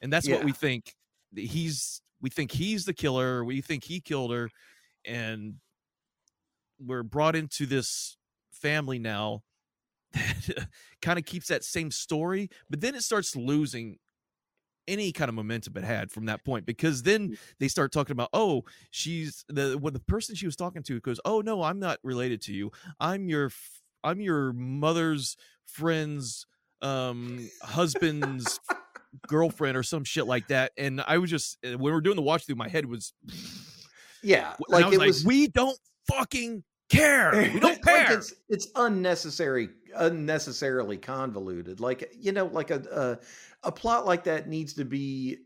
and 0.00 0.12
that's 0.12 0.28
what 0.28 0.44
we 0.44 0.52
think 0.52 0.94
he's 1.34 2.00
we 2.20 2.30
think 2.30 2.50
he's 2.52 2.84
the 2.84 2.94
killer 2.94 3.44
we 3.44 3.60
think 3.60 3.84
he 3.84 4.00
killed 4.00 4.32
her 4.32 4.50
and 5.04 5.54
we're 6.78 7.02
brought 7.02 7.36
into 7.36 7.66
this 7.66 8.16
family 8.52 8.98
now 8.98 9.40
that 10.12 10.68
kind 11.00 11.18
of 11.18 11.24
keeps 11.24 11.48
that 11.48 11.64
same 11.64 11.90
story 11.90 12.48
but 12.68 12.80
then 12.80 12.94
it 12.94 13.02
starts 13.02 13.34
losing 13.36 13.96
any 14.88 15.12
kind 15.12 15.28
of 15.28 15.34
momentum 15.34 15.76
it 15.76 15.84
had 15.84 16.10
from 16.10 16.26
that 16.26 16.44
point 16.44 16.66
because 16.66 17.02
then 17.02 17.36
they 17.60 17.68
start 17.68 17.92
talking 17.92 18.12
about 18.12 18.28
oh 18.32 18.64
she's 18.90 19.44
the 19.48 19.76
when 19.78 19.92
the 19.92 20.00
person 20.00 20.34
she 20.34 20.46
was 20.46 20.56
talking 20.56 20.82
to 20.82 21.00
goes 21.00 21.20
oh 21.24 21.40
no 21.40 21.62
i'm 21.62 21.78
not 21.78 21.98
related 22.02 22.40
to 22.42 22.52
you 22.52 22.70
i'm 22.98 23.28
your 23.28 23.50
i'm 24.02 24.20
your 24.20 24.52
mother's 24.52 25.36
friend's 25.66 26.46
um 26.82 27.48
husband's 27.62 28.58
girlfriend 29.28 29.76
or 29.76 29.82
some 29.82 30.04
shit 30.04 30.26
like 30.26 30.48
that 30.48 30.72
and 30.76 31.00
i 31.06 31.18
was 31.18 31.30
just 31.30 31.58
uh, 31.64 31.70
when 31.70 31.80
we 31.80 31.92
were 31.92 32.00
doing 32.00 32.16
the 32.16 32.22
watch 32.22 32.44
through 32.46 32.56
my 32.56 32.68
head 32.68 32.86
was 32.86 33.12
Yeah, 34.22 34.54
like 34.68 34.92
it 34.92 34.98
like, 34.98 35.08
was. 35.08 35.24
we 35.24 35.48
don't 35.48 35.78
fucking 36.08 36.64
care 36.92 37.30
we 37.54 37.60
don't 37.60 37.62
like 37.62 37.82
care 37.82 38.12
it's 38.12 38.34
it's 38.48 38.68
unnecessary, 38.76 39.70
unnecessarily 39.96 40.96
convoluted. 40.96 41.80
Like 41.80 42.12
you 42.18 42.32
know, 42.32 42.46
like 42.46 42.70
a, 42.70 43.18
a 43.62 43.68
a 43.68 43.72
plot 43.72 44.06
like 44.06 44.24
that 44.24 44.48
needs 44.48 44.74
to 44.74 44.84
be 44.84 45.38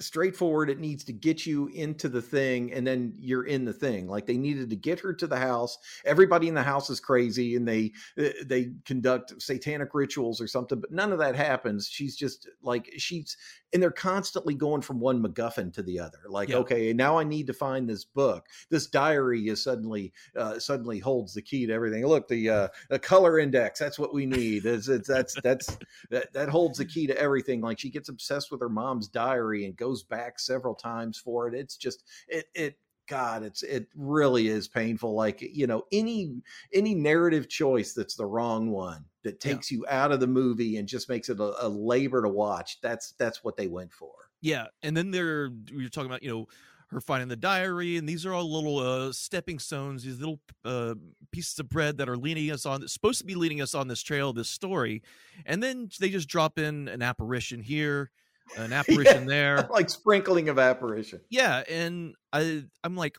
straightforward. 0.00 0.70
It 0.70 0.78
needs 0.78 1.04
to 1.04 1.12
get 1.12 1.46
you 1.46 1.68
into 1.68 2.08
the 2.08 2.22
thing, 2.22 2.72
and 2.72 2.86
then 2.86 3.14
you're 3.18 3.44
in 3.44 3.64
the 3.64 3.72
thing. 3.72 4.06
Like 4.06 4.26
they 4.26 4.36
needed 4.36 4.70
to 4.70 4.76
get 4.76 5.00
her 5.00 5.12
to 5.14 5.26
the 5.26 5.38
house. 5.38 5.78
Everybody 6.04 6.48
in 6.48 6.54
the 6.54 6.62
house 6.62 6.90
is 6.90 7.00
crazy, 7.00 7.56
and 7.56 7.66
they 7.66 7.92
uh, 8.18 8.28
they 8.46 8.72
conduct 8.84 9.40
satanic 9.40 9.94
rituals 9.94 10.40
or 10.40 10.46
something. 10.46 10.80
But 10.80 10.92
none 10.92 11.12
of 11.12 11.18
that 11.18 11.34
happens. 11.34 11.88
She's 11.88 12.16
just 12.16 12.48
like 12.62 12.92
she's, 12.96 13.36
and 13.72 13.82
they're 13.82 13.90
constantly 13.90 14.54
going 14.54 14.82
from 14.82 15.00
one 15.00 15.22
MacGuffin 15.22 15.72
to 15.74 15.82
the 15.82 16.00
other. 16.00 16.18
Like, 16.28 16.48
Yeah. 16.50 16.56
okay, 16.58 16.92
now 16.92 17.18
I 17.18 17.24
need 17.24 17.46
to 17.48 17.52
find 17.52 17.88
this 17.88 18.04
book. 18.04 18.46
This 18.70 18.86
diary 18.86 19.48
is 19.48 19.62
suddenly 19.62 20.12
uh, 20.36 20.58
suddenly 20.58 20.98
holds 20.98 21.34
the 21.34 21.42
key 21.42 21.66
to 21.66 21.72
everything. 21.72 22.06
Look, 22.06 22.28
the 22.28 22.48
uh, 22.50 22.68
the 22.88 22.98
color 22.98 23.38
index. 23.38 23.78
That's 23.78 23.98
what 23.98 24.14
we 24.14 24.26
need. 24.26 24.64
It's, 24.64 24.88
it's, 24.88 25.08
that's 25.08 25.34
that's 25.42 25.76
that 26.10 26.32
that 26.32 26.48
holds 26.48 26.78
the 26.78 26.84
key 26.84 27.06
to 27.06 27.18
everything. 27.18 27.60
Like 27.60 27.78
she 27.78 27.90
gets 27.90 28.08
obsessed 28.08 28.50
with 28.50 28.60
her 28.60 28.68
mom's 28.68 29.08
diary 29.08 29.64
and 29.64 29.76
goes 29.76 29.87
back 30.02 30.38
several 30.38 30.74
times 30.74 31.18
for 31.18 31.48
it. 31.48 31.54
It's 31.54 31.76
just 31.76 32.04
it 32.28 32.46
it. 32.54 32.78
God, 33.08 33.42
it's 33.42 33.62
it 33.62 33.88
really 33.96 34.48
is 34.48 34.68
painful. 34.68 35.14
Like 35.14 35.40
you 35.40 35.66
know, 35.66 35.84
any 35.92 36.42
any 36.74 36.94
narrative 36.94 37.48
choice 37.48 37.94
that's 37.94 38.16
the 38.16 38.26
wrong 38.26 38.70
one 38.70 39.06
that 39.24 39.40
Yeah. 39.42 39.54
takes 39.54 39.70
you 39.70 39.86
out 39.88 40.12
of 40.12 40.20
the 40.20 40.26
movie 40.26 40.76
and 40.76 40.86
just 40.86 41.08
makes 41.08 41.30
it 41.30 41.40
a, 41.40 41.66
a 41.66 41.68
labor 41.68 42.20
to 42.22 42.28
watch. 42.28 42.80
That's 42.82 43.12
that's 43.12 43.42
what 43.42 43.56
they 43.56 43.66
went 43.66 43.94
for. 43.94 44.12
Yeah, 44.40 44.66
and 44.82 44.96
then 44.96 45.10
they're 45.10 45.50
you're 45.70 45.88
talking 45.88 46.10
about 46.10 46.22
you 46.22 46.30
know 46.30 46.46
her 46.90 47.00
finding 47.00 47.28
the 47.28 47.36
diary, 47.36 47.96
and 47.96 48.08
these 48.08 48.24
are 48.24 48.32
all 48.32 48.50
little 48.50 48.78
uh, 48.78 49.12
stepping 49.12 49.58
stones, 49.58 50.04
these 50.04 50.18
little 50.20 50.40
uh, 50.64 50.94
pieces 51.32 51.58
of 51.58 51.68
bread 51.68 51.98
that 51.98 52.08
are 52.08 52.16
leading 52.16 52.50
us 52.50 52.64
on, 52.64 52.86
supposed 52.88 53.18
to 53.18 53.26
be 53.26 53.34
leading 53.34 53.60
us 53.60 53.74
on 53.74 53.88
this 53.88 54.00
trail, 54.02 54.32
this 54.32 54.48
story, 54.48 55.02
and 55.44 55.62
then 55.62 55.88
they 56.00 56.08
just 56.08 56.28
drop 56.28 56.58
in 56.58 56.88
an 56.88 57.02
apparition 57.02 57.60
here, 57.60 58.10
an 58.56 58.72
apparition 58.72 59.26
there. 59.26 59.68
like 59.70 59.90
sprinkling 59.90 60.48
of 60.48 60.58
apparition. 60.58 61.20
Yeah, 61.30 61.62
and 61.68 62.14
I 62.32 62.64
I'm 62.84 62.96
like, 62.96 63.18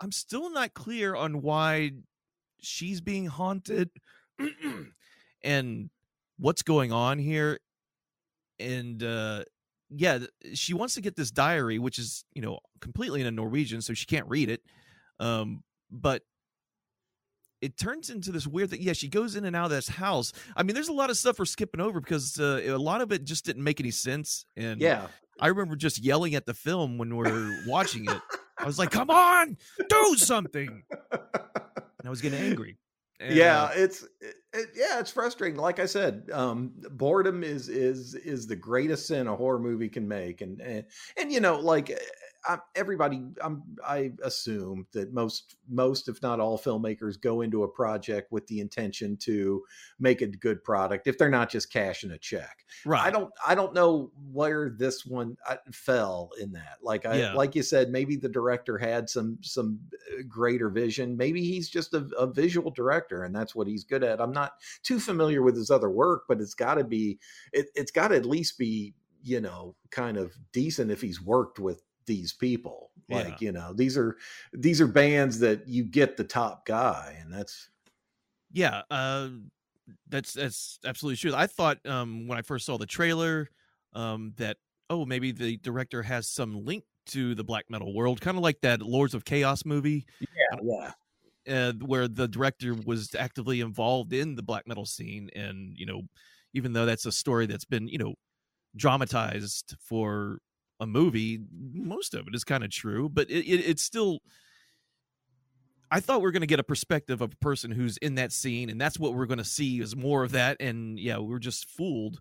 I'm 0.00 0.12
still 0.12 0.50
not 0.50 0.74
clear 0.74 1.14
on 1.14 1.42
why 1.42 1.92
she's 2.60 3.00
being 3.00 3.26
haunted, 3.26 3.90
and 5.42 5.90
what's 6.38 6.62
going 6.62 6.92
on 6.92 7.18
here, 7.18 7.58
and 8.58 9.02
uh 9.02 9.44
yeah, 9.90 10.18
she 10.54 10.74
wants 10.74 10.94
to 10.94 11.00
get 11.00 11.16
this 11.16 11.30
diary, 11.30 11.78
which 11.78 11.98
is 11.98 12.24
you 12.34 12.42
know 12.42 12.60
completely 12.80 13.20
in 13.20 13.26
a 13.26 13.30
Norwegian, 13.30 13.80
so 13.80 13.94
she 13.94 14.06
can't 14.06 14.28
read 14.28 14.50
it. 14.50 14.62
Um, 15.18 15.62
but 15.90 16.22
it 17.60 17.76
turns 17.76 18.10
into 18.10 18.30
this 18.32 18.46
weird 18.46 18.70
thing. 18.70 18.82
Yeah, 18.82 18.92
she 18.92 19.08
goes 19.08 19.36
in 19.36 19.44
and 19.44 19.56
out 19.56 19.66
of 19.66 19.70
this 19.70 19.88
house. 19.88 20.32
I 20.56 20.62
mean, 20.62 20.74
there's 20.74 20.88
a 20.88 20.92
lot 20.92 21.10
of 21.10 21.16
stuff 21.16 21.38
we're 21.38 21.44
skipping 21.44 21.80
over 21.80 22.00
because 22.00 22.38
uh, 22.38 22.60
a 22.64 22.76
lot 22.78 23.00
of 23.00 23.12
it 23.12 23.24
just 23.24 23.44
didn't 23.44 23.64
make 23.64 23.80
any 23.80 23.90
sense. 23.90 24.44
And 24.56 24.80
Yeah, 24.80 25.08
I 25.40 25.48
remember 25.48 25.76
just 25.76 25.98
yelling 25.98 26.34
at 26.34 26.46
the 26.46 26.54
film 26.54 26.98
when 26.98 27.16
we 27.16 27.28
are 27.28 27.58
watching 27.66 28.04
it. 28.08 28.20
I 28.58 28.66
was 28.66 28.78
like, 28.78 28.90
"Come 28.90 29.10
on, 29.10 29.56
do 29.88 30.14
something!" 30.16 30.82
And 31.12 32.06
I 32.06 32.10
was 32.10 32.20
getting 32.20 32.40
angry. 32.40 32.78
And, 33.20 33.34
yeah, 33.34 33.64
uh, 33.64 33.70
it's 33.74 34.04
it, 34.20 34.34
it- 34.52 34.68
yeah, 34.76 35.00
it's 35.00 35.10
frustrating. 35.10 35.58
Like 35.58 35.80
I 35.80 35.86
said, 35.86 36.30
um, 36.32 36.70
boredom 36.92 37.42
is 37.42 37.68
is 37.68 38.14
is 38.14 38.46
the 38.46 38.54
greatest 38.56 39.08
sin 39.08 39.26
a 39.26 39.34
horror 39.34 39.58
movie 39.58 39.88
can 39.88 40.06
make, 40.06 40.40
and 40.40 40.60
and, 40.60 40.84
and 41.16 41.32
you 41.32 41.40
know, 41.40 41.58
like 41.58 41.90
I, 42.46 42.58
everybody, 42.74 43.22
I'm 43.40 43.62
I 43.86 44.12
assume 44.22 44.86
that 44.92 45.12
most 45.12 45.56
most 45.68 46.08
if 46.08 46.22
not 46.22 46.40
all 46.40 46.58
filmmakers 46.58 47.20
go 47.20 47.40
into 47.40 47.64
a 47.64 47.68
project 47.68 48.30
with 48.30 48.46
the 48.46 48.60
intention 48.60 49.16
to 49.18 49.62
make 49.98 50.22
a 50.22 50.26
good 50.26 50.62
product 50.62 51.06
if 51.06 51.18
they're 51.18 51.28
not 51.28 51.50
just 51.50 51.72
cashing 51.72 52.10
a 52.12 52.18
check. 52.18 52.64
right. 52.84 53.06
I 53.06 53.10
don't 53.10 53.30
I 53.46 53.54
don't 53.54 53.74
know 53.74 54.12
where 54.32 54.70
this 54.70 55.04
one 55.04 55.36
uh, 55.48 55.56
fell 55.72 56.30
in 56.40 56.52
that. 56.52 56.78
Like 56.82 57.06
I 57.06 57.16
Yeah. 57.18 57.32
like 57.34 57.54
you 57.54 57.62
said, 57.62 57.90
maybe 57.90 58.16
the 58.16 58.28
director 58.28 58.78
had 58.78 59.10
some 59.10 59.38
some 59.42 59.80
uh, 59.94 60.22
greater 60.28 60.70
vision. 60.70 61.16
Maybe 61.16 61.44
he's 61.44 61.68
just 61.68 61.92
a, 61.94 62.08
a 62.16 62.26
visual 62.26 62.70
director, 62.70 63.24
and 63.24 63.34
that's 63.34 63.54
what 63.54 63.66
he's 63.66 63.84
good 63.84 64.04
at. 64.04 64.20
I'm 64.20 64.32
not 64.32 64.52
too 64.82 65.00
familiar 65.00 65.42
with 65.42 65.56
his 65.56 65.70
other 65.70 65.90
work, 65.90 66.24
but 66.28 66.40
it's 66.40 66.54
got 66.54 66.74
to 66.74 66.84
be 66.84 67.18
it, 67.52 67.66
it's 67.74 67.90
got 67.90 68.08
to 68.08 68.16
at 68.16 68.26
least 68.26 68.58
be 68.58 68.94
you 69.22 69.40
know 69.40 69.74
kind 69.90 70.16
of 70.16 70.32
decent 70.52 70.90
if 70.92 71.00
he's 71.00 71.20
worked 71.20 71.58
with 71.58 71.82
these 72.08 72.32
people. 72.32 72.90
Like 73.08 73.40
you 73.40 73.52
know 73.52 73.72
these 73.72 73.96
are 73.96 74.16
these 74.52 74.80
are 74.82 74.88
bands 74.88 75.38
that 75.38 75.68
you 75.68 75.84
get 75.84 76.16
the 76.16 76.24
top 76.24 76.66
guy, 76.66 77.16
and 77.22 77.32
that's 77.32 77.70
yeah 78.52 78.82
uh 78.90 79.28
that's 80.08 80.32
that's 80.32 80.78
absolutely 80.84 81.16
true 81.16 81.32
i 81.34 81.46
thought 81.46 81.84
um 81.86 82.26
when 82.26 82.38
i 82.38 82.42
first 82.42 82.66
saw 82.66 82.76
the 82.78 82.86
trailer 82.86 83.48
um 83.94 84.32
that 84.36 84.56
oh 84.90 85.04
maybe 85.04 85.32
the 85.32 85.56
director 85.58 86.02
has 86.02 86.28
some 86.28 86.64
link 86.64 86.84
to 87.06 87.34
the 87.34 87.44
black 87.44 87.64
metal 87.70 87.94
world 87.94 88.20
kind 88.20 88.36
of 88.36 88.42
like 88.42 88.60
that 88.60 88.82
lords 88.82 89.14
of 89.14 89.24
chaos 89.24 89.64
movie 89.64 90.06
yeah 90.20 90.90
uh, 91.48 91.72
where 91.80 92.08
the 92.08 92.28
director 92.28 92.74
was 92.84 93.14
actively 93.14 93.60
involved 93.60 94.12
in 94.12 94.34
the 94.34 94.42
black 94.42 94.66
metal 94.66 94.84
scene 94.84 95.30
and 95.34 95.76
you 95.78 95.86
know 95.86 96.02
even 96.52 96.72
though 96.72 96.84
that's 96.84 97.06
a 97.06 97.12
story 97.12 97.46
that's 97.46 97.64
been 97.64 97.88
you 97.88 97.98
know 97.98 98.14
dramatized 98.76 99.74
for 99.80 100.38
a 100.80 100.86
movie 100.86 101.40
most 101.72 102.14
of 102.14 102.26
it 102.28 102.34
is 102.34 102.44
kind 102.44 102.64
of 102.64 102.70
true 102.70 103.08
but 103.08 103.30
it, 103.30 103.44
it, 103.46 103.60
it's 103.68 103.82
still 103.82 104.18
i 105.90 106.00
thought 106.00 106.20
we 106.20 106.28
are 106.28 106.32
going 106.32 106.40
to 106.40 106.46
get 106.46 106.60
a 106.60 106.64
perspective 106.64 107.20
of 107.20 107.32
a 107.32 107.36
person 107.36 107.70
who's 107.70 107.96
in 107.98 108.14
that 108.14 108.32
scene 108.32 108.70
and 108.70 108.80
that's 108.80 108.98
what 108.98 109.14
we're 109.14 109.26
going 109.26 109.38
to 109.38 109.44
see 109.44 109.80
is 109.80 109.96
more 109.96 110.22
of 110.24 110.32
that 110.32 110.56
and 110.60 110.98
yeah 110.98 111.18
we're 111.18 111.38
just 111.38 111.68
fooled 111.68 112.20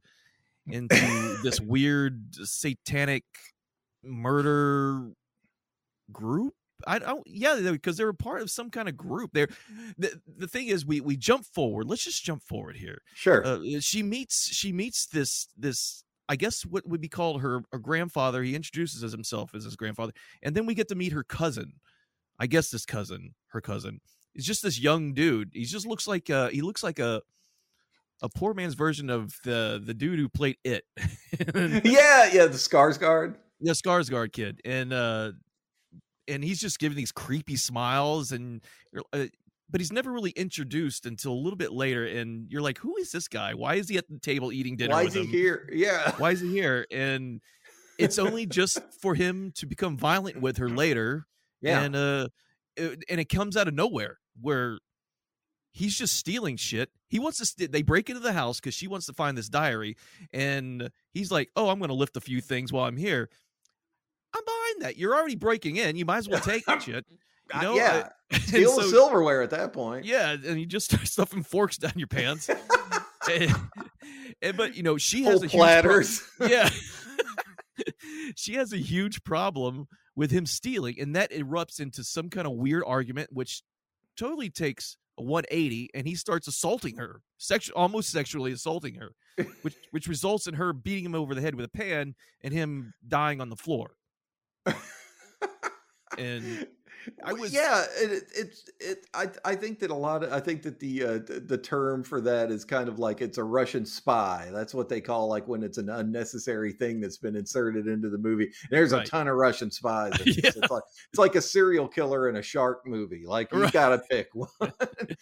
into 0.68 1.38
this 1.44 1.60
weird 1.62 2.24
satanic 2.44 3.24
murder 4.04 5.12
group 6.12 6.54
I 6.86 7.00
don't. 7.00 7.26
Yeah, 7.26 7.60
because 7.72 7.98
they 7.98 8.06
were 8.06 8.14
part 8.14 8.42
of 8.42 8.52
some 8.52 8.70
kind 8.70 8.88
of 8.88 8.96
group. 8.96 9.32
There, 9.34 9.48
the 9.98 10.20
the 10.38 10.48
thing 10.48 10.68
is, 10.68 10.86
we 10.86 11.02
we 11.02 11.18
jump 11.18 11.46
forward. 11.46 11.88
Let's 11.88 12.04
just 12.04 12.24
jump 12.24 12.44
forward 12.44 12.76
here. 12.76 13.02
sure. 13.16 13.46
Uh, 13.46 13.80
she 13.80 14.04
meets 14.04 14.48
she 14.50 14.72
meets 14.72 15.08
this 15.08 15.48
this 15.58 16.04
I 16.30 16.36
guess 16.36 16.66
what 16.66 16.88
would 16.88 17.02
be 17.02 17.08
called 17.08 17.42
her, 17.42 17.62
her 17.72 17.80
grandfather. 17.80 18.44
He 18.44 18.56
introduces 18.56 19.04
as 19.04 19.12
himself 19.12 19.56
as 19.56 19.64
his 19.64 19.76
grandfather, 19.76 20.14
and 20.42 20.56
then 20.56 20.66
we 20.66 20.74
get 20.74 20.88
to 20.90 20.96
meet 20.96 21.14
her 21.14 21.24
cousin. 21.24 21.74
I 22.40 22.48
guess 22.48 22.70
this 22.70 22.86
cousin, 22.86 23.34
her 23.48 23.62
cousin, 23.62 24.00
is 24.36 24.46
just 24.46 24.62
this 24.62 24.80
young 24.80 25.14
dude. 25.14 25.50
He 25.54 25.66
just 25.66 25.88
looks 25.88 26.08
like 26.08 26.30
uh 26.30 26.50
he 26.50 26.62
looks 26.62 26.84
like 26.84 27.00
a 27.00 27.22
a 28.22 28.30
poor 28.30 28.54
man's 28.54 28.74
version 28.74 29.10
of 29.10 29.36
the 29.44 29.82
the 29.84 29.94
dude 29.94 30.20
who 30.20 30.30
played 30.30 30.58
it. 30.64 30.84
yeah, 30.98 32.30
yeah, 32.32 32.46
the 32.46 32.58
Skarsgård. 32.58 33.36
the 33.62 33.72
Skarsgård 33.72 34.32
kid, 34.32 34.62
and 34.66 34.94
uh, 34.94 35.32
and 36.28 36.44
he's 36.44 36.60
just 36.60 36.80
giving 36.80 36.98
these 36.98 37.12
creepy 37.12 37.56
smiles, 37.56 38.32
and 38.32 38.62
uh, 39.14 39.26
but 39.70 39.82
he's 39.82 39.92
never 39.92 40.12
really 40.12 40.32
introduced 40.32 41.06
until 41.06 41.34
a 41.34 41.42
little 41.42 41.58
bit 41.58 41.72
later, 41.74 42.06
and 42.06 42.50
you're 42.50 42.62
like, 42.62 42.78
who 42.78 42.96
is 42.98 43.12
this 43.12 43.28
guy? 43.28 43.54
Why 43.54 43.76
is 43.76 43.90
he 43.90 43.98
at 43.98 44.08
the 44.10 44.20
table 44.20 44.52
eating 44.52 44.76
dinner? 44.78 44.94
Why 44.94 45.04
is 45.04 45.14
he 45.14 45.22
him? 45.22 45.28
here? 45.28 45.70
Yeah. 45.72 46.12
Why 46.18 46.32
is 46.32 46.40
he 46.42 46.50
here? 46.50 46.86
And 46.92 47.42
it's 48.00 48.18
only 48.20 48.46
just 48.46 48.80
for 49.02 49.16
him 49.16 49.52
to 49.56 49.66
become 49.66 49.98
violent 49.98 50.40
with 50.42 50.58
her 50.58 50.70
later, 50.70 51.26
Yeah. 51.62 51.82
and 51.82 51.96
uh, 51.96 52.28
it, 52.76 53.04
and 53.10 53.20
it 53.20 53.30
comes 53.30 53.58
out 53.58 53.68
of 53.68 53.74
nowhere 53.74 54.20
where 54.40 54.80
he's 55.72 55.98
just 55.98 56.16
stealing 56.18 56.56
shit. 56.58 56.90
He 57.10 57.20
wants 57.20 57.38
to. 57.40 57.46
St- 57.46 57.72
they 57.72 57.82
break 57.82 58.10
into 58.10 58.20
the 58.22 58.34
house 58.34 58.60
because 58.60 58.74
she 58.74 58.88
wants 58.88 59.06
to 59.08 59.14
find 59.14 59.38
this 59.38 59.50
diary, 59.50 59.96
and 60.34 60.90
he's 61.14 61.32
like, 61.32 61.50
"Oh, 61.56 61.70
I'm 61.70 61.80
going 61.80 61.90
to 61.90 61.96
lift 61.96 62.18
a 62.18 62.22
few 62.22 62.42
things 62.42 62.72
while 62.72 62.86
I'm 62.86 62.98
here." 62.98 63.30
I'm 64.36 64.44
behind 64.46 64.82
that. 64.82 64.98
You're 64.98 65.16
already 65.16 65.36
breaking 65.36 65.78
in. 65.78 65.96
You 65.96 66.06
might 66.06 66.18
as 66.18 66.28
well 66.30 66.42
take 66.42 66.66
the 66.66 66.78
shit. 66.80 67.06
Know? 67.54 67.76
yeah. 67.76 68.10
and 68.32 68.42
Steal 68.44 68.76
the 68.76 68.84
so- 68.84 68.90
silverware 68.90 69.42
at 69.42 69.52
that 69.52 69.74
point. 69.74 70.06
Yeah, 70.06 70.32
and 70.32 70.60
you 70.60 70.66
just 70.66 70.86
start 70.92 71.08
stuffing 71.08 71.44
forks 71.44 71.78
down 71.78 71.94
your 71.96 72.08
pants. 72.08 72.50
and, 72.50 72.60
and- 73.32 73.52
eh, 73.52 73.54
eh, 74.42 74.52
but 74.52 74.76
you 74.76 74.84
know, 74.84 74.98
she 74.98 75.24
has 75.24 75.36
Whole 75.36 75.44
a 75.44 75.48
huge 75.48 75.52
platters. 75.52 76.22
yeah. 76.40 76.70
she 78.36 78.56
has 78.56 78.74
a 78.74 78.78
huge 78.78 79.24
problem 79.24 79.88
with 80.16 80.32
him 80.32 80.46
stealing, 80.46 80.96
and 81.00 81.16
that 81.16 81.32
erupts 81.32 81.80
into 81.80 82.04
some 82.04 82.30
kind 82.30 82.48
of 82.48 82.54
weird 82.54 82.84
argument, 82.86 83.30
which 83.32 83.62
totally 84.18 84.50
takes 84.50 84.98
a 85.20 85.24
180, 85.24 85.90
and 85.94 86.08
he 86.08 86.16
starts 86.16 86.48
assaulting 86.48 86.98
her, 86.98 87.22
sexu- 87.40 87.72
almost 87.76 88.10
sexually 88.10 88.52
assaulting 88.52 88.96
her, 88.96 89.12
which 89.62 89.76
which 89.92 90.08
results 90.08 90.48
in 90.48 90.56
her 90.56 90.74
beating 90.74 91.06
him 91.06 91.16
over 91.16 91.34
the 91.36 91.42
head 91.42 91.56
with 91.56 91.66
a 91.66 91.70
pan 91.70 92.16
and 92.44 92.54
him 92.54 92.94
dying 93.08 93.40
on 93.42 93.50
the 93.50 93.56
floor. 93.56 93.92
and 96.18 96.68
I 97.24 97.34
was 97.34 97.54
yeah, 97.54 97.84
it, 98.00 98.12
it, 98.12 98.24
it's 98.36 98.70
it. 98.80 99.06
I 99.14 99.30
I 99.46 99.56
think 99.56 99.80
that 99.80 99.92
a 99.92 99.96
lot 99.96 100.24
of 100.24 100.32
I 100.32 100.40
think 100.40 100.64
that 100.64 100.80
the 100.80 101.04
uh, 101.04 101.20
the, 101.28 101.58
term 101.58 102.04
for 102.04 102.22
that 102.22 102.52
is 102.52 102.64
kind 102.66 102.88
of 102.90 103.00
like 103.00 103.22
it's 103.22 103.38
a 103.38 103.44
Russian 103.44 103.86
spy. 103.86 104.50
That's 104.54 104.74
what 104.74 104.90
they 104.90 105.02
call 105.02 105.28
like 105.28 105.48
when 105.48 105.64
it's 105.64 105.78
an 105.78 105.90
unnecessary 105.90 106.72
thing 106.72 107.00
that's 107.02 107.18
been 107.18 107.36
inserted 107.36 107.88
into 107.88 108.10
the 108.10 108.18
movie. 108.18 108.52
There's 108.70 108.94
Right. 108.94 109.06
a 109.08 109.10
ton 109.10 109.28
of 109.28 109.36
Russian 109.36 109.72
spies. 109.72 110.14
Yeah. 110.26 110.52
It's 110.56 110.70
like 110.72 110.84
it's 111.10 111.20
like 111.20 111.36
a 111.36 111.42
serial 111.42 111.88
killer 111.88 112.30
in 112.30 112.36
a 112.36 112.42
shark 112.42 112.86
movie. 112.86 113.24
Like 113.26 113.52
you 113.52 113.62
Right. 113.64 113.74
got 113.74 113.90
to 113.90 114.00
pick 114.10 114.30
one. 114.34 114.50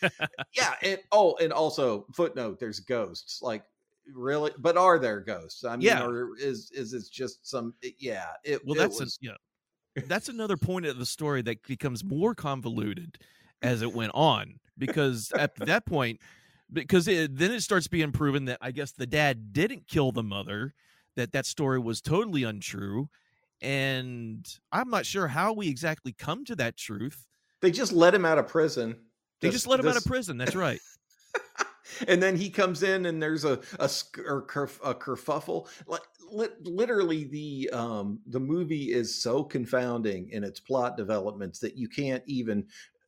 yeah, 0.53 0.73
and 0.81 0.99
oh, 1.11 1.35
and 1.41 1.53
also 1.53 2.05
footnote: 2.13 2.59
there's 2.59 2.79
ghosts. 2.79 3.41
Like 3.41 3.63
really, 4.13 4.51
but 4.57 4.77
are 4.77 4.99
there 4.99 5.21
ghosts? 5.21 5.63
I 5.63 5.75
mean, 5.77 5.87
Yeah. 5.87 6.05
or 6.05 6.37
is 6.37 6.71
is 6.71 6.93
it 6.93 7.03
just 7.11 7.47
some? 7.47 7.73
Yeah, 7.99 8.27
it. 8.43 8.65
Well, 8.65 8.75
it 8.75 8.79
that's 8.79 8.99
was, 8.99 9.17
an, 9.21 9.29
yeah. 9.29 9.37
That's 9.95 10.29
another 10.29 10.57
point 10.57 10.85
of 10.85 10.97
the 10.97 11.05
story 11.05 11.41
that 11.43 11.65
becomes 11.67 12.03
more 12.03 12.35
convoluted 12.35 13.17
as 13.61 13.81
it 13.81 13.93
went 13.93 14.11
on 14.13 14.59
because 14.77 15.31
at 15.31 15.55
that 15.55 15.85
point, 15.85 16.19
because 16.71 17.07
it, 17.07 17.37
then 17.37 17.51
it 17.51 17.61
starts 17.61 17.87
being 17.87 18.11
proven 18.11 18.45
that 18.45 18.57
I 18.61 18.71
guess 18.71 18.91
the 18.91 19.07
dad 19.07 19.53
didn't 19.53 19.87
kill 19.87 20.11
the 20.11 20.23
mother, 20.23 20.73
that 21.15 21.31
that 21.31 21.45
story 21.45 21.79
was 21.79 22.01
totally 22.01 22.43
untrue, 22.43 23.09
and 23.61 24.45
I'm 24.71 24.89
not 24.89 25.05
sure 25.05 25.27
how 25.27 25.53
we 25.53 25.69
exactly 25.69 26.11
come 26.11 26.43
to 26.45 26.55
that 26.57 26.75
truth. 26.77 27.25
they 27.61 27.71
just 27.71 27.93
let 27.93 28.13
him 28.13 28.25
out 28.25 28.37
of 28.37 28.47
prison. 28.47 28.97
They 29.39 29.47
This- 29.47 29.55
just 29.55 29.67
let 29.67 29.79
him 29.79 29.87
out 29.87 29.97
of 29.97 30.05
prison. 30.05 30.37
That's 30.37 30.55
right. 30.55 30.79
and 32.07 32.21
then 32.21 32.35
he 32.35 32.49
comes 32.49 32.83
in 32.83 33.05
and 33.05 33.21
there's 33.21 33.45
a 33.45 33.59
a, 33.79 33.89
or 34.25 34.41
kerf, 34.41 34.79
a 34.83 34.93
kerfuffle 34.93 35.67
like 35.87 36.01
literally 36.31 37.23
the 37.25 37.69
um 37.71 38.19
the 38.27 38.39
movie 38.39 38.91
is 38.91 39.21
so 39.21 39.43
confounding 39.43 40.29
in 40.31 40.43
its 40.43 40.59
plot 40.59 40.97
developments 40.97 41.59
that 41.59 41.77
you 41.77 41.87
can't 41.87 42.23
even 42.25 42.65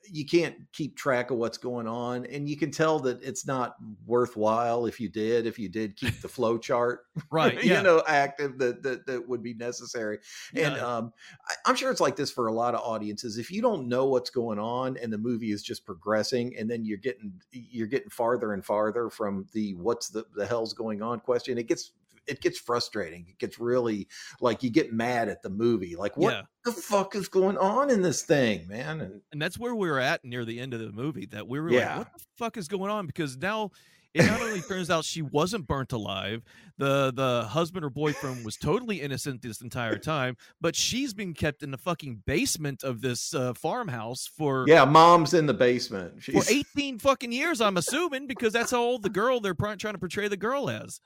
you 0.10 0.26
can't 0.26 0.56
keep 0.72 0.96
track 0.96 1.32
of 1.32 1.38
what's 1.38 1.58
going 1.58 1.86
on 1.86 2.26
and 2.28 2.48
you 2.48 2.56
can 2.56 2.72
tell 2.72 2.98
that 2.98 3.22
it's 3.22 3.46
not 3.46 3.76
worthwhile 4.06 4.86
if 4.86 5.02
you 5.02 5.10
did 5.10 5.46
if 5.46 5.60
you 5.60 5.68
did 5.68 5.98
keep 5.98 6.22
the 6.22 6.28
flow 6.38 6.58
chart 6.58 7.02
Right. 7.30 7.62
Yeah. 7.64 7.78
you 7.80 7.84
know 7.84 8.02
active 8.08 8.58
that, 8.60 8.84
that 8.84 9.06
that 9.06 9.28
would 9.28 9.44
be 9.44 9.54
necessary 9.54 10.20
and 10.56 10.76
Yeah. 10.78 10.98
um 10.98 11.12
I, 11.50 11.54
i'm 11.66 11.76
sure 11.76 11.92
it's 11.92 12.00
like 12.00 12.16
this 12.16 12.32
for 12.32 12.48
a 12.48 12.54
lot 12.54 12.74
of 12.74 12.80
audiences 12.82 13.38
if 13.38 13.52
you 13.52 13.62
don't 13.62 13.90
know 13.90 14.06
what's 14.06 14.30
going 14.30 14.60
on 14.60 14.96
and 14.98 15.12
the 15.12 15.18
movie 15.18 15.52
is 15.52 15.62
just 15.62 15.86
progressing 15.86 16.56
and 16.58 16.70
then 16.72 16.86
you're 16.86 16.98
getting 17.00 17.34
you're 17.52 17.88
getting 17.88 18.10
farther 18.10 18.54
and 18.54 18.64
farther 18.66 19.10
from 19.10 19.46
the 19.52 19.74
what's 19.76 20.08
the, 20.10 20.26
the 20.36 20.46
hell's 20.48 20.74
going 20.74 21.02
on 21.02 21.20
question 21.20 21.58
it 21.58 21.68
gets 21.68 21.92
it 22.28 22.42
gets 22.42 22.60
frustrating 22.60 23.26
it 23.28 23.38
gets 23.40 23.60
really 23.60 24.08
like 24.42 24.64
you 24.64 24.70
get 24.70 24.94
mad 24.94 25.30
at 25.30 25.42
the 25.42 25.50
movie 25.50 25.96
like 25.96 26.16
what 26.18 26.34
Yeah. 26.34 26.42
the 26.66 26.72
fuck 26.72 27.16
is 27.16 27.28
going 27.28 27.58
on 27.58 27.90
in 27.90 28.02
this 28.02 28.24
thing 28.24 28.68
man 28.68 29.02
and 29.02 29.22
and 29.32 29.42
that's 29.42 29.58
where 29.58 29.76
we 29.76 29.90
were 29.90 30.00
at 30.00 30.24
near 30.26 30.46
the 30.46 30.60
end 30.60 30.74
of 30.74 30.80
the 30.80 30.92
movie 30.92 31.26
that 31.28 31.48
we 31.48 31.60
were 31.60 31.70
Yeah. 31.72 31.90
like 31.90 31.98
what 31.98 32.14
the 32.18 32.26
fuck 32.38 32.58
is 32.58 32.68
going 32.68 32.92
on 32.92 33.06
because 33.08 33.38
now 33.38 33.72
it 34.18 34.26
not 34.26 34.42
only 34.42 34.62
turns 34.62 34.90
out 34.90 35.06
she 35.06 35.22
wasn't 35.22 35.68
burnt 35.68 35.92
alive 35.92 36.44
the 36.78 37.12
the 37.16 37.48
husband 37.48 37.84
or 37.84 37.90
boyfriend 37.90 38.44
was 38.46 38.56
totally 38.58 39.02
innocent 39.02 39.42
this 39.42 39.62
entire 39.62 39.98
time 39.98 40.36
but 40.62 40.76
she's 40.76 41.14
been 41.14 41.34
kept 41.34 41.64
in 41.64 41.72
the 41.72 41.78
fucking 41.78 42.22
basement 42.26 42.84
of 42.84 43.02
this 43.02 43.34
uh, 43.34 43.54
farmhouse 43.54 44.28
for 44.28 44.66
yeah 44.68 44.86
mom's 44.86 45.34
in 45.34 45.46
the 45.46 45.54
basement. 45.54 46.22
for 46.24 46.44
18 46.48 47.00
fucking 47.00 47.32
years 47.32 47.62
i'm 47.62 47.78
assuming 47.78 48.28
because 48.28 48.54
that's 48.54 48.72
how 48.72 48.82
old 48.82 49.04
the 49.04 49.10
girl 49.10 49.40
they're 49.40 49.56
pr- 49.56 49.76
trying 49.76 49.94
to 49.94 50.00
portray 50.00 50.28
the 50.28 50.38
girl 50.38 50.70
as. 50.70 51.00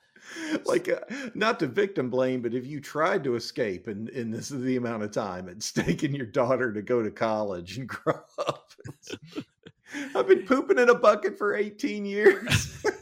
Like 0.66 0.88
uh, 0.88 1.00
not 1.34 1.58
to 1.60 1.66
victim 1.66 2.08
blame 2.08 2.42
but 2.42 2.54
if 2.54 2.64
you 2.64 2.80
tried 2.80 3.24
to 3.24 3.34
escape 3.34 3.88
and 3.88 4.08
and 4.10 4.32
this 4.32 4.52
is 4.52 4.62
the 4.62 4.76
amount 4.76 5.02
of 5.02 5.10
time 5.10 5.48
it's 5.48 5.72
taken 5.72 6.14
your 6.14 6.26
daughter 6.26 6.72
to 6.72 6.80
go 6.80 7.02
to 7.02 7.10
college 7.10 7.76
and 7.78 7.88
grow 7.88 8.20
up 8.38 8.72
i've 10.14 10.28
been 10.28 10.44
pooping 10.44 10.78
in 10.78 10.88
a 10.88 10.94
bucket 10.94 11.36
for 11.38 11.54
18 11.54 12.04
years. 12.04 12.84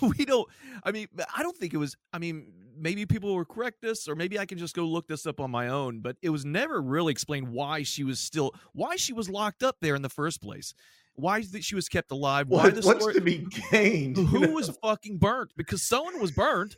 We 0.00 0.24
don't 0.24 0.46
i 0.84 0.92
mean 0.92 1.08
i 1.36 1.42
don't 1.42 1.56
think 1.56 1.74
it 1.74 1.78
was 1.78 1.96
i 2.12 2.18
mean 2.18 2.52
maybe 2.78 3.04
people 3.04 3.34
will 3.34 3.44
correct 3.44 3.82
us 3.84 4.06
or 4.06 4.14
maybe 4.14 4.38
i 4.38 4.46
can 4.46 4.58
just 4.58 4.76
go 4.76 4.84
look 4.84 5.08
this 5.08 5.26
up 5.26 5.40
on 5.40 5.50
my 5.50 5.68
own 5.68 6.00
but 6.00 6.16
it 6.22 6.30
was 6.30 6.44
never 6.44 6.80
really 6.80 7.10
explained 7.10 7.48
why 7.48 7.82
she 7.82 8.04
was 8.04 8.20
still 8.20 8.54
why 8.74 8.96
she 8.96 9.12
was 9.12 9.28
locked 9.28 9.62
up 9.62 9.76
there 9.80 9.94
in 9.94 10.02
the 10.02 10.08
first 10.08 10.42
place. 10.42 10.74
Why 11.14 11.40
that 11.52 11.64
she 11.64 11.74
was 11.74 11.88
kept 11.88 12.10
alive? 12.10 12.48
Why 12.48 12.64
what, 12.64 12.74
the 12.74 12.82
what's 12.82 13.00
story, 13.00 13.14
to 13.14 13.20
be 13.22 13.46
gained? 13.70 14.18
Who 14.18 14.40
know? 14.40 14.48
was 14.52 14.68
fucking 14.82 15.16
burnt? 15.18 15.52
Because 15.56 15.82
someone 15.82 16.20
was 16.20 16.30
burnt. 16.30 16.76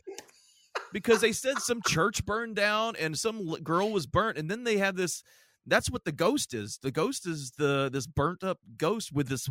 Because 0.93 1.21
they 1.21 1.33
said 1.33 1.59
some 1.59 1.81
church 1.85 2.25
burned 2.25 2.55
down 2.55 2.95
and 2.95 3.17
some 3.17 3.55
girl 3.63 3.91
was 3.91 4.07
burnt 4.07 4.37
and 4.37 4.49
then 4.49 4.63
they 4.63 4.77
have 4.77 4.95
this 4.95 5.23
that's 5.69 5.89
what 5.91 6.03
the 6.05 6.11
ghost 6.11 6.53
is. 6.53 6.79
The 6.81 6.91
ghost 6.91 7.27
is 7.27 7.51
the 7.57 7.89
this 7.91 8.07
burnt 8.07 8.43
up 8.43 8.59
ghost 8.77 9.11
with 9.13 9.27
this 9.29 9.47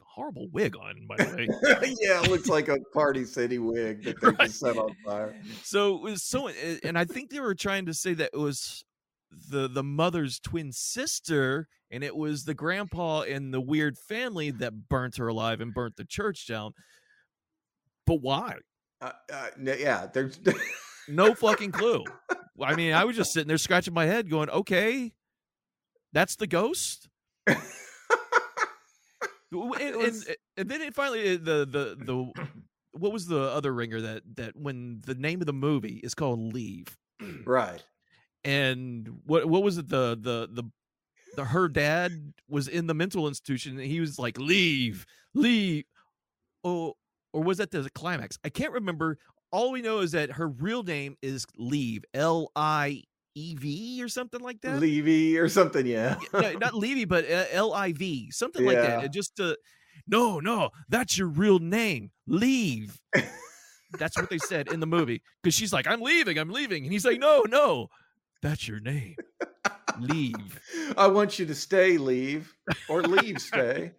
horrible 0.00 0.48
wig 0.50 0.74
on 0.76 1.06
by 1.06 1.16
the 1.16 1.36
way. 1.36 1.94
Yeah 2.00 2.22
it 2.22 2.30
looks 2.30 2.48
like 2.48 2.68
a 2.68 2.78
party 2.94 3.24
city 3.24 3.58
wig 3.58 4.02
that 4.04 4.18
they 4.22 4.28
Right. 4.28 4.38
just 4.46 4.60
set 4.60 4.76
on 4.78 4.94
fire. 5.04 5.34
So 5.62 5.96
it 5.96 6.02
was 6.02 6.22
so 6.22 6.48
and 6.82 6.98
i 6.98 7.04
think 7.04 7.30
they 7.30 7.40
were 7.40 7.54
trying 7.54 7.84
to 7.86 7.92
say 7.94 8.14
that 8.14 8.30
it 8.32 8.38
was 8.38 8.82
the 9.50 9.68
the 9.68 9.82
mother's 9.82 10.40
twin 10.40 10.72
sister 10.72 11.68
and 11.90 12.02
it 12.02 12.16
was 12.16 12.44
the 12.44 12.54
grandpa 12.54 13.22
and 13.22 13.52
the 13.52 13.60
weird 13.60 13.98
family 13.98 14.50
that 14.50 14.88
burnt 14.88 15.18
her 15.18 15.28
alive 15.28 15.60
and 15.60 15.72
burnt 15.74 15.96
the 15.96 16.04
church 16.04 16.46
down. 16.48 16.72
But 18.06 18.22
why? 18.22 18.56
Uh, 19.02 19.12
uh, 19.32 19.48
yeah 19.62 20.06
there's 20.12 20.40
no 21.08 21.34
fucking 21.34 21.72
clue. 21.72 22.02
I 22.62 22.74
mean 22.74 22.94
i 22.94 23.04
was 23.04 23.16
just 23.16 23.32
sitting 23.34 23.48
there 23.48 23.58
scratching 23.58 23.92
my 23.92 24.06
head 24.06 24.30
going 24.30 24.48
okay 24.48 25.12
that's 26.16 26.36
the 26.36 26.46
ghost? 26.46 27.08
And, 29.52 29.94
and, 29.94 30.36
and 30.56 30.68
then 30.68 30.82
it 30.82 30.94
finally 30.94 31.34
uh, 31.34 31.38
the 31.40 31.64
the 31.64 31.96
the 32.04 32.46
what 32.92 33.12
was 33.12 33.26
the 33.26 33.40
other 33.40 33.72
ringer 33.72 34.00
that 34.00 34.22
that 34.34 34.56
when 34.56 35.02
the 35.06 35.14
name 35.14 35.40
of 35.40 35.46
the 35.46 35.52
movie 35.52 36.00
is 36.02 36.14
called 36.14 36.52
leave? 36.52 36.96
Right. 37.44 37.82
And 38.44 39.08
what 39.24 39.46
what 39.46 39.62
was 39.62 39.78
it 39.78 39.88
the 39.88 40.18
the 40.20 40.48
the 40.50 40.68
the 41.36 41.44
her 41.44 41.68
dad 41.68 42.32
was 42.48 42.66
in 42.66 42.86
the 42.86 42.94
mental 42.94 43.28
institution 43.28 43.78
and 43.78 43.86
he 43.86 44.00
was 44.00 44.18
like 44.18 44.36
leave 44.38 45.06
leave 45.32 45.84
oh 46.64 46.94
or 47.32 47.42
was 47.42 47.58
that 47.58 47.70
the 47.70 47.88
climax? 47.90 48.38
I 48.44 48.48
can't 48.48 48.72
remember. 48.72 49.18
All 49.52 49.70
we 49.70 49.80
know 49.80 50.00
is 50.00 50.12
that 50.12 50.32
her 50.32 50.48
real 50.48 50.82
name 50.82 51.16
is 51.22 51.46
leave 51.56 52.04
l-i-e-v 53.36 54.02
or 54.02 54.08
something 54.08 54.40
like 54.40 54.60
that? 54.62 54.80
Levy 54.80 55.38
or 55.38 55.48
something 55.48 55.86
yeah. 55.86 56.16
No, 56.32 56.52
not 56.52 56.74
levy 56.74 57.04
but 57.04 57.30
uh, 57.30 57.44
l-i-v 57.52 58.30
something 58.30 58.64
like 58.64 58.78
that 58.78 59.12
just 59.12 59.36
to 59.36 59.56
no 60.06 60.40
no 60.40 60.70
that's 60.88 61.18
your 61.18 61.28
real 61.28 61.58
name 61.58 62.10
leave. 62.26 63.00
That's 63.98 64.16
what 64.16 64.30
they 64.30 64.38
said 64.38 64.68
in 64.72 64.80
the 64.80 64.86
movie 64.86 65.22
because 65.42 65.54
she's 65.54 65.72
like 65.72 65.86
i'm 65.86 66.02
leaving 66.02 66.38
i'm 66.38 66.50
leaving 66.50 66.84
and 66.84 66.92
he's 66.92 67.04
like 67.04 67.18
no 67.18 67.44
no 67.48 67.88
that's 68.42 68.68
your 68.68 68.80
name 68.80 69.14
leave. 70.00 70.60
I 70.96 71.08
want 71.08 71.38
you 71.38 71.46
to 71.46 71.54
stay, 71.54 71.98
leave, 71.98 72.54
or 72.88 73.02
leave, 73.02 73.40
stay. 73.40 73.92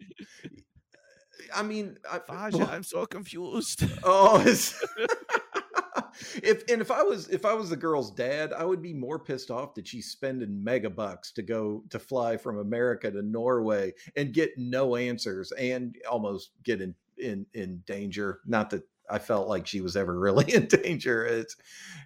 I 1.55 1.63
mean, 1.63 1.97
I, 2.09 2.19
Faja, 2.19 2.67
i'm 2.71 2.83
so 2.83 3.05
confused. 3.05 3.83
Oh, 4.03 4.41
it's, 4.45 4.83
if 6.43 6.63
and 6.69 6.81
if 6.81 6.91
I 6.91 7.03
was 7.03 7.27
if 7.29 7.45
I 7.45 7.53
was 7.53 7.69
the 7.69 7.77
girl's 7.77 8.11
dad, 8.11 8.53
I 8.53 8.63
would 8.63 8.81
be 8.81 8.93
more 8.93 9.19
pissed 9.19 9.51
off 9.51 9.75
that 9.75 9.87
she's 9.87 10.11
spending 10.11 10.63
mega 10.63 10.89
bucks 10.89 11.31
to 11.33 11.41
go 11.41 11.83
to 11.89 11.99
fly 11.99 12.37
from 12.37 12.59
America 12.59 13.11
to 13.11 13.21
Norway 13.21 13.93
and 14.15 14.33
get 14.33 14.51
no 14.57 14.95
answers 14.95 15.51
and 15.53 15.95
almost 16.09 16.51
get 16.63 16.81
in 16.81 16.95
in, 17.17 17.45
in 17.53 17.83
danger. 17.85 18.39
Not 18.45 18.69
that 18.71 18.83
I 19.09 19.19
felt 19.19 19.47
like 19.47 19.65
she 19.65 19.81
was 19.81 19.95
ever 19.95 20.17
really 20.19 20.53
in 20.53 20.67
danger. 20.67 21.25
It's 21.25 21.55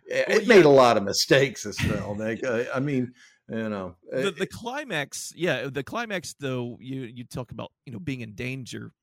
it 0.06 0.28
Well, 0.28 0.46
made 0.46 0.66
yeah. 0.66 0.72
a 0.72 0.74
lot 0.74 0.98
of 0.98 1.04
mistakes. 1.04 1.64
This 1.64 1.80
film. 1.80 2.18
Like, 2.18 2.44
uh, 2.44 2.66
I 2.74 2.80
mean, 2.80 3.14
you 3.50 3.70
know, 3.70 3.96
the, 4.12 4.32
the 4.32 4.48
climax 4.48 5.34
yeah 5.36 5.68
the 5.70 5.84
climax 5.84 6.34
though 6.40 6.78
you 6.80 7.02
you 7.02 7.26
talk 7.26 7.52
about 7.52 7.72
you 7.86 7.92
know 7.92 8.00
being 8.00 8.22
in 8.22 8.34
danger 8.34 8.94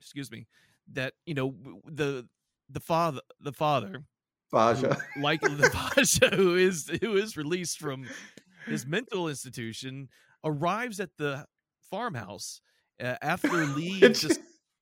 excuse 0.00 0.30
me 0.30 0.46
that 0.92 1.14
you 1.24 1.32
know 1.32 1.54
the 1.86 2.28
the 2.70 2.80
father 2.80 3.20
the 3.40 3.52
father 3.52 3.88
who- 3.88 4.04
like 5.20 5.40
the 5.40 5.70
Pasha 5.72 6.34
who 6.34 6.54
is 6.56 6.90
who 7.00 7.16
is 7.16 7.36
released 7.36 7.78
from 7.78 8.06
his 8.66 8.86
mental 8.86 9.28
institution 9.28 10.08
arrives 10.44 11.00
at 11.00 11.10
the 11.18 11.46
farmhouse 11.90 12.60
uh, 13.02 13.16
after 13.20 13.48
Lee 13.76 14.00
just 14.00 14.40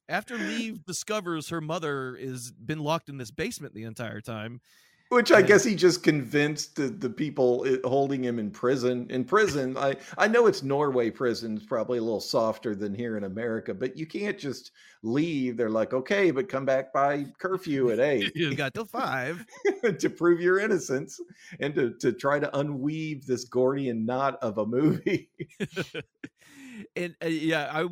after 0.08 0.36
Lee 0.36 0.78
discovers 0.86 1.48
her 1.48 1.60
mother 1.60 2.14
is 2.16 2.52
been 2.52 2.80
locked 2.80 3.08
in 3.08 3.16
this 3.18 3.30
basement 3.30 3.74
the 3.74 3.84
entire 3.84 4.20
time 4.20 4.60
Which 5.12 5.32
I 5.32 5.42
guess 5.42 5.64
he 5.64 5.74
just 5.74 6.02
convinced 6.02 6.76
the, 6.76 6.88
the 6.88 7.10
people 7.10 7.66
holding 7.84 8.24
him 8.24 8.38
in 8.38 8.50
prison. 8.50 9.06
In 9.10 9.24
prison, 9.24 9.76
I, 9.76 9.96
I 10.16 10.28
know 10.28 10.46
it's 10.46 10.62
Norway 10.62 11.10
prison 11.10 11.32
prison's 11.32 11.64
probably 11.64 11.98
a 11.98 12.02
little 12.02 12.20
softer 12.20 12.74
than 12.74 12.94
here 12.94 13.16
in 13.16 13.24
America, 13.24 13.72
but 13.72 13.96
you 13.96 14.06
can't 14.06 14.38
just 14.38 14.72
leave. 15.02 15.56
They're 15.56 15.70
like, 15.70 15.94
okay, 15.94 16.30
but 16.30 16.48
come 16.48 16.64
back 16.64 16.92
by 16.92 17.24
curfew 17.38 17.90
at 17.90 18.00
eight 18.12 18.32
you 18.34 18.54
got 18.54 18.74
till 18.74 18.84
five 18.84 19.44
to 19.98 20.10
prove 20.10 20.40
your 20.40 20.58
innocence 20.58 21.18
and 21.60 21.74
to, 21.74 21.94
to 22.00 22.12
try 22.12 22.38
to 22.38 22.50
unweave 22.58 23.24
this 23.24 23.44
Gordian 23.44 24.04
knot 24.04 24.38
of 24.42 24.58
a 24.58 24.66
movie. 24.66 25.30
and 26.96 27.14
uh, 27.22 27.28
yeah, 27.28 27.70
I 27.72 27.88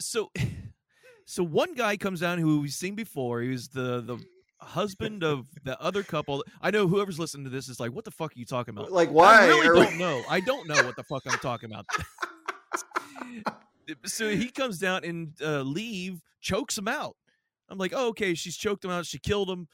so 0.00 0.30
so 1.26 1.44
one 1.44 1.74
guy 1.74 1.96
comes 1.96 2.20
down 2.20 2.38
who 2.38 2.60
we've 2.60 2.72
seen 2.72 2.94
before. 2.94 3.40
He 3.40 3.50
was 3.50 3.68
the 3.68 4.00
the 4.00 4.18
husband 4.64 5.22
of 5.22 5.46
the 5.64 5.80
other 5.80 6.02
couple. 6.02 6.44
I 6.60 6.70
know 6.70 6.88
whoever's 6.88 7.18
listening 7.18 7.44
to 7.44 7.50
this 7.50 7.68
is 7.68 7.78
like, 7.78 7.92
"What 7.92 8.04
the 8.04 8.10
fuck 8.10 8.32
are 8.32 8.38
you 8.38 8.44
talking 8.44 8.74
about?" 8.74 8.90
like, 8.90 9.10
why? 9.10 9.44
I 9.44 9.46
really 9.46 9.86
don't 9.86 9.98
know. 9.98 10.22
I 10.28 10.40
don't 10.40 10.68
know 10.68 10.82
what 10.84 10.96
the 10.96 11.04
fuck 11.04 11.22
I'm 11.26 11.38
talking 11.38 11.70
about. 11.70 11.86
so 14.04 14.30
he 14.30 14.50
comes 14.50 14.78
down 14.78 15.04
and 15.04 15.32
uh, 15.42 15.60
leave 15.60 16.20
chokes 16.40 16.78
him 16.78 16.88
out. 16.88 17.16
I'm 17.68 17.78
like, 17.78 17.92
oh, 17.94 18.08
okay, 18.08 18.34
she's 18.34 18.56
choked 18.56 18.84
him 18.84 18.90
out. 18.90 19.06
She 19.06 19.18
killed 19.18 19.48
him. 19.48 19.68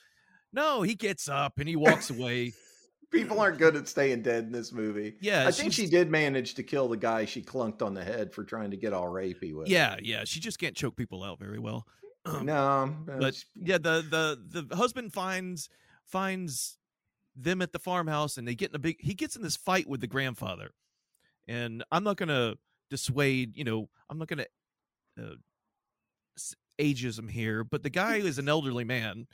No, 0.53 0.83
he 0.83 0.95
gets 0.95 1.29
up 1.29 1.59
and 1.59 1.69
he 1.69 1.77
walks 1.77 2.11
away. 2.11 2.53
People 3.11 3.41
aren't 3.41 3.59
good 3.59 3.75
at 3.75 3.89
staying 3.89 4.23
dead 4.23 4.45
in 4.45 4.53
this 4.53 4.73
movie. 4.73 5.17
Yeah, 5.21 5.45
I 5.45 5.51
think 5.51 5.73
she 5.73 5.89
did 5.89 6.09
manage 6.09 6.55
to 6.55 6.63
kill 6.63 6.89
the 6.89 6.97
guy 6.97 7.25
she 7.25 7.43
clunked 7.43 7.83
on 7.83 7.93
the 7.93 8.05
head 8.05 8.33
for 8.33 8.45
trying 8.45 8.71
to 8.71 8.77
get 8.77 8.93
all 8.93 9.09
rapey 9.09 9.53
with. 9.53 9.69
Yeah, 9.69 9.97
yeah, 10.01 10.23
she 10.25 10.39
just 10.39 10.61
can't 10.61 10.77
choke 10.77 10.95
people 10.95 11.25
out 11.25 11.41
very 11.41 11.59
well. 11.59 11.87
No, 12.43 12.95
but 13.07 13.43
yeah, 13.57 13.79
the 13.79 14.05
the 14.51 14.65
the 14.65 14.77
husband 14.77 15.13
finds 15.13 15.69
finds 16.05 16.77
them 17.35 17.63
at 17.63 17.73
the 17.73 17.79
farmhouse, 17.79 18.37
and 18.37 18.47
they 18.47 18.55
get 18.55 18.71
in 18.71 18.77
a 18.77 18.79
big. 18.79 18.97
He 19.01 19.15
gets 19.15 19.37
in 19.37 19.43
this 19.43 19.57
fight 19.57 19.89
with 19.89 20.01
the 20.01 20.07
grandfather, 20.07 20.73
and 21.49 21.83
I'm 21.91 22.05
not 22.05 22.17
gonna 22.17 22.55
dissuade. 22.91 23.57
You 23.57 23.65
know, 23.65 23.89
I'm 24.11 24.19
not 24.19 24.29
gonna 24.29 24.47
uh, 25.19 25.37
ageism 26.79 27.31
here, 27.31 27.65
but 27.65 27.83
the 27.83 27.91
guy 27.91 28.17
is 28.17 28.39
an 28.39 28.49
elderly 28.49 28.85
man, 28.85 29.27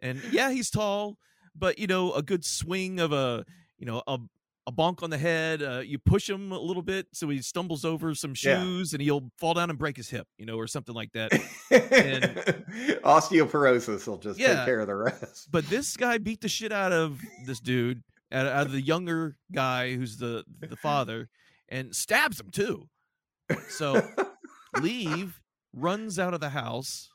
and 0.00 0.22
yeah, 0.30 0.50
he's 0.50 0.70
tall, 0.70 1.18
but 1.56 1.78
you 1.78 1.86
know, 1.86 2.12
a 2.12 2.22
good 2.22 2.44
swing 2.44 3.00
of 3.00 3.12
a 3.12 3.44
you 3.78 3.86
know 3.86 4.02
a 4.06 4.18
a 4.66 4.72
bonk 4.72 5.02
on 5.02 5.10
the 5.10 5.18
head. 5.18 5.62
Uh, 5.62 5.80
you 5.84 5.98
push 5.98 6.28
him 6.30 6.52
a 6.52 6.58
little 6.58 6.82
bit 6.82 7.06
so 7.12 7.28
he 7.28 7.42
stumbles 7.42 7.84
over 7.84 8.14
some 8.14 8.30
Yeah. 8.42 8.62
shoes, 8.62 8.92
and 8.92 9.02
he'll 9.02 9.30
fall 9.38 9.54
down 9.54 9.70
and 9.70 9.78
break 9.78 9.96
his 9.96 10.08
hip, 10.10 10.26
you 10.38 10.46
know, 10.46 10.56
or 10.56 10.66
something 10.66 10.94
like 10.94 11.10
that. 11.12 11.32
And, 11.70 12.22
osteoporosis 13.04 14.06
will 14.06 14.18
just 14.18 14.38
Yeah. 14.38 14.56
take 14.56 14.64
care 14.66 14.80
of 14.80 14.86
the 14.86 14.94
rest. 14.94 15.48
but 15.50 15.66
this 15.68 15.96
guy 15.96 16.18
beat 16.18 16.40
the 16.40 16.48
shit 16.48 16.72
out 16.72 16.92
of 16.92 17.20
this 17.46 17.60
dude 17.60 18.02
out, 18.30 18.46
out 18.46 18.66
of 18.66 18.72
the 18.72 18.80
younger 18.80 19.36
guy 19.52 19.94
who's 19.94 20.16
the 20.16 20.44
the 20.60 20.76
father 20.76 21.28
and 21.68 21.94
stabs 21.94 22.40
him 22.40 22.50
too 22.50 22.88
so 23.68 24.00
leave 24.80 25.40
runs 25.74 26.18
out 26.18 26.32
of 26.34 26.40
the 26.40 26.48
house 26.50 27.10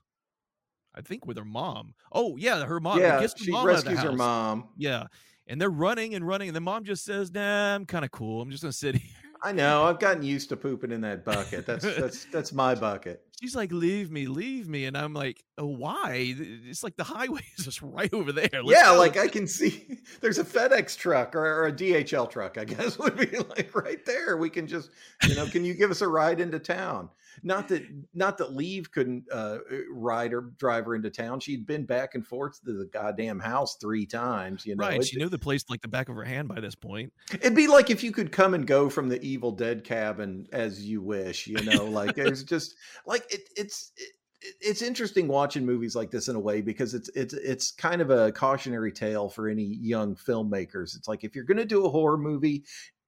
i 0.93 1.01
think 1.01 1.25
with 1.25 1.37
her 1.37 1.45
mom 1.45 1.93
oh 2.11 2.37
yeah 2.37 2.63
her 2.65 2.79
mom 2.79 2.99
yeah, 2.99 3.19
gets 3.19 3.33
she 3.41 3.51
mom 3.51 3.67
out 3.67 3.75
of 3.77 3.83
the 3.85 3.89
rescues 3.91 4.11
her 4.11 4.15
mom. 4.15 4.67
yeah 4.77 5.03
and 5.47 5.59
they're 5.59 5.69
running 5.69 6.13
and 6.13 6.27
running 6.27 6.49
and 6.49 6.55
the 6.55 6.61
mom 6.61 6.83
just 6.83 7.03
says 7.03 7.31
nah 7.31 7.75
i'm 7.75 7.85
kind 7.85 8.05
of 8.05 8.11
cool 8.11 8.41
i'm 8.41 8.49
just 8.51 8.63
gonna 8.63 8.73
sit 8.73 8.95
here 8.95 9.11
I 9.43 9.51
know. 9.51 9.83
I've 9.83 9.99
gotten 9.99 10.23
used 10.23 10.49
to 10.49 10.57
pooping 10.57 10.91
in 10.91 11.01
that 11.01 11.23
bucket. 11.23 11.67
That's 11.67 11.85
that's 11.85 12.25
that's 12.25 12.53
my 12.53 12.73
bucket. 12.73 13.21
she's 13.39 13.55
like 13.55 13.71
leave 13.71 14.09
me 14.09 14.25
leave 14.25 14.67
me 14.67 14.85
and 14.85 14.97
i'm 14.97 15.13
like 15.13 15.43
oh, 15.59 15.65
why 15.67 16.35
it's 16.39 16.83
like 16.83 16.95
the 16.97 17.03
highway 17.03 17.41
is 17.55 17.65
just 17.65 17.81
right 17.83 18.11
over 18.13 18.31
there 18.31 18.49
Let's 18.51 18.79
yeah, 18.79 18.93
go." 18.93 18.97
like 18.97 19.17
I 19.17 19.27
can 19.27 19.45
see 19.45 19.99
there's 20.21 20.39
a 20.39 20.43
FedEx 20.43 20.97
truck 20.97 21.35
or, 21.35 21.45
or 21.45 21.67
a 21.67 21.71
DHL 21.71 22.29
truck, 22.29 22.57
I 22.57 22.65
guess 22.65 22.97
would 22.97 23.17
be 23.17 23.37
like 23.37 23.75
right 23.75 24.03
there. 24.05 24.37
We 24.37 24.49
can 24.49 24.67
just, 24.67 24.89
you 25.27 25.35
know, 25.35 25.45
can 25.45 25.63
you 25.63 25.73
give 25.73 25.91
us 25.91 26.01
a 26.01 26.07
ride 26.07 26.39
into 26.39 26.59
town? 26.59 27.09
Not 27.43 27.67
that 27.69 27.83
not 28.13 28.37
that 28.39 28.53
Leave 28.55 28.91
couldn't 28.91 29.25
uh, 29.31 29.59
ride 29.91 30.33
or 30.33 30.41
drive 30.57 30.85
her 30.85 30.95
into 30.95 31.09
town. 31.09 31.39
She'd 31.39 31.65
been 31.65 31.85
back 31.85 32.15
and 32.15 32.25
forth 32.25 32.63
to 32.65 32.73
the 32.73 32.85
goddamn 32.85 33.39
house 33.39 33.77
three 33.79 34.05
times. 34.05 34.65
You 34.65 34.75
know, 34.75 34.85
right 34.85 34.99
It- 34.99 35.07
she 35.07 35.17
knew 35.17 35.29
the 35.29 35.39
place 35.39 35.63
like 35.69 35.81
the 35.81 35.87
back 35.87 36.09
of 36.09 36.15
her 36.15 36.23
hand 36.23 36.47
by 36.47 36.59
this 36.59 36.75
point 36.75 37.13
It'd 37.33 37.55
be 37.55 37.67
like 37.67 37.89
if 37.89 38.03
you 38.03 38.11
could 38.11 38.31
come 38.31 38.53
and 38.53 38.65
go 38.65 38.89
from 38.89 39.09
the 39.09 39.21
Evil 39.21 39.51
Dead 39.51 39.83
cabin 39.83 40.47
as 40.51 40.85
you 40.85 41.01
wish, 41.01 41.47
you 41.47 41.61
know, 41.63 41.85
like 41.85 42.15
there's 42.15 42.43
just 42.45 42.75
like 43.05 43.25
it, 43.33 43.49
it's 43.55 43.91
it, 43.97 44.13
it's 44.61 44.81
interesting 44.81 45.27
watching 45.27 45.65
movies 45.65 45.95
like 45.95 46.11
this 46.11 46.27
in 46.27 46.35
a 46.35 46.39
way 46.39 46.61
because 46.61 46.93
it's 46.93 47.09
it's 47.15 47.33
it's 47.33 47.71
kind 47.71 48.01
of 48.01 48.09
a 48.09 48.31
cautionary 48.31 48.91
tale 48.91 49.29
for 49.29 49.47
any 49.47 49.63
young 49.63 50.15
filmmakers. 50.15 50.95
It's 50.95 51.07
like 51.07 51.23
if 51.23 51.35
you're 51.35 51.43
going 51.43 51.57
to 51.57 51.65
do 51.65 51.85
a 51.85 51.89
horror 51.89 52.17
movie, 52.17 52.63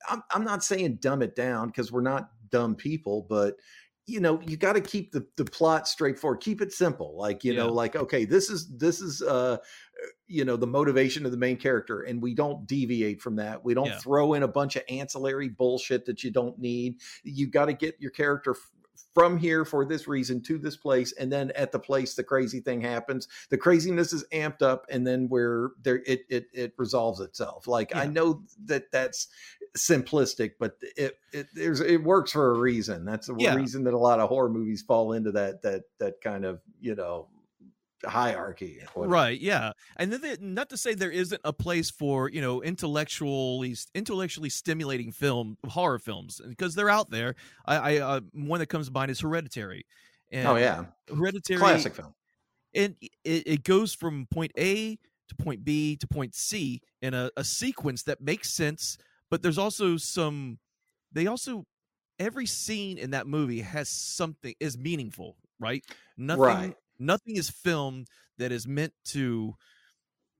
I'm 0.10 0.24
I'm 0.32 0.44
not 0.44 0.64
saying 0.64 0.96
dumb 0.96 1.22
it 1.22 1.36
down 1.36 1.68
because 1.68 1.92
we're 1.92 2.02
not 2.02 2.32
dumb 2.50 2.76
people, 2.76 3.26
but 3.30 3.56
you 4.10 4.20
know 4.20 4.42
you 4.46 4.58
got 4.58 4.74
to 4.74 4.82
keep 4.82 5.12
the 5.12 5.26
the 5.38 5.46
plot 5.46 5.88
straightforward 5.88 6.40
keep 6.42 6.62
it 6.62 6.74
simple 6.74 7.16
like 7.18 7.44
you 7.44 7.54
know 7.54 7.72
like 7.72 7.96
okay 7.96 8.26
this 8.26 8.50
is 8.50 8.68
this 8.78 9.00
is 9.02 9.22
uh 9.22 9.58
you 10.28 10.46
know 10.46 10.56
the 10.56 10.68
motivation 10.68 11.26
of 11.26 11.32
the 11.32 11.38
main 11.38 11.58
character 11.58 12.02
and 12.02 12.22
we 12.22 12.34
don't 12.34 12.66
deviate 12.68 13.22
from 13.22 13.36
that. 13.36 13.64
We 13.66 13.74
don't 13.74 13.88
Yeah. 13.88 13.98
throw 13.98 14.34
in 14.34 14.44
a 14.44 14.48
bunch 14.48 14.76
of 14.76 14.84
ancillary 14.90 15.50
bullshit 15.50 16.06
that 16.06 16.24
you 16.24 16.32
don't 16.32 16.58
need. 16.60 17.00
You 17.24 17.48
got 17.48 17.66
to 17.66 17.74
get 17.74 17.96
your 18.00 18.12
character 18.12 18.52
f- 18.52 18.72
from 19.14 19.38
here 19.38 19.66
for 19.66 19.86
this 19.86 20.08
reason 20.08 20.42
to 20.44 20.58
this 20.58 20.78
place 20.78 21.12
and 21.20 21.32
then 21.32 21.52
at 21.56 21.72
the 21.72 21.80
place 21.80 22.14
the 22.14 22.24
crazy 22.24 22.60
thing 22.60 22.80
happens 22.80 23.28
the 23.50 23.58
craziness 23.58 24.14
is 24.14 24.24
amped 24.32 24.62
up 24.62 24.86
and 24.90 25.06
then 25.06 25.28
where 25.28 25.72
there 25.82 26.02
it 26.06 26.22
it, 26.30 26.46
it 26.54 26.74
resolves 26.78 27.20
itself. 27.20 27.68
Like 27.68 27.96
i 27.96 28.06
know 28.06 28.44
that 28.66 28.92
that's 28.92 29.28
simplistic 29.78 30.54
but 30.60 30.78
it, 30.98 31.18
it 31.34 31.48
there's 31.54 31.80
it 31.82 32.04
works 32.04 32.32
for 32.32 32.52
a 32.52 32.60
reason. 32.60 33.06
That's 33.06 33.28
the 33.28 33.36
Yeah. 33.38 33.56
reason 33.56 33.84
that 33.86 33.94
a 33.94 33.98
lot 33.98 34.20
of 34.20 34.30
horror 34.30 34.50
movies 34.50 34.82
fall 34.82 35.14
into 35.14 35.32
that 35.34 35.62
that 35.64 35.84
that 36.00 36.22
kind 36.22 36.46
of 36.46 36.60
you 36.82 36.96
know 36.96 37.28
hierarchy 38.06 38.80
right 38.96 39.42
yeah 39.42 39.74
and 39.98 40.14
then 40.14 40.22
the- 40.22 40.38
not 40.40 40.70
to 40.70 40.78
say 40.78 40.94
there 40.94 41.12
isn't 41.12 41.42
a 41.44 41.52
place 41.52 41.92
for 41.92 42.30
you 42.30 42.40
know 42.40 42.64
intellectually 42.64 43.76
intellectually 43.94 44.48
stimulating 44.48 45.12
film 45.12 45.58
horror 45.68 46.00
films 46.00 46.40
because 46.48 46.76
they're 46.76 46.90
out 46.90 47.10
there 47.10 47.36
i 47.66 47.76
i 47.76 47.98
uh, 47.98 48.22
one 48.32 48.62
that 48.62 48.68
comes 48.68 48.88
to 48.88 48.94
mind 48.94 49.12
is 49.12 49.20
hereditary 49.20 49.86
and 50.32 50.48
oh 50.48 50.56
yeah. 50.56 50.86
Hereditary 51.14 51.60
classic 51.60 51.94
film. 51.94 52.14
and 52.74 52.96
it, 53.02 53.44
it 53.46 53.64
goes 53.66 53.94
from 53.94 54.28
point 54.32 54.54
a 54.58 54.96
to 55.28 55.36
point 55.38 55.66
b 55.66 55.98
to 55.98 56.08
point 56.08 56.34
c 56.34 56.82
in 57.02 57.14
a, 57.14 57.30
a 57.36 57.44
sequence 57.44 58.04
that 58.04 58.22
makes 58.22 58.50
sense 58.54 58.98
but 59.30 59.42
there's 59.42 59.58
also 59.58 59.98
some 59.98 60.60
they 61.12 61.28
also 61.28 61.66
every 62.20 62.46
scene 62.46 62.98
in 62.98 63.12
that 63.12 63.28
movie 63.28 63.62
has 63.62 63.90
something 63.90 64.54
is 64.60 64.78
meaningful 64.78 65.38
right? 65.62 65.86
Nothing 66.18 66.72
Right. 66.72 66.78
nothing 67.00 67.36
is 67.38 67.50
filmed 67.50 68.08
that 68.38 68.52
is 68.52 68.68
meant 68.68 68.94
to 69.06 69.56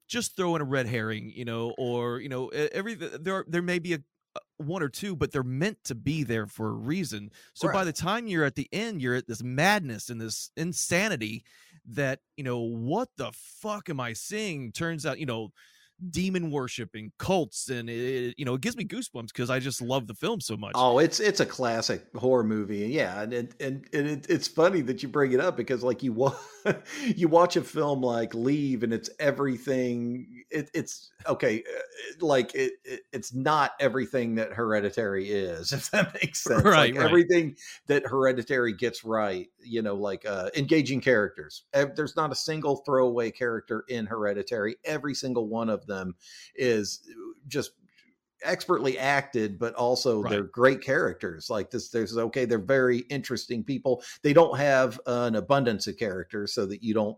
just 0.08 0.36
throw 0.36 0.56
in 0.56 0.62
a 0.62 0.66
red 0.66 0.88
herring 0.88 1.32
you 1.36 1.46
know 1.46 1.72
or 1.78 2.20
you 2.20 2.30
know 2.30 2.48
every 2.50 2.96
there 2.96 3.46
there 3.48 3.62
may 3.62 3.80
be 3.80 3.94
a 3.94 4.00
a- 4.36 4.40
one 4.58 4.84
or 4.84 4.90
two 4.90 5.16
but 5.16 5.32
they're 5.32 5.44
meant 5.44 5.84
to 5.84 5.96
be 5.96 6.24
there 6.24 6.46
for 6.46 6.70
a 6.70 6.74
reason. 6.74 7.32
So 7.56 7.68
by 7.68 7.84
the 7.84 7.94
time 7.94 8.28
you're 8.28 8.44
at 8.46 8.56
the 8.56 8.70
end 8.72 9.02
you're 9.02 9.16
at 9.16 9.28
this 9.28 9.42
madness 9.44 10.10
and 10.10 10.22
this 10.22 10.52
insanity 10.58 11.44
that 11.86 12.20
you 12.38 12.44
know 12.44 12.60
what 12.60 13.10
the 13.18 13.32
fuck 13.34 13.90
am 13.90 14.00
i 14.00 14.14
seeing? 14.14 14.72
Turns 14.72 15.06
out 15.06 15.20
you 15.20 15.26
know 15.26 15.50
demon 16.10 16.52
worshiping 16.52 17.12
cults 17.20 17.70
and 17.70 17.90
it, 17.90 18.34
you 18.38 18.46
know 18.46 18.54
it 18.54 18.62
gives 18.62 18.78
me 18.78 18.86
goosebumps 18.86 19.28
because 19.28 19.50
i 19.50 19.60
just 19.60 19.82
love 19.82 20.08
the 20.08 20.14
film 20.14 20.40
so 20.40 20.56
much 20.56 20.74
Oh, 20.82 21.00
it's 21.00 21.20
it's 21.20 21.40
a 21.40 21.46
classic 21.46 22.06
horror 22.16 22.44
movie, 22.44 22.88
yeah, 22.88 23.22
and 23.22 23.34
and, 23.34 23.56
and, 23.60 23.86
and 23.92 24.08
it, 24.08 24.28
it's 24.30 24.48
funny 24.48 24.80
that 24.82 25.04
you 25.04 25.10
bring 25.10 25.34
it 25.34 25.40
up 25.40 25.58
because 25.58 25.84
like 25.84 26.04
you 26.04 26.14
wa- 26.14 26.36
you 27.06 27.28
watch 27.28 27.58
a 27.58 27.62
film 27.62 28.02
like 28.02 28.34
Leave, 28.34 28.84
and 28.84 28.94
it's 28.94 29.10
everything. 29.20 30.44
It, 30.50 30.70
it's 30.74 31.12
okay, 31.28 31.64
uh, 31.64 32.26
like 32.26 32.56
it, 32.56 32.74
it 32.86 33.02
it's 33.12 33.34
not 33.34 33.74
everything 33.80 34.36
that 34.36 34.54
Hereditary 34.54 35.30
is, 35.30 35.74
if 35.74 35.92
that 35.92 36.14
makes 36.14 36.44
sense. 36.44 36.64
Right, 36.64 36.94
like 36.94 36.96
right. 36.96 37.06
everything 37.06 37.56
that 37.88 38.06
Hereditary 38.06 38.74
gets 38.74 39.04
right, 39.04 39.48
you 39.62 39.82
know, 39.82 39.96
like 39.96 40.26
uh, 40.26 40.50
engaging 40.56 41.02
characters. 41.02 41.64
There's 41.74 42.16
not 42.16 42.32
a 42.32 42.36
single 42.36 42.78
throwaway 42.78 43.32
character 43.32 43.84
in 43.90 44.06
Hereditary. 44.06 44.78
Every 44.86 45.14
single 45.14 45.48
one 45.48 45.70
of 45.70 45.86
them 45.90 46.16
is 46.56 47.08
just 47.48 47.74
expertly 48.46 48.98
acted 48.98 49.60
but 49.60 49.74
also 49.76 50.24
Right. 50.24 50.30
they're 50.30 50.46
great 50.46 50.82
characters 50.82 51.50
like 51.50 51.72
this 51.72 51.90
there's 51.90 52.18
okay 52.18 52.46
they're 52.46 52.58
very 52.58 53.00
interesting 53.10 53.66
people 53.66 54.02
they 54.24 54.32
don't 54.32 54.58
have 54.58 54.98
an 55.08 55.36
abundance 55.36 55.88
of 55.88 55.98
characters 55.98 56.54
so 56.54 56.66
that 56.66 56.82
you 56.82 56.94
don't 56.94 57.18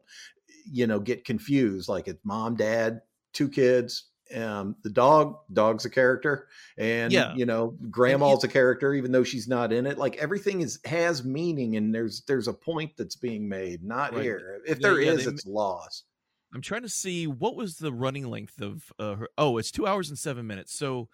you 0.65 0.87
know 0.87 0.99
get 0.99 1.23
confused 1.25 1.87
like 1.87 2.07
it's 2.07 2.23
mom 2.23 2.55
dad 2.55 3.01
two 3.33 3.47
kids 3.49 4.09
um 4.35 4.75
the 4.83 4.89
dog 4.89 5.35
dog's 5.53 5.85
a 5.85 5.89
character 5.89 6.47
and 6.77 7.13
Yeah. 7.13 7.31
you 7.31 7.45
know 7.45 7.77
grandma's 7.91 8.43
a 8.43 8.47
character 8.47 8.93
even 8.93 9.11
though 9.11 9.23
she's 9.23 9.47
not 9.47 9.71
in 9.73 9.85
it 9.85 9.97
like 9.99 10.15
everything 10.17 10.61
is 10.61 10.79
has 10.85 11.23
meaning 11.23 11.75
and 11.75 11.93
there's 11.93 12.21
there's 12.27 12.47
a 12.47 12.53
point 12.53 12.91
that's 12.97 13.15
being 13.15 13.47
made 13.47 13.83
not 13.83 14.11
Right. 14.11 14.31
here 14.31 14.61
if 14.65 14.79
Yeah, 14.79 14.89
there 14.89 14.99
yeah, 14.99 15.13
is 15.13 15.27
it's 15.27 15.45
lost 15.45 16.05
I'm 16.53 16.61
trying 16.61 16.81
to 16.81 16.89
see 16.89 17.27
what 17.27 17.55
was 17.55 17.77
the 17.77 17.93
running 17.93 18.29
length 18.29 18.61
of 18.61 18.91
uh, 18.99 19.15
her. 19.15 19.29
Oh, 19.37 19.57
it's 19.57 19.71
two 19.71 19.87
hours 19.87 20.09
and 20.09 20.17
seven 20.19 20.47
minutes. 20.47 20.73
So, 20.73 21.07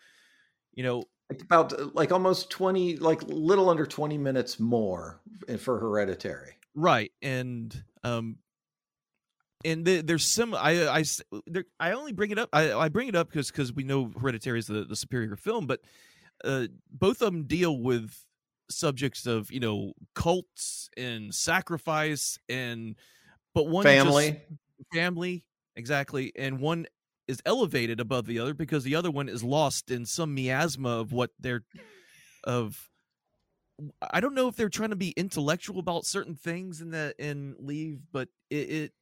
you 0.74 0.84
know, 0.84 1.04
like 1.30 1.42
about 1.42 1.74
uh, 1.74 1.90
like 1.94 2.12
almost 2.12 2.50
20 2.50 2.98
like 2.98 3.22
little 3.24 3.70
under 3.70 3.86
20 3.86 4.18
minutes 4.18 4.60
more 4.60 5.20
for 5.60 5.78
hereditary 5.80 6.54
right, 6.74 7.12
and 7.22 7.84
um, 8.04 8.38
and 9.66 9.84
the, 9.84 10.02
there's 10.02 10.24
some. 10.24 10.56
I 10.56 11.04
there, 11.48 11.66
I 11.80 11.92
only 11.92 12.14
bring 12.14 12.32
it 12.32 12.40
up. 12.40 12.50
I, 12.54 12.74
I 12.74 12.90
bring 12.90 13.10
it 13.10 13.16
up 13.16 13.28
because 13.30 13.52
because 13.52 13.74
we 13.74 13.84
know 13.84 14.12
Hereditary 14.20 14.60
is 14.60 14.68
the 14.68 14.86
the 14.86 14.96
superior 14.96 15.36
film, 15.36 15.68
but 15.68 15.82
uh, 16.46 16.68
both 16.92 17.22
of 17.22 17.34
them 17.34 17.44
deal 17.44 17.78
with 17.78 18.16
subjects 18.70 19.26
of 19.26 19.52
you 19.52 19.60
know 19.60 19.94
cults 20.14 20.90
and 20.96 21.34
sacrifice 21.34 22.38
and 22.48 22.96
but 23.54 23.68
one 23.68 23.84
just- 23.84 24.42
family 24.94 25.44
exactly 25.76 26.32
and 26.36 26.60
one 26.60 26.86
is 27.28 27.42
elevated 27.46 28.00
above 28.00 28.26
the 28.26 28.40
other 28.40 28.54
because 28.54 28.84
the 28.84 28.96
other 28.96 29.12
one 29.12 29.30
is 29.30 29.44
lost 29.44 29.92
in 29.92 30.06
some 30.06 30.34
miasma 30.34 30.90
of 30.90 31.12
what 31.12 31.32
they're 31.40 31.64
of 32.44 32.90
i 34.10 34.20
don't 34.20 34.34
know 34.34 34.48
if 34.48 34.56
they're 34.56 34.70
trying 34.70 34.90
to 34.90 34.96
be 34.96 35.12
intellectual 35.12 35.80
about 35.80 36.06
certain 36.06 36.36
things 36.36 36.82
in 36.82 36.92
that 36.92 37.16
in 37.20 37.56
leave 37.60 38.00
but 38.12 38.30
it 38.50 38.56
it, 38.70 38.94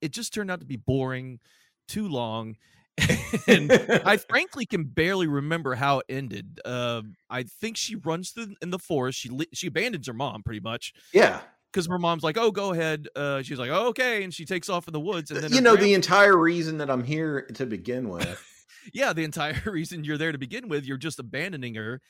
it 0.00 0.12
just 0.12 0.34
turned 0.34 0.50
out 0.50 0.60
to 0.60 0.66
be 0.66 0.76
boring 0.76 1.38
too 1.86 2.08
long 2.08 2.56
and 3.46 3.72
i 4.04 4.16
frankly 4.28 4.66
can 4.66 4.84
barely 4.84 5.26
remember 5.26 5.74
how 5.74 6.00
it 6.00 6.06
ended 6.08 6.60
uh, 6.64 7.02
i 7.30 7.42
think 7.42 7.76
she 7.76 7.94
runs 7.96 8.30
through 8.30 8.54
in 8.60 8.70
the 8.70 8.78
forest 8.78 9.18
she 9.18 9.30
she 9.52 9.68
abandons 9.68 10.06
her 10.06 10.12
mom 10.12 10.42
pretty 10.42 10.60
much 10.60 10.92
yeah 11.12 11.40
because 11.72 11.86
her 11.86 11.98
mom's 11.98 12.22
like, 12.22 12.36
"Oh, 12.36 12.50
go 12.50 12.72
ahead." 12.72 13.08
Uh, 13.16 13.42
she's 13.42 13.58
like, 13.58 13.70
"Oh, 13.70 13.88
okay," 13.88 14.22
and 14.22 14.32
she 14.32 14.44
takes 14.44 14.68
off 14.68 14.86
in 14.86 14.92
the 14.92 15.00
woods. 15.00 15.30
And 15.30 15.40
then 15.40 15.52
you 15.52 15.60
know 15.60 15.76
the 15.76 15.94
entire 15.94 16.36
reason 16.36 16.78
that 16.78 16.90
i'm 16.90 17.04
here 17.04 17.42
to 17.54 17.66
begin 17.66 18.08
with 18.08 18.44
yeah, 18.92 19.12
the 19.12 19.24
entire 19.24 19.60
reason 19.70 20.04
you're 20.04 20.18
there 20.18 20.32
to 20.32 20.38
begin 20.38 20.68
with, 20.68 20.84
you're 20.84 20.96
just 20.96 21.18
abandoning 21.18 21.74
her 21.74 22.00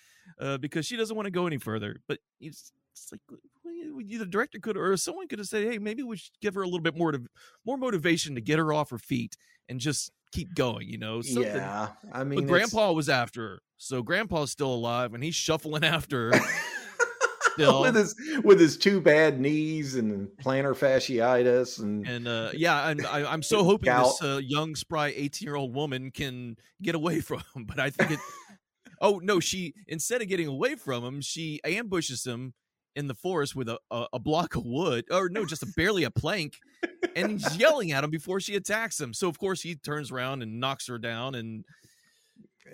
uh, 0.41 0.59
because 0.59 0.87
she 0.87 0.97
doesn't 0.97 1.17
want 1.17 1.27
to 1.27 1.31
go 1.31 1.47
any 1.47 1.59
further. 1.59 2.01
But 2.09 2.19
it's, 2.41 2.73
it's 2.93 3.13
like 3.13 3.21
the 3.65 4.27
director 4.27 4.59
could 4.59 4.77
or 4.77 4.97
someone 4.97 5.29
could 5.29 5.39
have 5.39 5.49
said, 5.49 5.71
"Hey, 5.71 5.79
maybe 5.79 6.03
we 6.03 6.17
should 6.17 6.33
give 6.41 6.55
her 6.55 6.63
a 6.63 6.67
little 6.67 6.81
bit 6.81 6.97
more 6.97 7.13
to, 7.13 7.23
more 7.65 7.77
motivation 7.77 8.35
to 8.35 8.41
get 8.41 8.59
her 8.59 8.73
off 8.73 8.91
her 8.91 8.99
feet 8.99 9.37
and 9.69 9.81
just 9.81 10.11
keep 10.33 10.55
going." 10.55 10.89
You 10.89 10.99
know, 10.99 11.23
something. 11.23 11.55
yeah 11.55 11.89
i 12.13 12.25
mean 12.25 12.41
But 12.41 12.49
Grandpa 12.49 12.93
was 12.93 13.09
after 13.09 13.43
her, 13.43 13.59
so 13.77 14.03
Grandpa's 14.03 14.51
still 14.51 14.73
alive 14.73 15.15
and 15.15 15.23
he's 15.23 15.35
shuffling 15.35 15.85
after 15.85 16.33
her. 16.33 16.41
Still. 17.55 17.81
with 17.83 17.95
his 17.95 18.15
with 18.45 18.61
his 18.61 18.77
two 18.77 19.01
bad 19.01 19.41
knees 19.41 19.97
and 19.97 20.29
plantar 20.43 20.75
fasciitis 20.77 21.79
and 21.81 22.07
and 22.07 22.27
uh 22.29 22.51
yeah 22.55 22.89
and 22.89 23.07
I, 23.07 23.31
i'm 23.33 23.43
so 23.43 23.65
hoping 23.65 23.87
Gout. 23.87 24.07
this 24.21 24.23
uh, 24.23 24.41
young 24.43 24.75
spry 24.75 25.13
18 25.17 25.47
year 25.47 25.57
old 25.57 25.75
woman 25.75 26.11
can 26.11 26.57
get 26.83 26.95
away 26.95 27.21
from 27.29 27.43
him 27.55 27.65
but 27.65 27.79
i 27.81 27.91
think 27.91 28.13
it 28.13 28.19
oh 29.01 29.21
no 29.23 29.41
she 29.41 29.75
instead 29.89 30.23
of 30.23 30.29
getting 30.29 30.47
away 30.49 30.75
from 30.77 31.05
him 31.05 31.21
she 31.21 31.61
ambushes 31.65 32.25
him 32.25 32.55
in 32.95 33.07
the 33.09 33.15
forest 33.15 33.57
with 33.57 33.69
a, 33.71 33.79
a, 33.91 34.07
a 34.15 34.19
block 34.19 34.55
of 34.55 34.65
wood 34.67 35.05
or 35.11 35.29
no 35.31 35.47
just 35.47 35.63
a, 35.63 35.67
barely 35.77 36.05
a 36.05 36.11
plank 36.11 36.59
and 37.17 37.31
he's 37.33 37.57
yelling 37.57 37.91
at 37.93 38.05
him 38.05 38.11
before 38.11 38.39
she 38.39 38.55
attacks 38.55 39.01
him 39.01 39.15
so 39.15 39.29
of 39.29 39.39
course 39.39 39.63
he 39.63 39.75
turns 39.75 40.11
around 40.13 40.43
and 40.43 40.61
knocks 40.61 40.87
her 40.89 40.99
down 40.99 41.35
and 41.35 41.65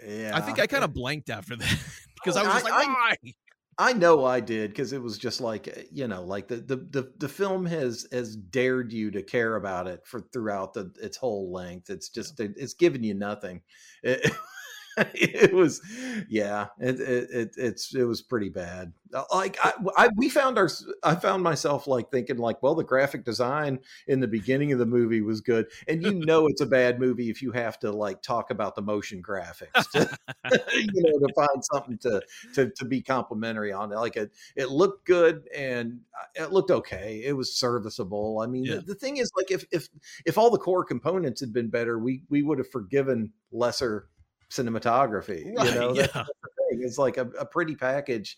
yeah 0.07 0.33
i 0.35 0.41
think 0.41 0.59
i 0.59 0.67
kind 0.67 0.83
of 0.85 0.93
blanked 0.93 1.31
after 1.31 1.55
that 1.57 1.79
because 2.15 2.37
i 2.37 2.43
Oh, 2.43 2.47
was 2.47 2.55
just 2.63 2.67
I- 2.67 2.77
like 2.79 2.89
I- 2.89 2.93
why 2.93 3.33
I 3.81 3.93
know 3.93 4.25
I 4.25 4.41
did 4.41 4.71
because 4.71 4.93
it 4.93 5.01
was 5.03 5.19
just 5.19 5.41
like 5.41 5.69
uh, 5.69 5.83
you 5.93 6.09
know, 6.09 6.25
like 6.25 6.49
the, 6.49 6.57
the 6.57 6.77
the 6.77 7.13
the 7.19 7.29
film 7.29 7.65
has 7.67 8.07
has 8.11 8.35
dared 8.35 8.93
you 8.93 9.11
to 9.13 9.23
care 9.23 9.55
about 9.55 9.87
it 9.87 10.01
for 10.05 10.21
throughout 10.33 10.75
the 10.75 10.93
its 11.01 11.17
whole 11.17 11.53
length. 11.53 11.89
It's 11.89 12.09
just 12.09 12.41
it's 12.41 12.75
giving 12.75 13.05
you 13.05 13.15
nothing. 13.15 13.63
It, 14.03 14.33
it 15.15 15.53
was, 15.53 15.81
yeah, 16.29 16.69
it, 16.81 17.01
it 17.01 17.31
it 17.31 17.55
it's 17.57 17.95
it 17.95 18.05
was 18.05 18.23
pretty 18.23 18.49
bad. 18.49 18.93
Uh, 19.15 19.25
Like 19.33 19.57
I, 19.63 19.73
I 19.97 20.09
we 20.17 20.29
found 20.29 20.59
our 20.59 20.69
I 21.03 21.15
found 21.15 21.43
myself 21.43 21.87
like 21.87 22.11
thinking 22.11 22.39
like, 22.39 22.63
well, 22.63 22.75
the 22.75 22.85
graphic 22.85 23.25
design 23.25 23.81
in 24.07 24.21
the 24.21 24.29
beginning 24.29 24.73
of 24.73 24.79
the 24.79 24.87
movie 24.87 25.21
was 25.21 25.41
good, 25.41 25.67
and 25.87 26.03
you 26.03 26.13
know 26.15 26.47
it's 26.47 26.61
a 26.61 26.67
bad 26.67 26.99
movie 26.99 27.31
if 27.31 27.43
you 27.43 27.53
have 27.53 27.79
to 27.81 27.93
like 27.93 28.23
talk 28.23 28.51
about 28.51 28.75
the 28.75 28.83
motion 28.83 29.23
graphics, 29.23 29.91
to, 29.93 30.09
you 30.73 31.03
know, 31.03 31.27
to 31.27 31.33
find 31.35 31.65
something 31.73 31.99
to 31.99 32.23
to 32.55 32.71
to 32.71 32.85
be 32.85 33.03
complimentary 33.03 33.73
on 33.73 33.93
it. 33.93 33.97
Like 33.97 34.17
it, 34.17 34.31
it 34.57 34.71
looked 34.71 35.07
good 35.07 35.49
and 35.57 36.01
uh, 36.19 36.45
it 36.45 36.53
looked 36.53 36.71
okay. 36.71 37.23
It 37.25 37.37
was 37.37 37.55
serviceable. 37.55 38.41
I 38.41 38.47
mean, 38.47 38.65
Yeah. 38.65 38.77
the, 38.77 38.81
the 38.83 38.95
thing 38.95 39.19
is, 39.19 39.31
like, 39.37 39.51
if 39.51 39.65
if 39.71 39.89
if 40.27 40.39
all 40.39 40.51
the 40.51 40.59
core 40.59 40.85
components 40.85 41.41
had 41.41 41.53
been 41.53 41.69
better, 41.69 41.99
we 41.99 42.23
we 42.29 42.43
would 42.43 42.59
have 42.59 42.71
forgiven 42.71 43.33
lesser 43.53 44.09
cinematography. 44.51 45.55
Right, 45.57 45.69
you 45.69 45.75
know, 45.75 45.95
That's 45.95 46.15
yeah. 46.15 46.25
the 46.25 46.49
thing. 46.71 46.83
It's 46.83 46.99
like 46.99 47.17
a, 47.17 47.27
a 47.39 47.45
pretty 47.45 47.75
package 47.75 48.37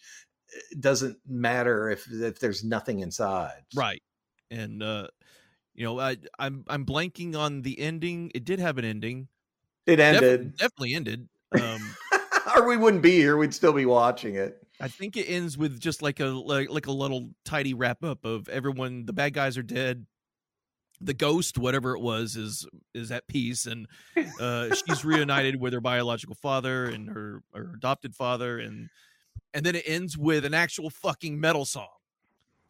it 0.72 0.80
doesn't 0.80 1.16
matter 1.28 1.90
if 1.90 2.10
if 2.10 2.40
there's 2.40 2.64
nothing 2.64 3.00
inside. 3.00 3.62
right 3.74 4.02
and 4.50 4.82
uh 4.82 5.06
you 5.74 5.84
know 5.84 6.00
i 6.00 6.16
i'm 6.40 6.64
i'm 6.66 6.84
blanking 6.84 7.36
on 7.36 7.62
the 7.62 7.78
ending 7.78 8.32
it 8.34 8.44
did 8.44 8.58
have 8.58 8.76
an 8.78 8.84
ending 8.84 9.28
It 9.86 10.00
ended, 10.00 10.56
definitely 10.56 10.94
ended 10.94 11.28
um 11.52 11.94
or 12.56 12.66
we 12.66 12.76
wouldn't 12.76 13.02
be 13.02 13.12
here. 13.12 13.36
We'd 13.36 13.54
still 13.54 13.72
be 13.72 13.86
watching 13.86 14.34
it. 14.36 14.56
I 14.80 14.88
think 14.88 15.16
it 15.16 15.24
ends 15.24 15.58
with 15.58 15.78
just 15.78 16.02
like 16.02 16.20
a 16.20 16.26
like, 16.26 16.70
like 16.70 16.86
a 16.86 16.92
little 16.92 17.30
tidy 17.44 17.74
wrap 17.74 18.02
up 18.02 18.24
of 18.24 18.48
everyone. 18.48 19.04
The 19.06 19.12
bad 19.12 19.34
guys 19.34 19.58
are 19.58 19.62
dead. 19.62 20.06
The 21.00 21.14
ghost, 21.14 21.56
whatever 21.56 21.94
it 21.94 22.00
was, 22.00 22.36
is 22.36 22.66
is 22.94 23.10
at 23.10 23.26
peace, 23.26 23.66
and 23.66 23.86
uh, 24.40 24.74
she's 24.74 25.04
reunited 25.04 25.60
with 25.60 25.72
her 25.72 25.80
biological 25.80 26.34
father 26.34 26.84
and 26.86 27.08
her 27.08 27.42
her 27.54 27.72
adopted 27.74 28.14
father, 28.14 28.58
and 28.58 28.90
and 29.54 29.64
then 29.64 29.74
it 29.74 29.84
ends 29.86 30.18
with 30.18 30.44
an 30.44 30.54
actual 30.54 30.90
fucking 30.90 31.40
metal 31.40 31.64
song, 31.64 31.88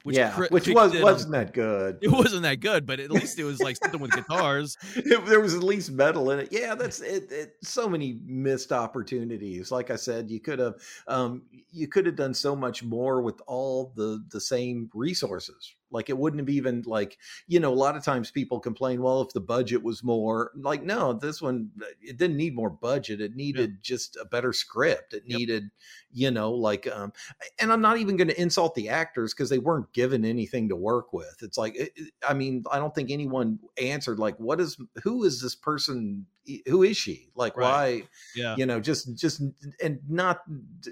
which 0.04 0.16
yeah, 0.16 0.30
cri- 0.30 0.48
which 0.50 0.68
was 0.68 0.96
wasn't 1.00 1.32
that 1.32 1.52
good. 1.52 1.98
It 2.02 2.10
wasn't 2.10 2.42
that 2.42 2.60
good, 2.60 2.86
but 2.86 3.00
at 3.00 3.10
least 3.10 3.38
it 3.38 3.44
was 3.44 3.60
like 3.60 3.76
something 3.76 4.00
with 4.00 4.12
guitars. 4.12 4.76
if 4.96 5.26
there 5.26 5.40
was 5.40 5.54
at 5.54 5.62
least 5.62 5.90
metal 5.90 6.30
in 6.30 6.40
it 6.40 6.48
yeah 6.50 6.74
that's 6.74 7.00
it, 7.00 7.30
it 7.30 7.56
so 7.62 7.88
many 7.88 8.20
missed 8.24 8.72
opportunities 8.72 9.70
like 9.70 9.90
i 9.90 9.96
said 9.96 10.30
you 10.30 10.40
could 10.40 10.58
have 10.58 10.74
um 11.06 11.42
you 11.70 11.86
could 11.88 12.06
have 12.06 12.16
done 12.16 12.34
so 12.34 12.54
much 12.56 12.82
more 12.82 13.20
with 13.22 13.40
all 13.46 13.92
the 13.96 14.24
the 14.30 14.40
same 14.40 14.90
resources 14.94 15.74
like 15.90 16.08
it 16.10 16.18
wouldn't 16.18 16.40
have 16.40 16.48
even 16.48 16.82
like 16.86 17.18
you 17.46 17.60
know 17.60 17.72
a 17.72 17.74
lot 17.74 17.96
of 17.96 18.04
times 18.04 18.30
people 18.30 18.60
complain 18.60 19.02
well 19.02 19.20
if 19.22 19.32
the 19.32 19.40
budget 19.40 19.82
was 19.82 20.02
more 20.04 20.52
like 20.56 20.82
no 20.82 21.12
this 21.12 21.40
one 21.42 21.70
it 22.00 22.16
didn't 22.16 22.36
need 22.36 22.54
more 22.54 22.70
budget. 22.70 23.20
It 23.20 23.34
needed 23.36 23.82
just 23.82 24.16
a 24.16 24.24
better 24.24 24.52
script. 24.52 25.14
It 25.14 25.24
Yep. 25.26 25.38
needed 25.38 25.70
you 26.12 26.30
know 26.30 26.52
like 26.52 26.86
um 26.88 27.12
and 27.60 27.72
i'm 27.72 27.80
not 27.80 27.96
even 27.98 28.16
going 28.16 28.28
to 28.28 28.40
insult 28.40 28.74
the 28.74 28.88
actors 28.88 29.32
because 29.32 29.48
they 29.48 29.58
weren't 29.58 29.92
given 29.92 30.24
anything 30.24 30.68
to 30.68 30.76
work 30.76 31.12
with. 31.12 31.36
It's 31.42 31.58
like 31.58 31.76
it- 31.76 31.92
i 32.28 32.34
mean 32.34 32.64
i 32.72 32.78
don't 32.78 32.94
think 32.94 33.10
anyone 33.10 33.58
answered 33.80 34.18
like 34.18 34.36
what 34.38 34.60
is 34.60 34.76
who 35.02 35.24
is 35.24 35.40
this 35.40 35.54
person 35.54 36.26
who 36.66 36.82
is 36.82 36.96
she? 36.96 37.28
Like, 37.34 37.56
Right. 37.56 38.02
why? 38.02 38.08
Yeah. 38.34 38.56
You 38.56 38.66
know, 38.66 38.80
just 38.80 39.16
just 39.16 39.42
and 39.82 39.98
not 40.08 40.42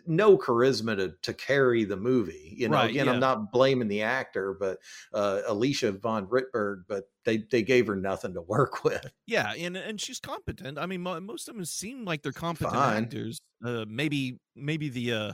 no 0.07 0.36
charisma 0.38 0.96
to 0.96 1.14
to 1.22 1.32
carry 1.34 1.84
the 1.84 1.96
movie. 1.96 2.55
You 2.57 2.68
know, 2.68 2.76
Right, 2.76 2.90
again, 2.90 3.07
yeah. 3.07 3.12
I'm 3.12 3.20
not 3.20 3.53
blaming 3.53 3.88
the 3.88 4.03
actor, 4.03 4.55
but 4.59 4.78
uh, 5.12 5.42
Alicia 5.46 5.92
von 5.92 6.26
Rittberg, 6.26 6.84
but 6.88 7.09
they 7.24 7.38
they 7.51 7.62
gave 7.62 7.86
her 7.86 7.96
nothing 7.96 8.34
to 8.34 8.42
work 8.49 8.84
with. 8.84 9.11
Yeah, 9.26 9.53
and 9.59 9.76
and 9.76 10.01
she's 10.01 10.20
competent. 10.20 10.78
I 10.78 10.86
mean, 10.86 11.03
mo- 11.03 11.20
most 11.20 11.49
of 11.49 11.55
them 11.55 11.64
seem 11.64 12.05
like 12.05 12.22
they're 12.22 12.32
competent 12.32 12.74
Fine. 12.74 13.05
actors. 13.05 13.38
Uh, 13.64 13.84
maybe 13.88 14.38
maybe 14.55 14.88
the 14.88 15.12
uh, 15.12 15.32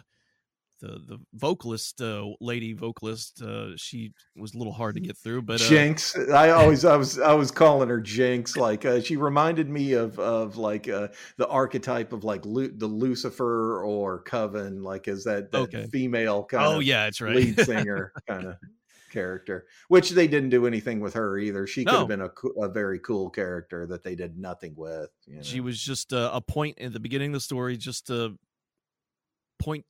the 0.80 0.98
the 1.06 1.18
vocalist 1.34 2.00
uh, 2.00 2.24
lady 2.40 2.72
vocalist 2.72 3.40
uh, 3.42 3.76
she 3.76 4.12
was 4.36 4.54
a 4.54 4.58
little 4.58 4.72
hard 4.72 4.94
to 4.96 5.00
get 5.00 5.16
through, 5.16 5.42
but 5.42 5.60
uh, 5.60 5.64
Jinx. 5.68 6.16
I 6.30 6.50
always 6.50 6.84
I 6.84 6.96
was 6.96 7.18
I 7.18 7.32
was 7.34 7.50
calling 7.50 7.88
her 7.88 8.00
Jinx. 8.00 8.56
Like 8.56 8.84
uh, 8.84 9.00
she 9.00 9.16
reminded 9.16 9.68
me 9.68 9.92
of 9.92 10.18
of 10.18 10.56
like 10.56 10.88
uh, 10.88 11.08
the 11.38 11.48
archetype 11.48 12.12
of 12.12 12.24
like 12.24 12.44
Lu- 12.44 12.72
the 12.76 12.86
Lucifer 12.86 13.82
or 13.84 14.22
Coven, 14.22 14.82
like 14.82 15.08
is 15.08 15.24
that, 15.24 15.50
that 15.52 15.58
Okay. 15.58 15.86
female 15.86 16.44
kind 16.44 16.66
oh 16.66 16.76
of 16.76 16.82
yeah, 16.82 17.04
that's 17.04 17.20
right. 17.20 17.36
lead 17.36 17.60
singer 17.60 18.12
kind 18.28 18.46
of 18.46 18.56
character. 19.12 19.66
Which 19.88 20.10
they 20.10 20.26
didn't 20.26 20.50
do 20.50 20.66
anything 20.66 20.98
with 21.00 21.14
her 21.14 21.38
either. 21.38 21.66
She 21.68 21.84
could 21.84 21.92
No. 21.92 21.98
have 22.00 22.08
been 22.08 22.20
a, 22.22 22.30
a 22.60 22.68
very 22.68 22.98
cool 22.98 23.30
character 23.30 23.86
that 23.86 24.02
they 24.02 24.16
did 24.16 24.36
nothing 24.36 24.74
with. 24.76 25.10
you 25.26 25.42
she 25.42 25.60
was 25.60 25.80
just 25.80 26.12
uh, 26.12 26.30
a 26.32 26.40
point 26.40 26.78
in 26.78 26.92
the 26.92 26.98
beginning 27.00 27.30
of 27.30 27.34
the 27.34 27.40
story, 27.40 27.76
just 27.76 28.08
to 28.08 28.36
point 29.60 29.84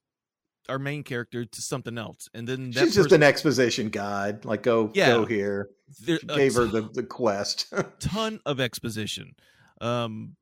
our 0.69 0.79
main 0.79 1.03
character 1.03 1.45
to 1.45 1.63
something 1.63 1.99
else, 1.99 2.29
and 2.35 2.49
then 2.49 2.73
She's 2.73 2.95
just 2.95 3.13
an 3.13 3.23
exposition 3.23 3.89
guide. 3.91 4.45
Like 4.45 4.63
go 4.63 4.91
Yeah. 4.95 5.09
go 5.09 5.27
here. 5.27 5.71
there- 6.01 6.19
gave 6.19 6.55
her 6.55 6.65
the, 6.67 6.89
the 6.93 7.03
quest. 7.03 7.73
ton 8.01 8.41
of 8.47 8.61
exposition. 8.61 9.35
Um, 9.81 10.37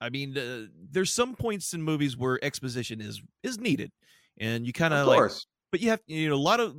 I 0.00 0.10
mean, 0.10 0.36
uh, 0.36 0.66
there's 0.90 1.12
some 1.12 1.34
points 1.34 1.72
in 1.74 1.82
movies 1.82 2.16
where 2.16 2.42
exposition 2.44 3.00
is 3.00 3.22
is 3.42 3.58
needed, 3.58 3.92
and 4.38 4.66
you 4.66 4.72
kind 4.72 4.92
of 4.94 5.00
of 5.00 5.06
like, 5.08 5.16
course. 5.18 5.46
but 5.70 5.80
you 5.80 5.90
have 5.90 6.00
you 6.06 6.28
know 6.28 6.34
a 6.34 6.36
lot 6.36 6.60
of 6.60 6.74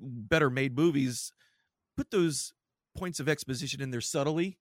better 0.00 0.50
made 0.50 0.76
movies 0.76 1.32
put 1.96 2.10
those 2.10 2.52
points 2.96 3.18
of 3.20 3.28
exposition 3.28 3.80
in 3.80 3.90
there 3.90 4.00
subtly. 4.00 4.58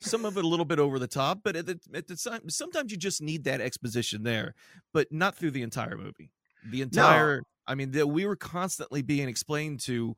Some 0.00 0.26
of 0.26 0.36
it 0.36 0.44
a 0.44 0.48
little 0.48 0.66
bit 0.66 0.78
over 0.78 0.98
the 0.98 1.06
top, 1.06 1.40
but 1.42 1.56
at 1.56 1.64
the, 1.64 1.80
at 1.94 2.06
the 2.06 2.16
time, 2.16 2.50
sometimes 2.50 2.92
you 2.92 2.98
just 2.98 3.22
need 3.22 3.44
that 3.44 3.62
exposition 3.62 4.24
there, 4.24 4.54
but 4.92 5.10
not 5.10 5.34
through 5.36 5.52
the 5.52 5.62
entire 5.62 5.96
movie. 5.96 6.30
The 6.70 6.82
entire, 6.82 7.42
I 7.66 7.74
mean, 7.74 7.90
that 7.92 8.06
we 8.06 8.26
were 8.26 8.36
constantly 8.36 9.02
being 9.02 9.28
explained 9.28 9.80
to. 9.80 10.14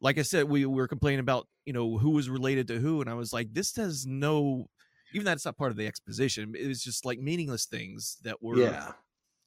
Like 0.00 0.18
I 0.18 0.22
said, 0.22 0.48
we 0.48 0.64
were 0.64 0.88
complaining 0.88 1.20
about 1.20 1.46
you 1.66 1.72
know 1.72 1.98
who 1.98 2.10
was 2.10 2.30
related 2.30 2.68
to 2.68 2.78
who, 2.78 3.00
and 3.00 3.10
I 3.10 3.14
was 3.14 3.32
like, 3.32 3.52
this 3.52 3.76
has 3.76 4.06
no, 4.06 4.66
even 5.12 5.24
that 5.26 5.34
it's 5.34 5.44
not 5.44 5.58
part 5.58 5.70
of 5.70 5.76
the 5.76 5.86
exposition. 5.86 6.54
It 6.58 6.66
was 6.66 6.82
just 6.82 7.04
like 7.04 7.18
meaningless 7.18 7.66
things 7.66 8.16
that 8.22 8.42
were 8.42 8.56
Yeah. 8.56 8.92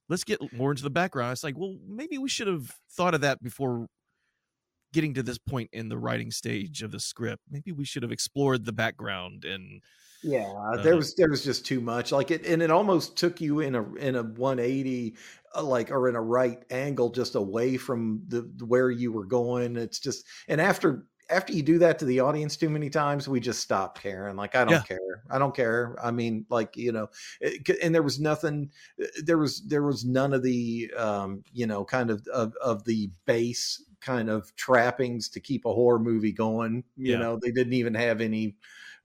let's 0.10 0.24
get 0.24 0.40
more 0.54 0.72
into 0.72 0.84
the 0.84 0.90
background. 0.92 1.32
It's 1.32 1.44
like, 1.44 1.58
well, 1.58 1.76
maybe 1.88 2.18
we 2.20 2.30
should 2.30 2.48
have 2.48 2.72
thought 2.92 3.16
of 3.16 3.22
that 3.22 3.42
before 3.42 3.88
getting 4.94 5.16
to 5.16 5.24
this 5.24 5.40
point 5.40 5.70
in 5.74 5.90
the 5.90 5.98
writing 6.00 6.32
stage 6.32 6.84
of 6.84 6.92
the 6.92 7.02
script. 7.02 7.44
Maybe 7.50 7.74
we 7.74 7.86
should 7.86 8.04
have 8.04 8.14
explored 8.14 8.66
the 8.66 8.74
background 8.74 9.46
and 9.46 9.84
Yeah, 10.26 10.78
Uh, 10.78 10.78
there 10.82 10.96
was 10.96 11.14
there 11.16 11.30
was 11.30 11.44
just 11.44 11.66
too 11.66 11.82
much. 11.82 12.12
Like 12.14 12.32
it, 12.32 12.46
and 12.46 12.62
it 12.62 12.72
almost 12.72 13.18
took 13.18 13.42
you 13.42 13.60
in 13.60 13.76
a 13.76 13.94
in 13.96 14.16
a 14.16 14.24
180, 14.24 15.18
uh, 15.54 15.64
like 15.64 15.92
or 15.92 16.08
in 16.08 16.16
a 16.16 16.22
right 16.22 16.64
angle, 16.72 17.10
just 17.10 17.36
away 17.36 17.76
from 17.78 18.24
the 18.30 18.42
where 18.66 18.90
you 18.90 19.12
were 19.12 19.26
going. 19.26 19.76
It's 19.76 20.00
just, 20.00 20.26
and 20.48 20.62
after 20.62 21.08
after 21.30 21.52
you 21.54 21.62
do 21.62 21.78
that 21.80 22.00
to 22.00 22.06
the 22.06 22.22
audience 22.22 22.56
too 22.56 22.70
many 22.70 22.90
times, 22.90 23.28
we 23.28 23.42
just 23.42 23.60
stop 23.62 24.00
caring. 24.00 24.38
Like 24.38 24.56
I 24.56 24.64
don't 24.64 24.82
Yeah. 24.82 24.86
care. 24.86 25.24
I 25.30 25.40
don't 25.40 25.54
care. 25.56 25.98
I 26.02 26.12
mean, 26.12 26.46
like 26.50 26.78
you 26.78 26.94
know, 26.94 27.10
it 27.42 27.68
and 27.84 27.94
there 27.94 28.04
was 28.04 28.18
nothing. 28.22 28.72
uh, 29.04 29.08
There 29.26 29.38
was 29.38 29.62
there 29.68 29.84
was 29.84 30.06
none 30.06 30.34
of 30.34 30.42
the 30.42 30.90
um, 30.96 31.44
you 31.52 31.68
know, 31.68 31.84
kind 31.84 32.10
of 32.12 32.26
of, 32.28 32.56
of 32.62 32.86
the 32.86 33.12
base 33.26 33.84
kind 34.04 34.30
of 34.30 34.56
trappings 34.56 35.30
to 35.30 35.40
keep 35.40 35.66
a 35.66 35.74
horror 35.74 36.00
movie 36.00 36.32
going. 36.34 36.84
You 36.98 37.14
Yeah. 37.14 37.18
know, 37.20 37.40
they 37.42 37.52
didn't 37.52 37.74
even 37.74 37.96
have 37.96 38.22
any. 38.22 38.56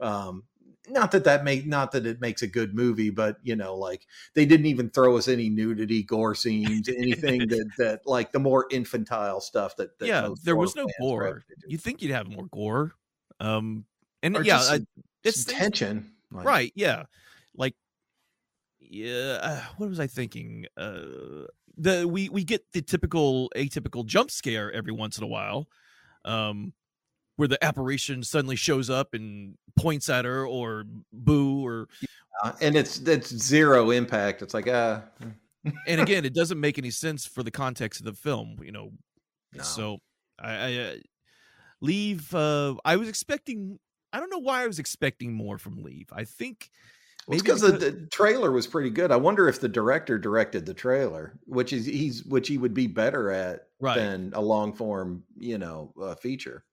Um, 0.01 0.44
not 0.90 1.11
that 1.12 1.24
that 1.24 1.44
make 1.44 1.66
not 1.66 1.92
that 1.92 2.07
it 2.07 2.20
makes 2.20 2.40
a 2.42 2.46
good 2.46 2.74
movie, 2.74 3.11
but 3.11 3.36
you 3.42 3.57
know, 3.57 3.74
like 3.76 4.07
they 4.34 4.46
didn't 4.46 4.66
even 4.66 4.88
throw 4.88 5.16
us 5.18 5.28
any 5.28 5.51
nudity, 5.51 6.03
gore 6.03 6.34
scenes, 6.34 6.88
anything 6.88 7.40
that 7.49 7.70
that 7.78 8.01
like 8.07 8.32
the 8.32 8.38
more 8.38 8.66
infantile 8.70 9.40
stuff 9.40 9.76
that, 9.76 9.99
that 9.99 10.07
yeah, 10.07 10.28
there 10.44 10.57
was 10.57 10.74
no 10.76 10.86
gore. 11.01 11.42
You 11.66 11.76
think 11.78 12.01
you'd 12.01 12.12
have 12.12 12.26
more 12.28 12.46
gore. 12.51 12.92
Um 13.38 13.84
and 14.22 14.36
Or 14.36 14.42
yeah, 14.42 14.59
I, 14.61 14.80
it's 15.24 15.44
tension, 15.44 16.12
like- 16.30 16.46
right, 16.46 16.72
yeah. 16.74 17.05
Like 17.55 17.74
yeah, 18.80 19.38
uh, 19.42 19.61
what 19.76 19.90
was 19.90 20.01
I 20.01 20.07
thinking? 20.07 20.66
Uh 20.76 21.44
the 21.79 22.07
we 22.07 22.29
we 22.29 22.45
get 22.45 22.64
the 22.72 22.83
typical 22.83 23.51
atypical 23.57 24.05
jump 24.05 24.31
scare 24.31 24.72
every 24.72 24.93
once 24.93 25.18
in 25.18 25.24
a 25.24 25.29
while. 25.29 25.68
Um 26.24 26.72
where 27.37 27.49
the 27.49 27.62
apparition 27.64 28.24
suddenly 28.24 28.57
shows 28.57 28.91
up 28.91 29.14
and 29.14 29.57
points 29.79 30.09
at 30.09 30.24
her 30.24 30.45
or 30.45 30.85
boo 31.12 31.64
or 31.64 31.89
Uh, 32.43 32.53
and 32.61 32.76
it's 32.76 32.99
it's 33.01 33.35
zero 33.35 33.91
impact. 33.91 34.43
It's 34.43 34.55
like 34.55 34.68
uh 34.68 35.01
and 35.87 36.01
again, 36.01 36.24
it 36.24 36.35
doesn't 36.35 36.61
make 36.61 36.79
any 36.79 36.91
sense 36.91 37.26
for 37.26 37.43
the 37.43 37.51
context 37.51 38.01
of 38.01 38.07
the 38.07 38.12
film, 38.12 38.57
you 38.62 38.72
know. 38.72 38.93
No. 39.55 39.62
So 39.62 39.99
I, 40.39 40.53
I 40.53 40.76
uh, 40.76 40.95
leave. 41.81 42.35
Uh, 42.35 42.74
I 42.85 42.97
was 42.97 43.09
expecting. 43.09 43.79
I 44.12 44.20
don't 44.20 44.31
know 44.31 44.39
why 44.39 44.62
I 44.62 44.66
was 44.66 44.79
expecting 44.79 45.33
more 45.33 45.59
from 45.59 45.83
Leave. 45.83 46.09
I 46.12 46.24
think 46.24 46.70
Well, 47.29 47.35
it's 47.35 47.43
because 47.43 47.61
the, 47.61 47.72
the 47.72 48.07
trailer 48.11 48.51
was 48.51 48.66
pretty 48.66 48.91
good. 48.91 49.12
I 49.12 49.16
wonder 49.16 49.49
if 49.49 49.61
the 49.61 49.68
director 49.68 50.18
directed 50.18 50.64
the 50.66 50.74
trailer, 50.74 51.39
which 51.45 51.72
is 51.74 51.85
he's 51.87 52.24
which 52.24 52.49
he 52.49 52.59
would 52.59 52.74
be 52.74 52.87
better 52.89 53.31
at 53.31 53.66
Right. 53.81 53.95
than 53.97 54.33
a 54.35 54.41
long 54.41 54.72
form, 54.72 55.22
you 55.39 55.57
know, 55.59 55.93
uh, 56.03 56.14
feature. 56.16 56.64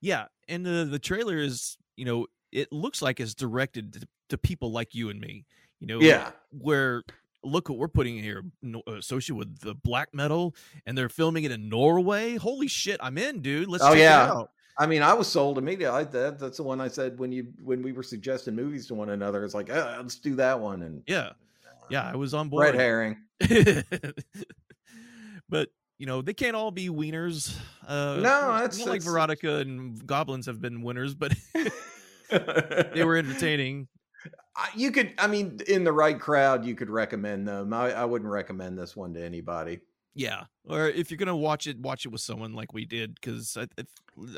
yeah, 0.00 0.26
and 0.46 0.64
the 0.64 0.84
the 0.88 0.98
trailer 1.00 1.38
is 1.38 1.76
you 1.96 2.04
know 2.04 2.26
it 2.52 2.70
looks 2.70 3.02
like 3.02 3.18
it's 3.18 3.34
directed 3.34 3.94
to, 3.94 4.06
to 4.28 4.38
people 4.38 4.70
like 4.70 4.94
you 4.94 5.08
and 5.10 5.20
me. 5.20 5.46
You 5.80 5.86
know, 5.88 6.00
Yeah. 6.00 6.30
where 6.50 7.02
look 7.42 7.68
what 7.68 7.76
we're 7.78 7.88
putting 7.88 8.16
here 8.22 8.42
associated 8.86 9.34
with 9.36 9.58
the 9.60 9.74
black 9.74 10.08
metal 10.14 10.54
and 10.86 10.96
they're 10.96 11.10
filming 11.10 11.44
it 11.44 11.50
in 11.50 11.68
norway 11.68 12.36
holy 12.36 12.66
shit 12.68 12.98
i'm 13.02 13.18
in 13.18 13.42
dude 13.42 13.68
let's 13.68 13.84
oh 13.84 13.88
check 13.88 13.96
it 13.98 14.00
yeah. 14.00 14.42
I 14.76 14.86
mean, 14.86 15.02
I 15.02 15.14
was 15.14 15.28
sold 15.28 15.58
immediately. 15.58 15.86
I, 15.96 16.04
that, 16.04 16.38
that's 16.38 16.56
the 16.56 16.62
one 16.64 16.80
I 16.80 16.88
said 16.88 17.18
when 17.18 17.30
you 17.32 17.46
when 17.62 17.82
we 17.82 17.92
were 17.92 18.02
suggesting 18.02 18.54
movies 18.56 18.86
to 18.88 18.94
one 18.94 19.10
another. 19.10 19.44
It's 19.44 19.54
like, 19.54 19.70
uh, 19.70 19.96
let's 20.00 20.16
do 20.16 20.34
that 20.36 20.58
one. 20.58 20.82
And 20.82 21.02
yeah 21.06 21.30
yeah 21.90 22.10
i 22.10 22.16
was 22.16 22.32
on 22.32 22.48
board 22.48 22.64
red 22.64 22.74
herring. 22.74 23.18
but 25.48 25.68
you 25.98 26.06
know 26.06 26.22
they 26.22 26.34
can't 26.34 26.56
all 26.56 26.70
be 26.70 26.88
wieners. 26.88 27.56
Uh, 27.86 28.16
No, 28.16 28.22
not 28.22 28.60
that's- 28.62 28.86
like 28.86 29.02
Veronica 29.02 29.56
and 29.58 30.04
goblins 30.06 30.46
have 30.46 30.60
been 30.60 30.82
winners, 30.82 31.14
but 31.14 31.34
they 32.30 33.04
were 33.04 33.16
entertaining. 33.18 33.88
You 34.74 34.90
could 34.92 35.12
i 35.18 35.26
mean 35.26 35.60
in 35.68 35.84
the 35.84 35.92
right 35.92 36.18
crowd 36.18 36.64
you 36.64 36.74
could 36.74 36.88
recommend 36.88 37.46
them 37.46 37.74
i, 37.74 37.92
I 37.92 38.04
wouldn't 38.04 38.30
recommend 38.30 38.78
this 38.78 38.96
one 38.96 39.12
to 39.14 39.22
anybody 39.22 39.80
Yeah, 40.14 40.44
or 40.68 40.88
if 40.88 41.10
you're 41.10 41.18
gonna 41.18 41.36
watch 41.36 41.66
it, 41.66 41.78
watch 41.78 42.06
it 42.06 42.10
with 42.10 42.20
someone 42.20 42.52
like 42.54 42.72
we 42.72 42.84
did, 42.84 43.14
because 43.16 43.56
I, 43.56 43.62
I, 43.62 43.84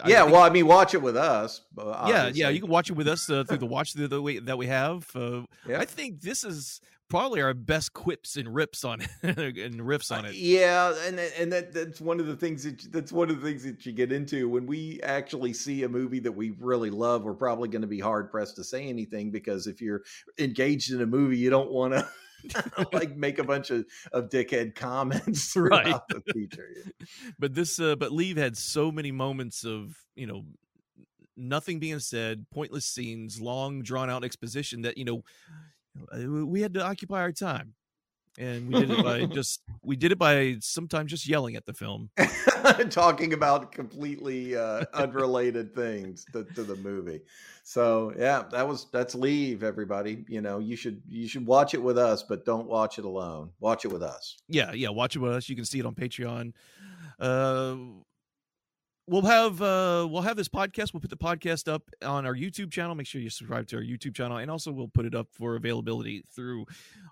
I 0.04 0.08
yeah 0.08 0.22
well 0.24 0.40
i 0.42 0.48
mean 0.48 0.66
watch 0.66 0.94
it 0.94 1.02
with 1.02 1.16
us 1.18 1.60
uh, 1.78 2.06
yeah, 2.08 2.30
yeah, 2.32 2.48
you 2.48 2.60
can 2.60 2.70
watch 2.70 2.88
it 2.88 2.94
with 2.94 3.06
us 3.08 3.28
uh, 3.28 3.44
through 3.44 3.58
the 3.58 3.66
watch 3.76 3.92
the, 3.92 4.08
the 4.08 4.22
way 4.22 4.38
that 4.38 4.56
we 4.56 4.66
have. 4.68 5.06
Uh, 5.14 5.42
Yeah. 5.68 5.80
I 5.80 5.84
think 5.84 6.22
this 6.22 6.44
is 6.44 6.80
probably 7.08 7.40
our 7.42 7.52
best 7.54 7.92
quips 7.92 8.36
and 8.36 8.52
rips 8.52 8.84
on 8.84 9.00
it 9.02 9.08
and 9.22 9.80
riffs 9.80 10.10
on 10.10 10.24
Uh, 10.24 10.28
it. 10.30 10.34
yeah 10.34 10.92
and 11.06 11.20
and 11.20 11.52
that 11.52 11.72
that's 11.72 12.00
one 12.00 12.18
of 12.18 12.26
the 12.26 12.34
things 12.34 12.64
that 12.64 12.82
you- 12.82 12.90
that's 12.90 13.12
one 13.12 13.28
of 13.30 13.40
the 13.40 13.46
things 13.46 13.62
that 13.64 13.84
you 13.86 13.92
get 13.92 14.10
into 14.10 14.48
when 14.48 14.66
we 14.66 15.00
actually 15.02 15.52
see 15.52 15.84
a 15.84 15.88
movie 15.88 16.18
that 16.20 16.32
we 16.32 16.50
really 16.58 16.90
love 16.90 17.22
we're 17.22 17.32
probably 17.34 17.68
going 17.68 17.82
to 17.82 17.86
be 17.86 18.00
hard 18.00 18.28
pressed 18.30 18.56
to 18.56 18.64
say 18.64 18.88
anything 18.88 19.30
because 19.30 19.66
if 19.68 19.80
you're 19.80 20.02
engaged 20.38 20.90
in 20.92 21.00
a 21.02 21.06
movie 21.06 21.36
you 21.38 21.48
don't 21.50 21.70
want 21.70 21.92
to 21.92 22.08
like 22.92 23.16
make 23.16 23.38
a 23.38 23.44
bunch 23.44 23.70
of, 23.70 23.84
of 24.12 24.28
dickhead 24.28 24.74
comments 24.74 25.52
throughout 25.52 25.84
Right. 25.84 26.00
the 26.08 26.32
feature 26.32 26.68
but 27.38 27.54
this 27.54 27.78
uh, 27.80 27.96
but 27.96 28.12
leave 28.12 28.36
had 28.36 28.56
so 28.56 28.90
many 28.92 29.12
moments 29.12 29.64
of 29.64 29.96
you 30.14 30.26
know 30.26 30.44
nothing 31.36 31.78
being 31.78 31.98
said 31.98 32.46
pointless 32.50 32.86
scenes 32.86 33.40
long 33.40 33.82
drawn 33.82 34.08
out 34.10 34.24
exposition 34.24 34.82
that 34.82 34.96
you 34.96 35.04
know 35.04 35.22
uh, 36.12 36.46
we 36.46 36.60
had 36.60 36.74
to 36.74 36.82
occupy 36.84 37.20
our 37.20 37.32
time 37.32 37.74
and 38.38 38.68
we 38.68 38.80
did 38.80 38.90
it 38.90 39.04
by 39.04 39.24
just 39.34 39.62
we 39.82 39.96
did 39.96 40.12
it 40.12 40.18
by 40.18 40.56
sometimes 40.60 41.10
just 41.10 41.28
yelling 41.28 41.56
at 41.56 41.64
the 41.66 41.72
film 41.72 42.10
talking 42.90 43.32
about 43.32 43.72
completely 43.72 44.56
uh, 44.56 44.84
unrelated 44.94 45.74
things 45.74 46.26
to, 46.32 46.44
to 46.54 46.62
the 46.62 46.76
movie. 46.76 47.20
So 47.62 48.12
yeah, 48.16 48.44
that 48.52 48.66
was 48.66 48.86
that's 48.92 49.14
leave 49.14 49.62
everybody. 49.62 50.24
You 50.28 50.40
know, 50.40 50.58
you 50.58 50.76
should 50.76 51.02
you 51.08 51.26
should 51.28 51.46
watch 51.46 51.74
it 51.74 51.82
with 51.82 51.98
us, 51.98 52.22
but 52.22 52.44
don't 52.44 52.66
watch 52.68 52.98
it 52.98 53.04
alone. 53.04 53.50
Watch 53.60 53.84
it 53.84 53.92
with 53.92 54.02
us. 54.02 54.36
yeah 54.48 54.72
yeah 54.72 54.88
watch 54.88 55.16
it 55.16 55.18
with 55.20 55.32
us 55.32 55.48
you 55.48 55.56
can 55.56 55.64
see 55.64 55.78
it 55.78 55.86
on 55.86 55.94
patreon 55.94 56.52
uh 57.18 57.74
we'll 59.08 59.22
have 59.22 59.62
uh 59.62 60.06
we'll 60.10 60.22
have 60.22 60.36
this 60.36 60.48
podcast 60.48 60.92
we'll 60.92 61.00
put 61.00 61.10
the 61.10 61.16
podcast 61.16 61.72
up 61.72 61.82
on 62.02 62.26
our 62.26 62.34
youtube 62.34 62.72
channel 62.72 62.94
make 62.94 63.06
sure 63.06 63.20
you 63.20 63.30
subscribe 63.30 63.66
to 63.66 63.76
our 63.76 63.82
youtube 63.82 64.14
channel 64.14 64.36
and 64.38 64.50
also 64.50 64.72
we'll 64.72 64.88
put 64.88 65.04
it 65.06 65.14
up 65.14 65.28
for 65.32 65.54
availability 65.56 66.24
through 66.34 66.64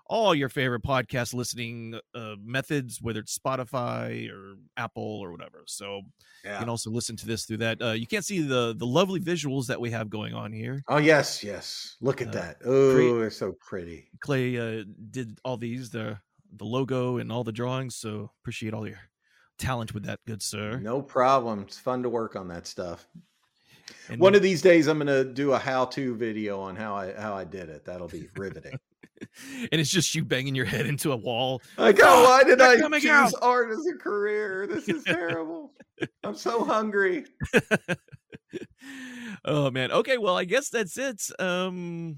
all 0.07 0.35
your 0.35 0.49
favorite 0.49 0.83
podcast 0.83 1.33
listening 1.33 1.97
uh 2.13 2.35
methods 2.43 3.01
whether 3.01 3.19
it's 3.21 3.37
spotify 3.37 4.29
or 4.29 4.55
apple 4.77 5.19
or 5.21 5.31
whatever 5.31 5.63
so 5.65 6.01
you 6.43 6.51
can 6.59 6.69
also 6.69 6.89
listen 6.91 7.15
to 7.15 7.25
this 7.25 7.45
through 7.45 7.57
that 7.57 7.81
uh 7.81 7.91
you 7.91 8.05
can't 8.05 8.25
see 8.25 8.41
the 8.41 8.75
the 8.77 8.85
lovely 8.85 9.19
visuals 9.19 9.65
that 9.67 9.79
we 9.79 9.89
have 9.91 10.09
going 10.09 10.33
on 10.33 10.51
here 10.51 10.83
Oh 10.87 10.97
yes, 10.97 11.43
yes. 11.43 11.95
Look 12.01 12.21
at 12.21 12.27
Uh, 12.27 12.31
that. 12.33 12.57
Oh, 12.65 13.17
they're 13.19 13.29
so 13.31 13.53
pretty. 13.53 14.09
clay 14.19 14.57
uh 14.57 14.83
did 15.11 15.39
all 15.45 15.57
these 15.57 15.89
the 15.89 16.17
the 16.57 16.65
logo 16.65 17.17
and 17.17 17.31
all 17.31 17.43
the 17.43 17.51
drawings 17.51 17.95
so 17.95 18.31
appreciate 18.41 18.73
all 18.73 18.87
your 18.87 18.99
talent 19.57 19.93
with 19.93 20.03
that 20.05 20.19
good 20.27 20.41
sir 20.41 20.77
No 20.79 21.01
problem. 21.01 21.61
It's 21.61 21.77
fun 21.77 22.03
to 22.03 22.09
work 22.09 22.35
on 22.35 22.47
that 22.49 22.67
stuff. 22.67 23.07
and 24.09 24.19
One 24.19 24.35
of 24.35 24.41
these 24.41 24.61
days, 24.61 24.87
I'm 24.87 24.97
gonna 24.97 25.23
do 25.23 25.53
a 25.53 25.57
how-to 25.59 26.15
video 26.15 26.59
on 26.59 26.75
how 26.75 26.95
I 26.95 27.13
how 27.13 27.33
I 27.35 27.43
did 27.45 27.69
it. 27.69 27.85
That'll 27.85 28.07
be 28.07 28.27
riveting. 28.35 28.77
and 29.71 29.79
it's 29.81 29.89
just 29.89 30.13
you 30.13 30.25
banging 30.25 30.55
your 30.55 30.65
head 30.65 30.85
into 30.85 31.11
a 31.13 31.15
wall 31.15 31.61
Like, 31.77 31.99
oh, 32.03 32.23
why 32.25 32.43
did 32.43 32.59
I 32.61 32.77
choose 32.99 33.05
out. 33.09 33.33
art 33.41 33.71
as 33.71 33.85
a 33.87 33.97
career? 33.97 34.67
This 34.67 34.89
is 34.89 35.03
terrible. 35.05 35.71
I'm 36.23 36.35
so 36.35 36.63
hungry. 36.65 37.25
oh 39.45 39.69
man 39.71 39.91
okay 39.91 40.17
well 40.17 40.37
i 40.37 40.43
guess 40.45 40.69
that's 40.69 40.97
it 40.97 41.21
um 41.39 42.17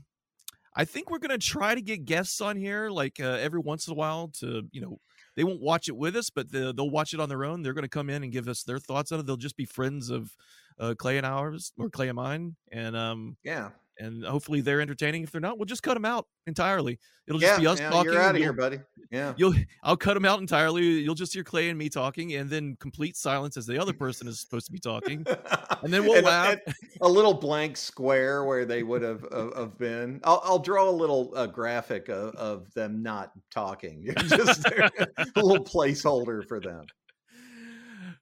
i 0.76 0.86
think 0.86 1.10
we're 1.10 1.18
gonna 1.20 1.38
try 1.38 1.74
to 1.74 1.82
get 1.82 2.06
guests 2.06 2.42
on 2.42 2.56
here 2.56 2.90
like 2.90 3.20
uh, 3.20 3.38
every 3.42 3.60
once 3.60 3.88
in 3.88 3.94
a 3.94 3.96
while 3.96 4.28
to 4.40 4.64
you 4.72 4.82
know 4.82 5.00
they 5.38 5.46
won't 5.46 5.62
watch 5.62 5.88
it 5.88 5.96
with 5.96 6.18
us 6.18 6.30
but 6.30 6.52
the, 6.52 6.74
they'll 6.74 6.90
watch 6.90 7.14
it 7.14 7.22
on 7.22 7.30
their 7.30 7.46
own 7.46 7.62
they're 7.62 7.74
gonna 7.74 7.88
come 7.88 8.10
in 8.10 8.24
and 8.24 8.34
give 8.34 8.50
us 8.50 8.64
their 8.64 8.80
thoughts 8.80 9.14
on 9.14 9.22
it 9.22 9.26
they'll 9.26 9.38
just 9.38 9.56
be 9.56 9.66
friends 9.66 10.10
of 10.10 10.36
uh, 10.80 10.94
clay 11.00 11.16
and 11.18 11.26
ours 11.26 11.72
or 11.78 11.90
clay 11.90 12.10
and 12.10 12.18
mine 12.18 12.56
and 12.74 12.98
um 12.98 13.38
Yeah. 13.44 13.70
And 14.00 14.24
hopefully 14.26 14.62
they're 14.62 14.82
entertaining 14.82 15.24
if 15.24 15.32
they're 15.32 15.42
not 15.42 15.58
we'll 15.58 15.66
just 15.66 15.84
cut 15.84 15.94
them 15.96 16.06
out 16.06 16.28
entirely 16.46 17.00
it'll 17.28 17.40
just 17.40 17.54
Yeah. 17.54 17.60
be 17.60 17.68
us 17.68 17.80
yeah, 17.80 17.90
talking 17.90 18.12
you're 18.14 18.22
out 18.22 18.36
of 18.36 18.42
here, 18.42 18.54
buddy. 18.54 18.80
Yeah. 19.12 19.34
You'll 19.38 19.54
I'll 19.84 19.96
cut 19.98 20.14
them 20.16 20.26
out 20.26 20.40
entirely. 20.40 20.84
You'll 20.84 21.16
just 21.16 21.34
hear 21.34 21.44
Clay 21.44 21.70
and 21.70 21.78
me 21.78 21.88
talking, 21.90 22.34
and 22.36 22.50
then 22.50 22.76
complete 22.80 23.16
silence 23.18 23.56
as 23.58 23.66
the 23.66 23.78
other 23.80 23.94
person 23.94 24.28
is 24.28 24.40
supposed 24.42 24.66
to 24.68 24.72
be 24.72 24.80
talking. 24.80 25.26
And 25.84 25.94
then 25.94 26.04
we'll 26.06 26.16
And- 26.18 26.26
laugh. 26.26 26.58
and 26.66 26.76
a 27.02 27.08
little 27.08 27.34
blank 27.36 27.78
square 27.78 28.44
where 28.46 28.66
they 28.66 28.82
would 28.84 29.02
have 29.04 29.24
have 29.56 29.78
been. 29.78 30.20
I'll, 30.24 30.42
I'll 30.44 30.60
draw 30.60 30.90
a 30.90 30.92
little 30.92 31.32
uh, 31.36 31.46
graphic 31.46 32.10
of, 32.10 32.34
of 32.36 32.74
them 32.74 33.04
not 33.04 33.32
talking. 33.52 34.04
Just 34.18 34.66
a 34.66 34.90
little 35.36 35.64
placeholder 35.64 36.46
for 36.48 36.60
them. 36.60 36.86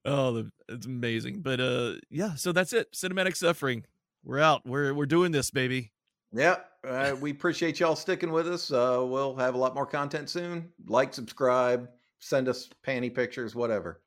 Oh, 0.03 0.33
the, 0.33 0.51
it's 0.69 0.85
amazing. 0.85 1.41
But 1.41 1.59
uh, 1.59 1.93
yeah. 2.09 2.35
So 2.35 2.51
that's 2.51 2.73
it. 2.73 2.91
Cinematic 2.93 3.35
suffering. 3.35 3.85
We're 4.25 4.39
out. 4.39 4.65
We're 4.65 4.93
we're 4.93 5.05
doing 5.05 5.31
this, 5.31 5.51
baby. 5.51 5.91
Yeah, 6.33 6.55
uh, 6.85 7.15
we 7.21 7.29
appreciate 7.31 7.79
y'all 7.79 7.95
sticking 7.95 8.31
with 8.31 8.47
us. 8.47 8.71
Uh, 8.71 9.05
we'll 9.07 9.35
have 9.35 9.53
a 9.53 9.57
lot 9.57 9.75
more 9.75 9.85
content 9.85 10.29
soon. 10.29 10.69
Like, 10.87 11.13
subscribe, 11.13 11.89
send 12.19 12.49
us 12.49 12.67
panty 12.85 13.13
pictures, 13.13 13.55
whatever. 13.55 14.01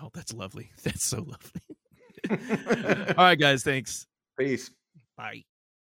Oh, 0.00 0.10
that's 0.14 0.32
lovely. 0.32 0.70
That's 0.84 1.04
so 1.04 1.26
lovely. 1.26 1.62
All 3.16 3.24
right, 3.24 3.38
guys. 3.38 3.64
Thanks. 3.64 4.06
Peace. 4.38 4.70
Bye. 5.16 5.42